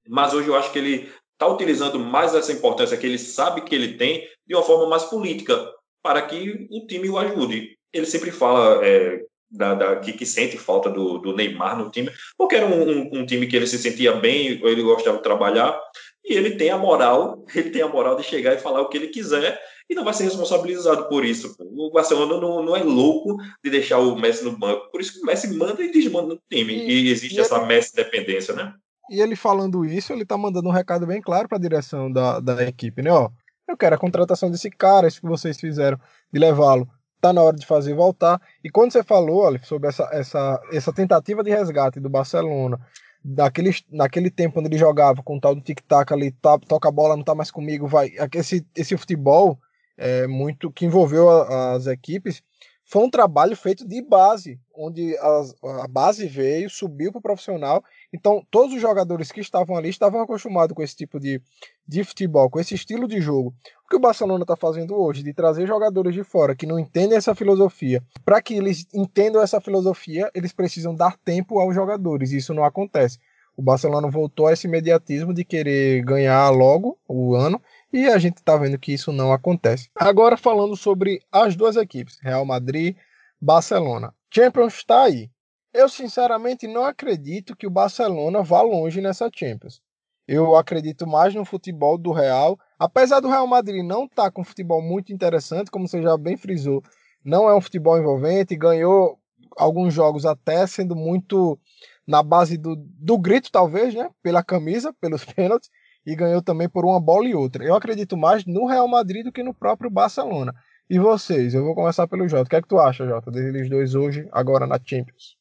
mas 0.08 0.34
hoje 0.34 0.48
eu 0.48 0.56
acho 0.56 0.72
que 0.72 0.80
ele 0.80 1.12
está 1.34 1.48
utilizando 1.48 2.00
mais 2.00 2.34
essa 2.34 2.52
importância 2.52 2.98
que 2.98 3.06
ele 3.06 3.18
sabe 3.18 3.62
que 3.62 3.76
ele 3.76 3.98
tem 3.98 4.28
de 4.48 4.56
uma 4.56 4.64
forma 4.64 4.88
mais 4.88 5.04
política, 5.04 5.72
para 6.02 6.22
que 6.22 6.68
o 6.70 6.86
time 6.86 7.10
o 7.10 7.18
ajude. 7.18 7.78
Ele 7.92 8.06
sempre 8.06 8.32
fala, 8.32 8.86
é, 8.86 9.24
da, 9.50 9.74
da 9.74 9.96
que, 9.98 10.14
que, 10.14 10.26
sente 10.26 10.58
falta 10.58 10.90
do, 10.90 11.20
do, 11.20 11.36
Neymar 11.36 11.78
no 11.78 11.90
time, 11.90 12.12
porque 12.38 12.56
era 12.56 12.66
um, 12.66 12.90
um, 12.90 13.20
um, 13.20 13.26
time 13.26 13.48
que 13.48 13.56
ele 13.56 13.68
se 13.68 13.78
sentia 13.78 14.14
bem, 14.14 14.60
ele 14.64 14.82
gostava 14.82 15.18
de 15.18 15.24
trabalhar, 15.24 15.80
e 16.26 16.34
ele 16.34 16.56
tem 16.56 16.72
a 16.72 16.78
moral, 16.78 17.46
ele 17.56 17.70
tem 17.70 17.82
a 17.82 17.88
moral 17.88 18.16
de 18.16 18.24
chegar 18.24 18.54
e 18.54 18.60
falar 18.60 18.82
o 18.82 18.90
que 18.90 18.98
ele 18.98 19.08
quiser 19.08 19.62
e 19.90 19.96
não 19.96 20.04
vai 20.04 20.14
ser 20.14 20.24
responsabilizado 20.24 21.08
por 21.08 21.26
isso. 21.26 21.56
O 21.60 21.92
Barcelona 21.92 22.40
não, 22.40 22.64
não 22.64 22.76
é 22.76 22.84
louco 22.84 23.38
de 23.64 23.70
deixar 23.70 24.00
o 24.00 24.16
Messi 24.16 24.44
no 24.44 24.58
banco, 24.58 24.92
por 24.92 25.02
isso 25.02 25.14
que 25.14 25.20
o 25.22 25.26
Messi 25.26 25.54
manda 25.56 25.84
e 25.84 25.92
desmanda 25.92 26.36
no 26.36 26.40
time, 26.50 26.74
e, 26.74 27.06
e 27.06 27.12
existe 27.12 27.38
e 27.38 27.42
essa 27.42 27.58
ele... 27.58 27.66
Messi 27.66 27.96
dependência, 27.96 28.54
né? 28.54 28.74
E 29.10 29.20
ele 29.20 29.36
falando 29.36 29.84
isso, 29.84 30.14
ele 30.14 30.26
tá 30.26 30.38
mandando 30.38 30.70
um 30.70 30.72
recado 30.72 31.06
bem 31.06 31.22
claro 31.22 31.48
para 31.48 31.58
a 31.58 31.62
direção 31.62 32.12
da, 32.12 32.40
da 32.40 32.64
equipe, 32.64 33.02
né? 33.02 33.12
Ó, 33.12 33.30
eu 33.68 33.78
quero 33.78 33.96
a 33.96 34.00
contratação 34.00 34.50
desse 34.50 34.70
cara, 34.70 35.08
isso 35.08 35.22
que 35.22 35.28
vocês 35.28 35.60
fizeram 35.60 36.00
de 36.32 36.40
levá-lo 36.40 36.88
tá 37.24 37.32
na 37.32 37.42
hora 37.42 37.56
de 37.56 37.66
fazer 37.66 37.94
voltar. 37.94 38.42
E 38.62 38.70
quando 38.70 38.92
você 38.92 39.02
falou, 39.02 39.38
olha, 39.38 39.64
sobre 39.64 39.88
essa, 39.88 40.10
essa, 40.12 40.62
essa 40.74 40.92
tentativa 40.92 41.42
de 41.42 41.50
resgate 41.50 42.02
do 42.02 42.10
Barcelona, 42.10 42.78
daquele, 43.24 43.72
naquele 43.90 44.30
tempo 44.30 44.60
onde 44.60 44.68
ele 44.68 44.78
jogava 44.78 45.24
com 45.24 45.38
o 45.38 45.40
tal 45.40 45.56
do 45.56 45.62
tic-tac 45.62 46.12
ali, 46.12 46.32
tá, 46.32 46.60
toca 46.60 46.90
a 46.90 46.92
bola, 46.92 47.16
não 47.16 47.24
tá 47.24 47.34
mais 47.34 47.50
comigo, 47.50 47.88
vai. 47.88 48.12
Esse, 48.36 48.66
esse 48.76 48.98
futebol 48.98 49.58
é, 49.98 50.28
muito 50.28 50.72
que 50.72 50.86
envolveu 50.86 51.30
a, 51.30 51.74
as 51.74 51.88
equipes 51.88 52.42
foi 52.86 53.04
um 53.04 53.10
trabalho 53.10 53.56
feito 53.56 53.88
de 53.88 54.02
base, 54.02 54.60
onde 54.76 55.18
a 55.18 55.88
base 55.88 56.28
veio, 56.28 56.70
subiu 56.70 57.12
para 57.12 57.20
o 57.20 57.22
profissional. 57.22 57.84
Então, 58.14 58.46
todos 58.52 58.76
os 58.76 58.82
jogadores 58.82 59.32
que 59.32 59.40
estavam 59.40 59.76
ali 59.76 59.90
estavam 59.90 60.22
acostumados 60.22 60.76
com 60.76 60.84
esse 60.84 60.96
tipo 60.96 61.20
de, 61.20 61.42
de 61.88 62.04
futebol, 62.04 62.50
com 62.50 62.60
esse 62.60 62.76
estilo 62.76 63.08
de 63.08 63.22
jogo. 63.22 63.54
O 63.86 63.90
que 63.90 63.96
o 63.96 64.00
Barcelona 64.00 64.44
está 64.44 64.56
fazendo 64.56 64.96
hoje, 64.96 65.24
de 65.24 65.34
trazer 65.34 65.66
jogadores 65.66 66.14
de 66.14 66.24
fora 66.24 66.56
que 66.56 66.68
não 66.68 66.78
entendem 66.78 67.18
essa 67.18 67.34
filosofia, 67.34 68.04
para 68.26 68.42
que 68.42 68.54
eles 68.54 68.86
entendam 68.94 69.42
essa 69.42 69.62
filosofia, 69.62 70.30
eles 70.36 70.52
precisam 70.52 70.94
dar 70.94 71.18
tempo 71.18 71.60
aos 71.60 71.74
jogadores. 71.74 72.32
E 72.32 72.38
isso 72.38 72.54
não 72.54 72.66
acontece. 72.66 73.18
O 73.56 73.62
Barcelona 73.62 74.10
voltou 74.10 74.48
a 74.48 74.54
esse 74.54 74.68
imediatismo 74.68 75.34
de 75.34 75.46
querer 75.46 76.04
ganhar 76.04 76.50
logo 76.50 76.98
o 77.08 77.36
ano 77.36 77.62
e 77.94 78.08
a 78.08 78.18
gente 78.18 78.38
está 78.38 78.58
vendo 78.58 78.80
que 78.80 78.92
isso 78.92 79.14
não 79.14 79.32
acontece. 79.32 79.88
Agora 79.96 80.36
falando 80.36 80.76
sobre 80.76 81.22
as 81.32 81.56
duas 81.56 81.76
equipes, 81.76 82.18
Real 82.20 82.44
Madrid, 82.44 82.98
Barcelona. 83.40 84.12
Champions 84.34 84.74
está 84.74 85.04
aí. 85.04 85.30
Eu 85.72 85.88
sinceramente 85.88 86.68
não 86.68 86.84
acredito 86.84 87.56
que 87.56 87.68
o 87.68 87.72
Barcelona 87.72 88.42
vá 88.42 88.64
longe 88.64 89.00
nessa 89.00 89.30
Champions. 89.34 89.80
Eu 90.28 90.56
acredito 90.56 91.06
mais 91.06 91.36
no 91.36 91.46
futebol 91.46 91.98
do 91.98 92.12
Real, 92.12 92.58
apesar 92.80 93.20
do 93.20 93.30
Real 93.30 93.46
Madrid 93.46 93.84
não 93.84 94.06
estar 94.06 94.24
tá 94.24 94.32
com 94.32 94.44
futebol 94.44 94.82
muito 94.82 95.14
interessante, 95.14 95.70
como 95.70 95.88
você 95.88 96.02
já 96.02 96.18
bem 96.18 96.36
frisou, 96.36 96.82
não 97.24 97.48
é 97.48 97.56
um 97.56 97.62
futebol 97.62 97.98
envolvente, 97.98 98.56
ganhou 98.56 99.20
alguns 99.56 99.94
jogos 99.94 100.26
até 100.26 100.66
sendo 100.66 100.96
muito 100.96 101.60
na 102.08 102.24
base 102.24 102.58
do, 102.58 102.76
do 102.76 103.18
grito, 103.18 103.52
talvez, 103.52 103.94
né? 103.94 104.10
Pela 104.24 104.44
camisa, 104.44 104.94
pelos 105.00 105.24
pênaltis 105.26 105.70
e 106.06 106.16
ganhou 106.16 106.42
também 106.42 106.68
por 106.68 106.86
uma 106.86 107.00
bola 107.00 107.28
e 107.28 107.34
outra. 107.34 107.64
Eu 107.64 107.76
acredito 107.76 108.18
mais 108.18 108.46
no 108.46 108.66
Real 108.66 108.88
Madrid 108.88 109.24
do 109.24 109.32
que 109.32 109.44
no 109.44 109.54
próprio 109.54 109.90
Barcelona. 109.90 110.54
E 110.90 111.00
vocês? 111.00 111.54
Eu 111.54 111.64
vou 111.64 111.76
começar 111.76 112.08
pelo 112.08 112.28
Jota. 112.28 112.44
O 112.44 112.50
que 112.50 112.56
é 112.56 112.62
que 112.62 112.68
tu 112.68 112.78
acha, 112.78 113.06
Jota, 113.06 113.32
deles 113.32 113.70
dois 113.70 113.96
hoje, 113.96 114.28
agora 114.32 114.68
na 114.68 114.80
Champions? 114.84 115.38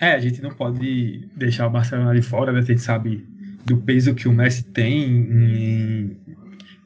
É, 0.00 0.12
a 0.12 0.18
gente 0.18 0.42
não 0.42 0.50
pode 0.50 1.28
deixar 1.36 1.66
o 1.66 1.70
Barcelona 1.70 2.14
de 2.14 2.22
fora, 2.22 2.52
né? 2.52 2.58
A 2.58 2.62
gente 2.62 2.80
sabe 2.80 3.26
do 3.64 3.76
peso 3.76 4.14
que 4.14 4.26
o 4.26 4.32
Messi 4.32 4.64
tem 4.64 5.04
em, 5.04 6.16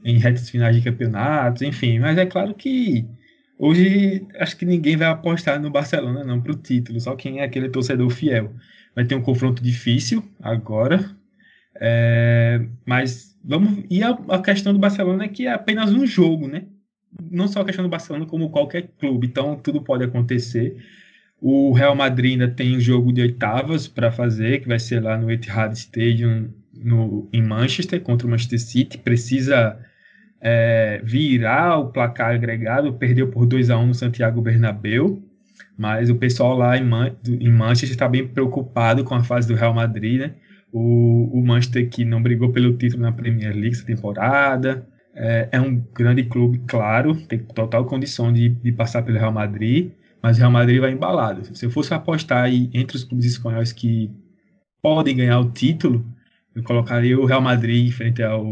em 0.04 0.18
retas 0.18 0.50
finais 0.50 0.76
de 0.76 0.82
campeonatos, 0.82 1.62
enfim. 1.62 1.98
Mas 1.98 2.18
é 2.18 2.26
claro 2.26 2.54
que 2.54 3.08
hoje 3.58 4.26
acho 4.38 4.56
que 4.56 4.66
ninguém 4.66 4.96
vai 4.96 5.08
apostar 5.08 5.60
no 5.60 5.70
Barcelona 5.70 6.24
não 6.24 6.42
para 6.42 6.52
o 6.52 6.56
título, 6.56 7.00
só 7.00 7.16
quem 7.16 7.40
é 7.40 7.44
aquele 7.44 7.70
torcedor 7.70 8.10
fiel. 8.10 8.52
Vai 8.94 9.04
ter 9.06 9.14
um 9.14 9.22
confronto 9.22 9.62
difícil 9.62 10.22
agora, 10.40 11.15
é, 11.80 12.64
mas 12.84 13.36
vamos. 13.44 13.84
E 13.90 14.02
a, 14.02 14.10
a, 14.28 14.40
questão 14.40 14.72
do 14.72 14.78
Barcelona 14.78 15.24
é 15.24 15.28
que 15.28 15.46
é 15.46 15.52
apenas 15.52 15.92
um 15.92 16.06
jogo, 16.06 16.48
né? 16.48 16.64
Não 17.30 17.48
só 17.48 17.60
a 17.60 17.64
questão 17.64 17.84
do 17.84 17.88
Barcelona, 17.90 18.26
como 18.26 18.50
qualquer 18.50 18.88
clube. 18.98 19.26
Então 19.26 19.56
tudo 19.56 19.80
pode 19.82 20.04
acontecer. 20.04 20.76
O 21.40 21.72
Real 21.72 21.94
Madrid 21.94 22.32
ainda 22.32 22.48
tem 22.48 22.76
um 22.76 22.80
jogo 22.80 23.12
de 23.12 23.20
oitavas 23.20 23.86
para 23.86 24.10
fazer, 24.10 24.60
que 24.60 24.68
vai 24.68 24.78
ser 24.78 25.00
lá 25.00 25.18
no 25.18 25.30
Etihad 25.30 25.72
Stadium 25.74 26.50
no, 26.74 27.28
em 27.32 27.42
Manchester 27.42 28.00
contra 28.00 28.26
o 28.26 28.30
Manchester 28.30 28.60
City. 28.60 28.98
Precisa 28.98 29.78
é, 30.40 31.00
virar 31.04 31.78
o 31.78 31.92
placar 31.92 32.34
agregado. 32.34 32.94
Perdeu 32.94 33.28
por 33.28 33.46
2 33.46 33.70
a 33.70 33.78
1 33.78 33.86
no 33.86 33.94
Santiago 33.94 34.40
Bernabéu. 34.40 35.22
Mas 35.76 36.08
o 36.08 36.16
pessoal 36.16 36.56
lá 36.56 36.76
em, 36.76 36.84
Man 36.84 37.14
em 37.28 37.50
Manchester 37.50 37.90
está 37.90 38.08
bem 38.08 38.26
preocupado 38.26 39.04
com 39.04 39.14
a 39.14 39.22
fase 39.22 39.46
do 39.46 39.54
Real 39.54 39.74
Madrid, 39.74 40.20
né? 40.20 40.34
O, 40.78 41.30
o 41.32 41.46
Manchester 41.46 41.88
que 41.88 42.04
não 42.04 42.22
brigou 42.22 42.52
pelo 42.52 42.76
título 42.76 43.02
na 43.02 43.10
Premier 43.10 43.54
League 43.54 43.70
essa 43.70 43.86
temporada. 43.86 44.86
É, 45.14 45.48
é 45.52 45.60
um 45.60 45.82
grande 45.94 46.24
clube, 46.24 46.60
claro, 46.66 47.16
tem 47.26 47.38
total 47.38 47.86
condição 47.86 48.30
de, 48.30 48.50
de 48.50 48.70
passar 48.72 49.02
pelo 49.02 49.18
Real 49.18 49.32
Madrid, 49.32 49.92
mas 50.22 50.36
o 50.36 50.40
Real 50.40 50.50
Madrid 50.50 50.78
vai 50.78 50.92
embalado. 50.92 51.56
Se 51.56 51.64
eu 51.64 51.70
fosse 51.70 51.94
apostar 51.94 52.44
aí 52.44 52.68
entre 52.74 52.94
os 52.94 53.04
clubes 53.04 53.24
espanhóis 53.24 53.72
que 53.72 54.10
podem 54.82 55.16
ganhar 55.16 55.40
o 55.40 55.50
título, 55.50 56.04
eu 56.56 56.64
colocaria 56.64 57.18
o 57.18 57.26
Real 57.26 57.42
Madrid 57.42 57.92
frente 57.92 58.22
ao 58.22 58.42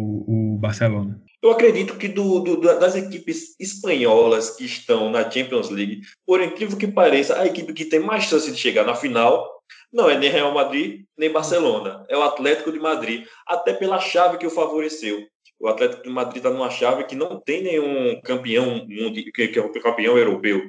Barcelona. 0.59 1.19
Eu 1.43 1.51
acredito 1.51 1.97
que 1.97 2.07
do, 2.07 2.41
do, 2.41 2.61
das 2.61 2.95
equipes 2.95 3.57
espanholas 3.59 4.51
que 4.51 4.65
estão 4.65 5.11
na 5.11 5.29
Champions 5.31 5.71
League, 5.71 6.03
por 6.27 6.43
incrível 6.43 6.77
que 6.77 6.87
pareça, 6.87 7.41
a 7.41 7.47
equipe 7.47 7.73
que 7.73 7.87
tem 7.87 8.01
mais 8.01 8.25
chance 8.25 8.51
de 8.51 8.59
chegar 8.59 8.85
na 8.85 8.95
final 8.95 9.55
não 9.91 10.11
é 10.11 10.19
nem 10.19 10.31
Real 10.31 10.53
Madrid, 10.53 11.05
nem 11.17 11.33
Barcelona. 11.33 12.05
É 12.09 12.17
o 12.17 12.23
Atlético 12.23 12.71
de 12.71 12.79
Madrid, 12.79 13.27
até 13.47 13.73
pela 13.73 13.99
chave 13.99 14.37
que 14.37 14.47
o 14.47 14.51
favoreceu. 14.51 15.27
O 15.59 15.69
Atlético 15.69 16.03
de 16.03 16.11
Madrid 16.11 16.39
está 16.39 16.51
numa 16.51 16.71
chave 16.71 17.05
que 17.05 17.15
não 17.15 17.41
tem 17.41 17.63
nenhum 17.63 18.21
campeão 18.23 18.87
que 19.35 19.43
é 19.43 19.81
campeão 19.81 20.19
europeu. 20.19 20.63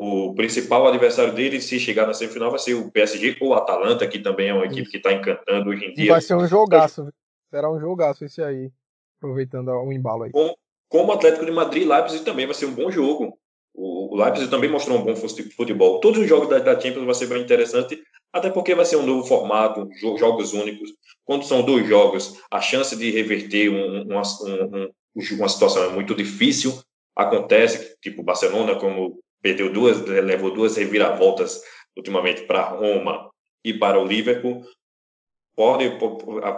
O 0.00 0.32
principal 0.32 0.86
adversário 0.86 1.34
dele, 1.34 1.60
se 1.60 1.80
chegar 1.80 2.06
na 2.06 2.14
semifinal, 2.14 2.50
vai 2.50 2.60
ser 2.60 2.74
o 2.74 2.88
PSG 2.88 3.36
ou 3.40 3.48
o 3.48 3.54
Atalanta, 3.54 4.06
que 4.06 4.20
também 4.20 4.48
é 4.48 4.54
uma 4.54 4.64
equipe 4.64 4.88
que 4.88 4.98
está 4.98 5.12
encantando 5.12 5.70
hoje 5.70 5.86
em 5.86 5.92
dia. 5.92 6.04
E 6.04 6.08
vai 6.08 6.20
ser 6.20 6.36
um 6.36 6.46
jogaço. 6.46 7.12
Será 7.50 7.68
um 7.68 7.80
jogaço 7.80 8.24
esse 8.24 8.40
aí, 8.40 8.70
aproveitando 9.18 9.70
o 9.70 9.92
embalo 9.92 10.22
aí. 10.22 10.30
Como, 10.30 10.56
como 10.88 11.08
o 11.08 11.12
Atlético 11.12 11.44
de 11.44 11.50
Madrid 11.50 11.82
e 11.82 11.86
Leipzig 11.86 12.24
também 12.24 12.46
vai 12.46 12.54
ser 12.54 12.66
um 12.66 12.74
bom 12.74 12.92
jogo. 12.92 13.36
O, 13.74 14.14
Leipzig 14.16 14.48
também 14.48 14.70
mostrou 14.70 14.98
um 14.98 15.04
bom 15.04 15.16
futebol. 15.16 15.98
Todos 15.98 16.20
os 16.20 16.28
jogos 16.28 16.48
da, 16.48 16.60
da 16.60 16.78
Champions 16.78 17.04
vão 17.04 17.14
ser 17.14 17.26
bem 17.26 17.42
interessantes, 17.42 17.98
até 18.32 18.50
porque 18.50 18.76
vai 18.76 18.84
ser 18.84 18.96
um 18.96 19.06
novo 19.06 19.26
formato, 19.26 19.88
jogos 20.16 20.52
únicos. 20.52 20.90
Quando 21.24 21.44
são 21.44 21.62
dois 21.62 21.88
jogos, 21.88 22.40
a 22.52 22.60
chance 22.60 22.94
de 22.94 23.10
reverter 23.10 23.68
um, 23.68 24.02
uma, 24.02 24.22
um, 24.22 24.90
uma 25.32 25.48
situação 25.48 25.82
é 25.82 25.88
muito 25.88 26.14
difícil. 26.14 26.80
Acontece, 27.16 27.96
tipo 28.00 28.22
o 28.22 28.24
Barcelona, 28.24 28.76
como 28.76 29.18
perdeu 29.42 29.72
duas, 29.72 30.00
levou 30.00 30.52
duas 30.52 30.76
reviravoltas 30.76 31.62
ultimamente 31.96 32.42
para 32.42 32.68
Roma 32.68 33.30
e 33.64 33.74
para 33.74 34.00
o 34.00 34.06
Liverpool. 34.06 34.64
Pode, 35.56 35.98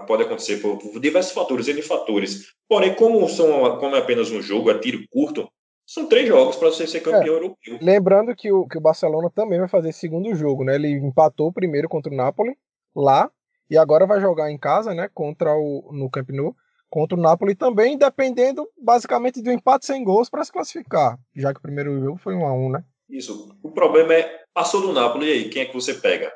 pode 0.06 0.22
acontecer 0.24 0.58
por, 0.58 0.76
por 0.78 1.00
diversos 1.00 1.32
fatores, 1.32 1.68
N 1.68 1.80
fatores. 1.80 2.52
Porém, 2.68 2.94
como, 2.94 3.26
são, 3.28 3.78
como 3.78 3.96
é 3.96 3.98
apenas 3.98 4.30
um 4.30 4.42
jogo, 4.42 4.70
é 4.70 4.78
tiro 4.78 5.02
curto, 5.10 5.50
são 5.86 6.06
três 6.06 6.28
jogos 6.28 6.54
para 6.54 6.68
você 6.68 6.86
ser 6.86 7.00
campeão 7.00 7.34
é, 7.34 7.38
europeu. 7.38 7.78
Lembrando 7.82 8.36
que 8.36 8.52
o, 8.52 8.64
que 8.68 8.78
o 8.78 8.80
Barcelona 8.80 9.28
também 9.34 9.58
vai 9.58 9.66
fazer 9.66 9.90
segundo 9.92 10.32
jogo, 10.36 10.62
né? 10.62 10.76
Ele 10.76 10.92
empatou 10.92 11.48
o 11.48 11.52
primeiro 11.52 11.88
contra 11.88 12.12
o 12.12 12.16
Napoli 12.16 12.56
lá 12.94 13.28
e 13.68 13.76
agora 13.76 14.06
vai 14.06 14.20
jogar 14.20 14.52
em 14.52 14.58
casa, 14.58 14.94
né? 14.94 15.10
Contra 15.12 15.52
o 15.52 15.90
no 15.92 16.08
Camp 16.08 16.30
Nou, 16.30 16.54
contra 16.90 17.16
o 17.16 17.20
Napoli 17.20 17.54
também, 17.54 17.96
dependendo 17.96 18.68
basicamente 18.76 19.40
do 19.40 19.50
empate 19.50 19.86
sem 19.86 20.02
gols 20.02 20.28
para 20.28 20.44
se 20.44 20.52
classificar, 20.52 21.16
já 21.34 21.52
que 21.52 21.60
o 21.60 21.62
primeiro 21.62 21.98
jogo 22.00 22.18
foi 22.18 22.34
um 22.34 22.44
a 22.44 22.52
um, 22.52 22.68
né? 22.68 22.84
Isso. 23.08 23.56
O 23.62 23.70
problema 23.70 24.14
é 24.14 24.40
passou 24.52 24.80
do 24.82 24.92
Napoli 24.92 25.26
e 25.26 25.32
aí 25.32 25.48
quem 25.48 25.62
é 25.62 25.66
que 25.66 25.74
você 25.74 25.94
pega? 25.94 26.32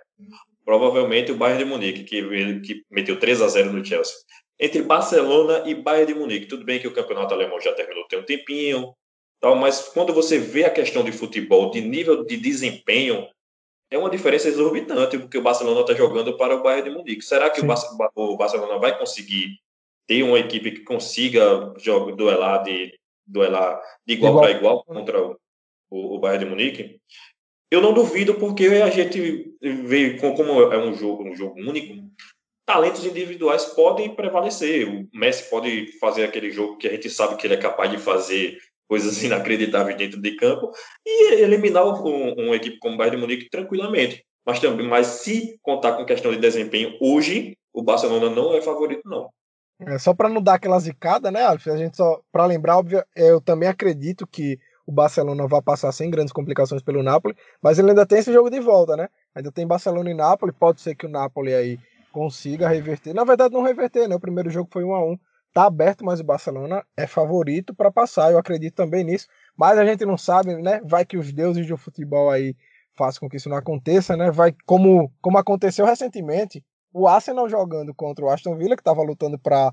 Provavelmente 0.64 1.32
o 1.32 1.36
Bayern 1.36 1.64
de 1.64 1.70
Munique, 1.70 2.04
que, 2.04 2.60
que 2.60 2.82
meteu 2.90 3.18
3 3.18 3.42
a 3.42 3.48
0 3.48 3.72
no 3.72 3.84
Chelsea. 3.84 4.14
Entre 4.58 4.82
Barcelona 4.82 5.64
e 5.66 5.74
Bayern 5.74 6.12
de 6.12 6.18
Munique, 6.18 6.46
tudo 6.46 6.64
bem 6.64 6.80
que 6.80 6.88
o 6.88 6.94
campeonato 6.94 7.34
alemão 7.34 7.60
já 7.60 7.72
terminou 7.72 8.06
tem 8.06 8.20
um 8.20 8.24
tempinho, 8.24 8.94
tal, 9.40 9.56
mas 9.56 9.88
quando 9.88 10.14
você 10.14 10.38
vê 10.38 10.64
a 10.64 10.70
questão 10.70 11.04
de 11.04 11.12
futebol, 11.12 11.70
de 11.70 11.80
nível 11.80 12.24
de 12.24 12.36
desempenho, 12.36 13.26
é 13.90 13.98
uma 13.98 14.10
diferença 14.10 14.48
exorbitante 14.48 15.18
porque 15.18 15.38
o 15.38 15.42
Barcelona 15.42 15.80
está 15.80 15.94
jogando 15.94 16.36
para 16.36 16.56
o 16.56 16.62
Bayern 16.62 16.88
de 16.88 16.96
Munique. 16.96 17.22
Será 17.22 17.50
que 17.50 17.60
o 17.60 18.36
Barcelona 18.36 18.78
vai 18.78 18.98
conseguir 18.98 19.58
ter 20.06 20.22
uma 20.22 20.38
equipe 20.38 20.72
que 20.72 20.80
consiga 20.80 21.72
jogar, 21.78 22.14
duelar 22.14 22.62
de 22.62 22.92
duelar 23.26 23.80
de 24.06 24.14
igual, 24.14 24.32
igual. 24.32 24.44
para 24.44 24.56
igual 24.56 24.84
contra 24.84 25.22
o, 25.22 25.36
o, 25.90 26.18
Bayern 26.18 26.44
de 26.44 26.50
Munique? 26.50 27.00
Eu 27.70 27.80
não 27.80 27.92
duvido 27.92 28.34
porque 28.34 28.66
a 28.66 28.90
gente 28.90 29.56
vê 29.60 30.18
como 30.18 30.60
é 30.72 30.78
um 30.78 30.94
jogo 30.94 31.24
um 31.24 31.34
jogo 31.34 31.58
único, 31.58 31.94
talentos 32.66 33.04
individuais 33.04 33.64
podem 33.66 34.14
prevalecer. 34.14 34.88
O 34.88 35.08
Messi 35.12 35.48
pode 35.50 35.98
fazer 35.98 36.24
aquele 36.24 36.50
jogo 36.50 36.76
que 36.76 36.86
a 36.86 36.90
gente 36.90 37.10
sabe 37.10 37.36
que 37.36 37.46
ele 37.46 37.54
é 37.54 37.58
capaz 37.58 37.90
de 37.90 37.98
fazer 37.98 38.58
coisas 38.86 39.20
inacreditáveis 39.24 39.96
dentro 39.96 40.20
de 40.20 40.36
campo 40.36 40.70
e 41.04 41.34
eliminar 41.42 41.86
um, 41.86 42.32
uma 42.34 42.56
equipe 42.56 42.78
como 42.78 42.94
o 42.94 42.98
Bayern 42.98 43.16
de 43.16 43.22
Munique 43.22 43.50
tranquilamente. 43.50 44.24
Mas 44.46 44.60
também, 44.60 44.86
mas 44.86 45.06
se 45.06 45.58
contar 45.62 45.92
com 45.92 46.04
questão 46.04 46.30
de 46.30 46.38
desempenho 46.38 46.96
hoje, 47.00 47.56
o 47.72 47.82
Barcelona 47.82 48.28
não 48.28 48.54
é 48.54 48.60
favorito 48.60 49.02
não. 49.08 49.30
É, 49.80 49.98
só 49.98 50.14
para 50.14 50.28
não 50.28 50.42
dar 50.42 50.54
aquela 50.54 50.78
zicada, 50.78 51.30
né, 51.30 51.44
Alves? 51.44 51.66
A 51.68 51.76
gente 51.76 51.96
só 51.96 52.20
para 52.30 52.46
lembrar, 52.46 52.78
óbvio, 52.78 53.04
eu 53.14 53.40
também 53.40 53.68
acredito 53.68 54.26
que 54.26 54.58
o 54.86 54.92
Barcelona 54.92 55.46
vai 55.46 55.62
passar 55.62 55.90
sem 55.92 56.10
grandes 56.10 56.32
complicações 56.32 56.82
pelo 56.82 57.02
Napoli, 57.02 57.36
mas 57.60 57.78
ele 57.78 57.90
ainda 57.90 58.06
tem 58.06 58.18
esse 58.18 58.32
jogo 58.32 58.50
de 58.50 58.60
volta, 58.60 58.96
né? 58.96 59.08
Ainda 59.34 59.50
tem 59.50 59.66
Barcelona 59.66 60.10
e 60.10 60.14
Napoli, 60.14 60.52
pode 60.52 60.80
ser 60.80 60.94
que 60.94 61.06
o 61.06 61.08
Napoli 61.08 61.54
aí 61.54 61.78
consiga 62.12 62.68
reverter. 62.68 63.12
Na 63.12 63.24
verdade, 63.24 63.52
não 63.52 63.62
reverter, 63.62 64.08
né? 64.08 64.14
O 64.14 64.20
primeiro 64.20 64.48
jogo 64.50 64.68
foi 64.70 64.84
1 64.84 64.94
a 64.94 65.04
1 65.04 65.18
Tá 65.54 65.66
aberto, 65.66 66.04
mas 66.04 66.18
o 66.18 66.24
Barcelona 66.24 66.84
é 66.96 67.06
favorito 67.06 67.72
para 67.72 67.90
passar. 67.90 68.32
Eu 68.32 68.38
acredito 68.38 68.74
também 68.74 69.04
nisso. 69.04 69.28
Mas 69.56 69.78
a 69.78 69.84
gente 69.84 70.04
não 70.04 70.18
sabe, 70.18 70.56
né? 70.56 70.80
Vai 70.84 71.04
que 71.04 71.16
os 71.16 71.32
deuses 71.32 71.64
do 71.64 71.76
futebol 71.76 72.28
aí 72.28 72.56
façam 72.96 73.20
com 73.20 73.28
que 73.28 73.36
isso 73.36 73.48
não 73.48 73.56
aconteça, 73.56 74.16
né? 74.16 74.32
Vai 74.32 74.52
como, 74.66 75.12
como 75.22 75.38
aconteceu 75.38 75.86
recentemente, 75.86 76.64
o 76.94 77.08
Arsenal 77.08 77.48
jogando 77.48 77.92
contra 77.92 78.24
o 78.24 78.30
Aston 78.30 78.56
Villa, 78.56 78.76
que 78.76 78.80
estava 78.80 79.02
lutando 79.02 79.36
para 79.36 79.72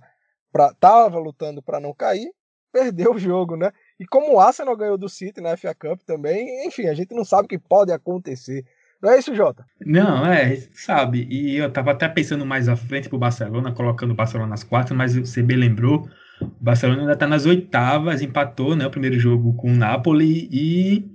tava 0.80 1.20
lutando 1.20 1.62
para 1.62 1.80
não 1.80 1.94
cair, 1.94 2.32
perdeu 2.74 3.14
o 3.14 3.20
jogo, 3.20 3.56
né? 3.56 3.72
E 4.00 4.06
como 4.06 4.34
o 4.34 4.40
Arsenal 4.40 4.76
ganhou 4.76 4.98
do 4.98 5.08
City 5.08 5.40
na 5.40 5.56
FA 5.56 5.74
Cup 5.74 6.02
também, 6.02 6.68
enfim, 6.68 6.88
a 6.88 6.94
gente 6.96 7.14
não 7.14 7.24
sabe 7.24 7.46
o 7.46 7.48
que 7.48 7.60
pode 7.60 7.94
acontecer. 7.94 8.66
Não 9.02 9.12
é 9.12 9.20
isso, 9.20 9.36
Jota? 9.36 9.66
Não, 9.86 10.26
é, 10.26 10.58
sabe. 10.74 11.28
E 11.30 11.58
eu 11.58 11.72
tava 11.72 11.92
até 11.92 12.10
pensando 12.10 12.46
mais 12.46 12.68
à 12.68 12.76
frente 12.76 13.08
pro 13.08 13.18
Barcelona, 13.18 13.72
colocando 13.72 14.12
o 14.12 14.16
Barcelona 14.16 14.50
nas 14.50 14.64
quartas, 14.64 14.96
mas 14.96 15.16
você 15.16 15.42
bem 15.42 15.58
lembrou, 15.58 16.08
o 16.42 16.52
Barcelona 16.60 17.02
ainda 17.02 17.16
tá 17.16 17.28
nas 17.28 17.46
oitavas, 17.46 18.22
empatou, 18.22 18.76
né, 18.76 18.86
o 18.86 18.92
primeiro 18.92 19.20
jogo 19.20 19.54
com 19.56 19.72
o 19.72 19.76
Napoli 19.76 20.50
e 20.52 21.06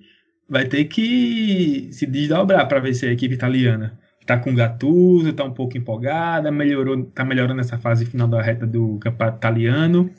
vai 0.49 0.67
ter 0.67 0.85
que 0.85 1.89
se 1.93 2.07
desdobrar 2.07 2.67
para 2.69 2.81
vencer 2.81 3.11
a 3.11 3.13
equipe 3.13 3.35
italiana. 3.35 3.99
Tá 4.27 4.37
com 4.37 4.55
Gattuso, 4.55 5.33
tá 5.33 5.45
um 5.45 5.53
pouco 5.53 5.79
empolgada, 5.79 6.51
melhorou, 6.51 7.05
tá 7.07 7.25
melhorando 7.25 7.61
essa 7.61 7.79
fase 7.79 8.05
final 8.05 8.27
da 8.27 8.43
reta 8.43 8.67
do 8.67 8.99
campeonato 8.99 9.39
italiano. 9.39 10.11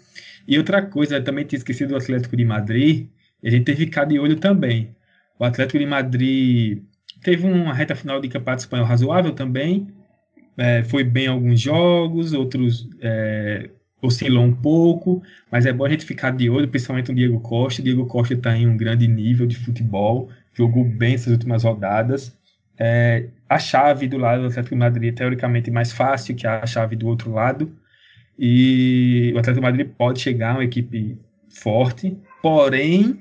E 0.47 0.57
outra 0.57 0.81
coisa, 0.81 1.21
também 1.21 1.45
tinha 1.45 1.57
esquecido 1.57 1.89
do 1.89 1.97
Atlético 1.97 2.37
de 2.37 2.45
Madrid, 2.45 3.07
a 3.43 3.49
gente 3.49 3.65
teve 3.65 3.79
que 3.79 3.85
ficar 3.85 4.05
de 4.05 4.17
olho 4.17 4.37
também. 4.37 4.95
O 5.37 5.43
Atlético 5.43 5.77
de 5.77 5.85
Madrid 5.85 6.83
teve 7.21 7.45
uma 7.45 7.73
reta 7.73 7.95
final 7.95 8.21
de 8.21 8.29
campeonato 8.29 8.61
espanhol 8.61 8.85
razoável 8.85 9.33
também, 9.33 9.87
é, 10.57 10.83
foi 10.83 11.03
bem 11.03 11.25
em 11.25 11.27
alguns 11.27 11.59
jogos, 11.59 12.33
outros 12.33 12.89
é, 12.99 13.69
oscilou 14.01 14.43
um 14.43 14.53
pouco, 14.53 15.21
mas 15.51 15.65
é 15.65 15.73
bom 15.73 15.85
a 15.85 15.89
gente 15.89 16.05
ficar 16.05 16.31
de 16.31 16.49
olho, 16.49 16.67
principalmente 16.67 17.11
o 17.11 17.15
Diego 17.15 17.39
Costa. 17.39 17.81
O 17.81 17.83
Diego 17.83 18.05
Costa 18.07 18.33
está 18.33 18.57
em 18.57 18.67
um 18.67 18.75
grande 18.75 19.07
nível 19.07 19.45
de 19.45 19.55
futebol, 19.55 20.29
jogou 20.53 20.83
bem 20.83 21.13
essas 21.13 21.31
últimas 21.31 21.63
rodadas. 21.63 22.35
É, 22.79 23.27
a 23.49 23.59
chave 23.59 24.07
do 24.07 24.17
lado 24.17 24.41
do 24.41 24.47
Atlético 24.47 24.75
de 24.75 24.79
Madrid 24.79 25.13
é 25.13 25.15
teoricamente 25.15 25.71
mais 25.71 25.91
fácil 25.91 26.35
que 26.35 26.45
a 26.45 26.65
chave 26.65 26.95
do 26.95 27.07
outro 27.07 27.31
lado, 27.31 27.71
e 28.37 29.31
o 29.35 29.39
Atlético 29.39 29.65
de 29.65 29.71
Madrid 29.71 29.89
pode 29.97 30.19
chegar 30.19 30.55
uma 30.55 30.63
equipe 30.63 31.17
forte, 31.49 32.17
porém 32.41 33.19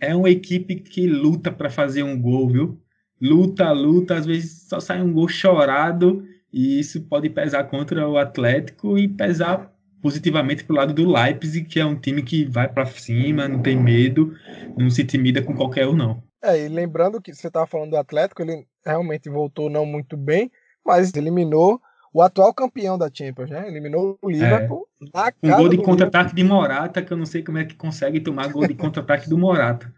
é 0.00 0.14
uma 0.14 0.30
equipe 0.30 0.76
que 0.76 1.06
luta 1.06 1.50
para 1.50 1.68
fazer 1.70 2.02
um 2.02 2.20
gol, 2.20 2.48
viu? 2.48 2.80
Luta, 3.20 3.70
luta, 3.72 4.16
às 4.16 4.26
vezes 4.26 4.68
só 4.68 4.80
sai 4.80 5.00
um 5.02 5.12
gol 5.12 5.28
chorado 5.28 6.24
e 6.52 6.78
isso 6.78 7.02
pode 7.02 7.28
pesar 7.30 7.64
contra 7.64 8.08
o 8.08 8.16
Atlético 8.16 8.98
e 8.98 9.08
pesar 9.08 9.72
positivamente 10.00 10.64
para 10.64 10.74
o 10.74 10.76
lado 10.76 10.92
do 10.92 11.10
Leipzig, 11.10 11.66
que 11.66 11.80
é 11.80 11.84
um 11.84 11.96
time 11.96 12.22
que 12.22 12.44
vai 12.44 12.68
para 12.68 12.84
cima, 12.84 13.48
não 13.48 13.62
tem 13.62 13.74
medo, 13.74 14.34
não 14.76 14.90
se 14.90 15.02
intimida 15.02 15.40
com 15.40 15.54
qualquer 15.54 15.88
um, 15.88 15.96
não. 15.96 16.22
É, 16.44 16.66
e 16.66 16.68
lembrando 16.68 17.22
que 17.22 17.32
você 17.32 17.46
estava 17.46 17.66
falando 17.66 17.92
do 17.92 17.96
Atlético, 17.96 18.42
ele 18.42 18.66
realmente 18.84 19.30
voltou 19.30 19.70
não 19.70 19.86
muito 19.86 20.14
bem, 20.14 20.52
mas 20.84 21.14
eliminou 21.14 21.80
o 22.12 22.20
atual 22.20 22.52
campeão 22.52 22.98
da 22.98 23.10
Champions, 23.10 23.48
né? 23.48 23.66
Eliminou 23.66 24.18
o 24.20 24.30
Liverpool 24.30 24.86
é. 25.00 25.04
na 25.12 25.32
casa 25.32 25.54
Um 25.54 25.56
gol 25.56 25.68
de 25.70 25.78
contra-ataque 25.78 26.34
de 26.34 26.44
Morata, 26.44 27.02
que 27.02 27.10
eu 27.10 27.16
não 27.16 27.24
sei 27.24 27.42
como 27.42 27.56
é 27.56 27.64
que 27.64 27.74
consegue 27.74 28.20
tomar 28.20 28.52
gol 28.52 28.68
de 28.68 28.74
contra-ataque 28.74 29.28
do 29.28 29.38
Morata. 29.38 29.92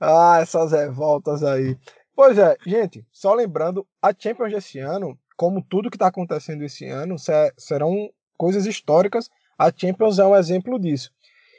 Ah, 0.00 0.38
essas 0.40 0.70
revoltas 0.70 1.42
aí. 1.42 1.76
Pois 2.14 2.38
é, 2.38 2.56
gente, 2.64 3.04
só 3.10 3.34
lembrando, 3.34 3.84
a 4.00 4.14
Champions 4.16 4.52
desse 4.52 4.78
ano, 4.78 5.18
como 5.36 5.60
tudo 5.60 5.90
que 5.90 5.96
está 5.96 6.06
acontecendo 6.06 6.62
esse 6.62 6.86
ano, 6.86 7.16
serão 7.56 8.08
coisas 8.36 8.64
históricas. 8.64 9.28
A 9.58 9.72
Champions 9.76 10.20
é 10.20 10.24
um 10.24 10.36
exemplo 10.36 10.78
disso. 10.78 11.10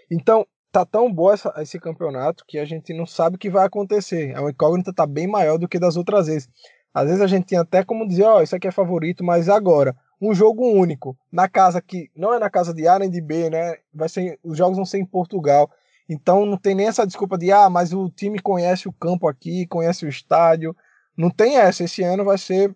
Então, 0.09 0.47
tá 0.71 0.85
tão 0.85 1.11
bom 1.11 1.31
essa, 1.31 1.53
esse 1.57 1.79
campeonato 1.79 2.43
que 2.47 2.57
a 2.59 2.65
gente 2.65 2.93
não 2.93 3.05
sabe 3.05 3.35
o 3.35 3.39
que 3.39 3.49
vai 3.49 3.65
acontecer. 3.65 4.35
A 4.35 4.49
incógnita 4.49 4.93
tá 4.93 5.05
bem 5.05 5.27
maior 5.27 5.57
do 5.57 5.67
que 5.67 5.79
das 5.79 5.97
outras 5.97 6.27
vezes. 6.27 6.49
Às 6.93 7.05
vezes 7.05 7.21
a 7.21 7.27
gente 7.27 7.47
tinha 7.47 7.61
até 7.61 7.83
como 7.83 8.07
dizer, 8.07 8.23
ó, 8.23 8.37
oh, 8.37 8.41
isso 8.41 8.55
aqui 8.55 8.67
é 8.67 8.71
favorito, 8.71 9.23
mas 9.23 9.49
agora, 9.49 9.95
um 10.21 10.33
jogo 10.33 10.67
único, 10.67 11.17
na 11.31 11.47
casa 11.47 11.81
que 11.81 12.09
não 12.15 12.33
é 12.33 12.39
na 12.39 12.49
casa 12.49 12.73
de 12.73 12.87
A 12.87 12.99
nem 12.99 13.09
de 13.09 13.21
B, 13.21 13.49
né? 13.49 13.75
Vai 13.93 14.09
ser, 14.09 14.39
os 14.43 14.57
jogos 14.57 14.77
vão 14.77 14.85
ser 14.85 14.97
em 14.97 15.05
Portugal. 15.05 15.69
Então 16.09 16.45
não 16.45 16.57
tem 16.57 16.73
nem 16.73 16.87
essa 16.87 17.05
desculpa 17.05 17.37
de, 17.37 17.51
ah, 17.51 17.69
mas 17.69 17.93
o 17.93 18.09
time 18.09 18.39
conhece 18.39 18.87
o 18.87 18.93
campo 18.93 19.27
aqui, 19.27 19.67
conhece 19.67 20.05
o 20.05 20.09
estádio. 20.09 20.75
Não 21.15 21.29
tem 21.29 21.57
essa. 21.57 21.83
Esse 21.83 22.03
ano 22.03 22.25
vai 22.25 22.37
ser 22.37 22.75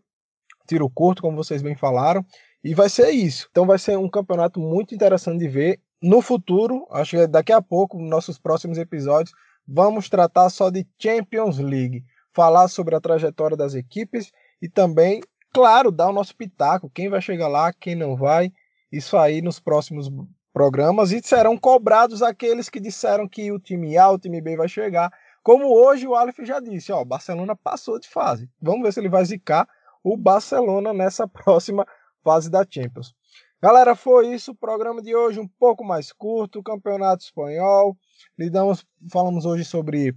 tiro 0.68 0.90
curto, 0.90 1.22
como 1.22 1.36
vocês 1.36 1.62
bem 1.62 1.76
falaram, 1.76 2.26
e 2.64 2.74
vai 2.74 2.90
ser 2.90 3.10
isso. 3.10 3.48
Então 3.52 3.66
vai 3.66 3.78
ser 3.78 3.98
um 3.98 4.10
campeonato 4.10 4.60
muito 4.60 4.94
interessante 4.94 5.40
de 5.40 5.48
ver. 5.48 5.80
No 6.04 6.22
futuro, 6.22 6.86
acho 6.92 7.16
que 7.16 7.28
daqui 7.28 7.54
a 7.54 7.62
pouco, 7.62 7.98
nos 7.98 8.10
nossos 8.10 8.38
próximos 8.38 8.78
episódios, 8.78 9.34
vamos 9.66 10.10
tratar 10.10 10.50
só 10.50 10.70
de 10.70 10.86
Champions 11.00 11.60
League 11.60 12.04
falar 12.34 12.68
sobre 12.68 12.94
a 12.94 13.00
trajetória 13.00 13.56
das 13.56 13.74
equipes 13.74 14.30
e 14.62 14.68
também, 14.68 15.22
claro, 15.54 15.94
dar 15.94 16.10
o 16.10 16.14
nosso 16.14 16.36
pitaco, 16.36 16.90
quem 16.90 17.08
vai 17.08 17.22
chegar 17.22 17.48
lá, 17.48 17.72
quem 17.72 17.96
não 17.96 18.18
vai, 18.18 18.52
isso 18.92 19.16
aí 19.16 19.42
nos 19.42 19.62
próximos 19.62 20.12
programas 20.52 21.14
e 21.14 21.22
serão 21.24 21.58
cobrados 21.58 22.22
aqueles 22.22 22.68
que 22.68 22.82
disseram 22.82 23.26
que 23.26 23.50
o 23.50 23.58
time 23.58 23.98
A, 23.98 24.10
o 24.10 24.20
time 24.20 24.42
B 24.42 24.58
vai 24.58 24.68
chegar. 24.68 25.10
Como 25.42 25.74
hoje 25.74 26.06
o 26.06 26.16
Aleph 26.16 26.40
já 26.44 26.60
disse, 26.60 26.92
ó, 26.92 27.06
Barcelona 27.06 27.56
passou 27.56 27.98
de 27.98 28.10
fase. 28.10 28.50
Vamos 28.62 28.82
ver 28.82 28.92
se 28.92 29.00
ele 29.00 29.08
vai 29.08 29.24
zicar 29.24 29.66
o 30.04 30.18
Barcelona 30.18 30.94
nessa 30.94 31.26
próxima 31.32 31.88
fase 32.22 32.52
da 32.52 32.66
Champions. 32.70 33.16
Galera, 33.64 33.96
foi 33.96 34.28
isso 34.34 34.52
o 34.52 34.56
programa 34.56 35.02
de 35.02 35.16
hoje, 35.16 35.40
um 35.40 35.48
pouco 35.48 35.86
mais 35.86 36.12
curto, 36.12 36.62
Campeonato 36.62 37.24
Espanhol. 37.24 37.96
Lidamos, 38.38 38.86
falamos 39.10 39.46
hoje 39.46 39.64
sobre 39.64 40.14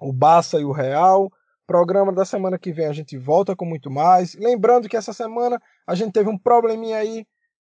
o 0.00 0.12
Barça 0.12 0.58
e 0.58 0.64
o 0.64 0.72
Real. 0.72 1.30
Programa 1.64 2.12
da 2.12 2.24
semana 2.24 2.58
que 2.58 2.72
vem 2.72 2.86
a 2.86 2.92
gente 2.92 3.16
volta 3.16 3.54
com 3.54 3.64
muito 3.64 3.88
mais. 3.88 4.34
Lembrando 4.34 4.88
que 4.88 4.96
essa 4.96 5.12
semana 5.12 5.62
a 5.86 5.94
gente 5.94 6.10
teve 6.10 6.28
um 6.28 6.36
probleminha 6.36 6.96
aí. 6.96 7.24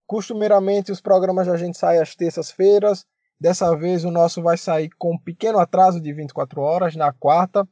Costumeiramente 0.05 0.91
os 0.91 0.99
programas 0.99 1.47
da 1.47 1.55
gente 1.55 1.77
saem 1.77 2.01
às 2.01 2.13
terças-feiras. 2.17 3.05
Dessa 3.39 3.73
vez 3.77 4.03
o 4.03 4.11
nosso 4.11 4.41
vai 4.41 4.57
sair 4.57 4.89
com 4.99 5.13
um 5.13 5.17
pequeno 5.17 5.57
atraso 5.57 6.01
de 6.01 6.11
24 6.11 6.59
horas 6.59 6.97
na 6.97 7.13
quarta. 7.13 7.65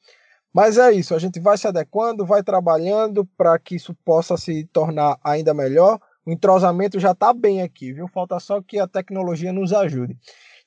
Mas 0.54 0.78
é 0.78 0.94
isso, 0.94 1.14
a 1.14 1.20
gente 1.20 1.38
vai 1.38 1.58
se 1.58 1.68
adequando, 1.68 2.26
vai 2.26 2.44
trabalhando 2.44 3.26
para 3.36 3.60
que 3.60 3.76
isso 3.76 3.94
possa 4.06 4.38
se 4.38 4.64
tornar 4.68 5.20
ainda 5.22 5.54
melhor. 5.54 6.00
O 6.26 6.32
entrosamento 6.32 7.00
já 7.00 7.12
está 7.12 7.34
bem 7.34 7.62
aqui, 7.62 7.94
viu? 7.94 8.08
Falta 8.08 8.40
só 8.40 8.62
que 8.62 8.80
a 8.80 8.88
tecnologia 8.88 9.52
nos 9.52 9.74
ajude. 9.74 10.18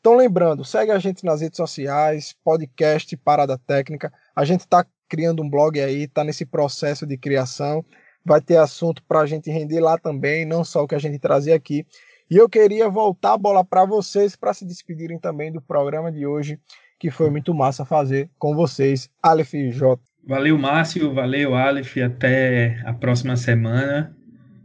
Então, 0.01 0.17
lembrando, 0.17 0.65
segue 0.65 0.91
a 0.91 0.99
gente 0.99 1.25
nas 1.25 1.41
redes 1.41 1.57
sociais, 1.57 2.35
podcast 2.45 3.17
Parada 3.17 3.57
Técnica. 3.57 4.13
A 4.35 4.45
gente 4.45 4.61
está 4.61 4.85
criando 5.09 5.43
um 5.43 5.49
blog 5.49 5.81
aí, 5.81 6.03
está 6.03 6.25
nesse 6.25 6.45
processo 6.45 7.07
de 7.07 7.17
criação. 7.17 7.85
Vai 8.25 8.41
ter 8.41 8.57
assunto 8.57 9.03
para 9.05 9.21
a 9.21 9.27
gente 9.27 9.51
render 9.51 9.81
lá 9.81 9.97
também, 9.97 10.45
não 10.45 10.65
só 10.65 10.83
o 10.83 10.89
que 10.89 10.95
a 10.95 10.99
gente 10.99 11.19
trazia 11.19 11.55
aqui. 11.55 11.87
E 12.31 12.37
eu 12.37 12.49
queria 12.49 12.89
voltar 12.89 13.35
a 13.35 13.39
bola 13.39 13.65
para 13.65 13.85
vocês 13.85 14.35
para 14.35 14.53
se 14.53 14.67
despedirem 14.67 15.19
também 15.19 15.53
do 15.53 15.63
programa 15.63 16.11
de 16.11 16.27
hoje, 16.27 16.59
que 16.99 17.11
foi 17.11 17.31
muito 17.31 17.55
massa 17.55 17.85
fazer 17.85 18.29
com 18.39 18.55
vocês, 18.55 19.09
Aleph 19.23 19.53
J. 19.71 20.01
Valeu, 20.27 20.59
Márcio, 20.59 21.15
valeu, 21.15 21.55
Aleph, 21.55 21.99
até 21.99 22.81
a 22.85 22.93
próxima 22.93 23.37
semana. 23.37 24.17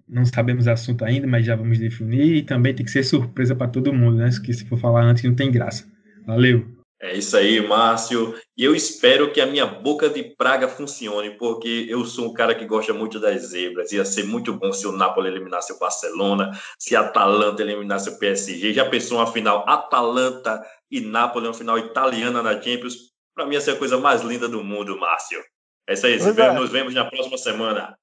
Não 0.10 0.26
sabemos 0.26 0.66
o 0.66 0.72
assunto 0.72 1.06
ainda, 1.06 1.28
mas 1.28 1.46
já 1.46 1.56
vamos 1.56 1.78
definir. 1.78 2.38
E 2.38 2.42
também 2.42 2.74
tem 2.74 2.86
que 2.86 2.92
ser 2.92 3.04
surpresa 3.04 3.56
para 3.56 3.68
todo 3.68 3.94
mundo, 3.94 4.18
né? 4.18 4.30
Que 4.44 4.52
se 4.52 4.66
for 4.66 4.80
falar 4.80 5.04
antes 5.04 5.24
não 5.24 5.36
tem 5.36 5.52
graça. 5.52 5.86
Valeu. 6.26 6.80
É 7.02 7.16
isso 7.16 7.38
aí, 7.38 7.66
Márcio. 7.66 8.36
E 8.58 8.64
eu 8.64 8.76
espero 8.76 9.32
que 9.32 9.40
a 9.40 9.46
minha 9.46 9.66
boca 9.66 10.10
de 10.10 10.22
praga 10.22 10.68
funcione, 10.68 11.38
porque 11.38 11.86
eu 11.88 12.04
sou 12.04 12.30
um 12.30 12.34
cara 12.34 12.54
que 12.54 12.66
gosta 12.66 12.94
muito 12.94 13.20
das 13.20 13.44
zebras. 13.44 13.94
Ia 13.94 14.04
ser 14.04 14.26
muito 14.26 14.52
bom 14.54 14.74
se 14.74 14.86
o 14.86 14.92
Napoli 14.92 15.30
eliminasse 15.30 15.72
o 15.72 15.80
Barcelona, 15.80 16.52
se 16.78 16.98
a 16.98 17.02
Atalanta 17.02 17.62
eliminasse 17.62 18.10
o 18.10 18.20
PSG. 18.20 18.74
Já 18.74 18.90
pensou 18.90 19.20
uma 19.20 19.32
final 19.32 19.64
Atalanta 19.70 20.62
e 20.92 21.00
Napoli, 21.00 21.48
uma 21.48 21.54
final 21.54 21.78
italiana 21.78 22.44
na 22.44 22.62
Champions? 22.62 23.14
Para 23.34 23.46
mim, 23.46 23.54
ia 23.54 23.62
ser 23.62 23.72
a 23.72 23.78
coisa 23.78 23.98
mais 23.98 24.22
linda 24.22 24.50
do 24.50 24.62
mundo, 24.62 25.00
Márcio. 25.00 25.40
É 25.88 25.94
isso 25.94 26.06
aí. 26.06 26.20
É. 26.20 26.54
Nos 26.54 26.70
vemos 26.70 26.94
na 26.94 27.06
próxima 27.06 27.38
semana. 27.38 27.96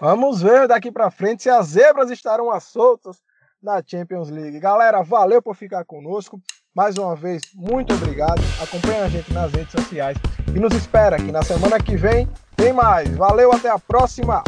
Vamos 0.00 0.42
ver 0.42 0.68
daqui 0.68 0.90
para 0.90 1.10
frente 1.10 1.42
se 1.42 1.50
as 1.50 1.68
zebras 1.68 2.10
estarão 2.10 2.58
soltas 2.60 3.16
na 3.62 3.82
Champions 3.84 4.30
League. 4.30 4.58
Galera, 4.58 5.02
valeu 5.02 5.42
por 5.42 5.54
ficar 5.54 5.84
conosco. 5.84 6.40
Mais 6.74 6.96
uma 6.96 7.16
vez, 7.16 7.42
muito 7.54 7.92
obrigado. 7.92 8.40
Acompanhe 8.62 9.00
a 9.00 9.08
gente 9.08 9.32
nas 9.32 9.52
redes 9.52 9.72
sociais 9.72 10.16
e 10.54 10.58
nos 10.58 10.72
espera 10.72 11.16
que 11.16 11.32
na 11.32 11.42
semana 11.42 11.78
que 11.78 11.96
vem 11.96 12.28
tem 12.56 12.72
mais. 12.72 13.08
Valeu, 13.16 13.52
até 13.52 13.68
a 13.68 13.78
próxima! 13.78 14.42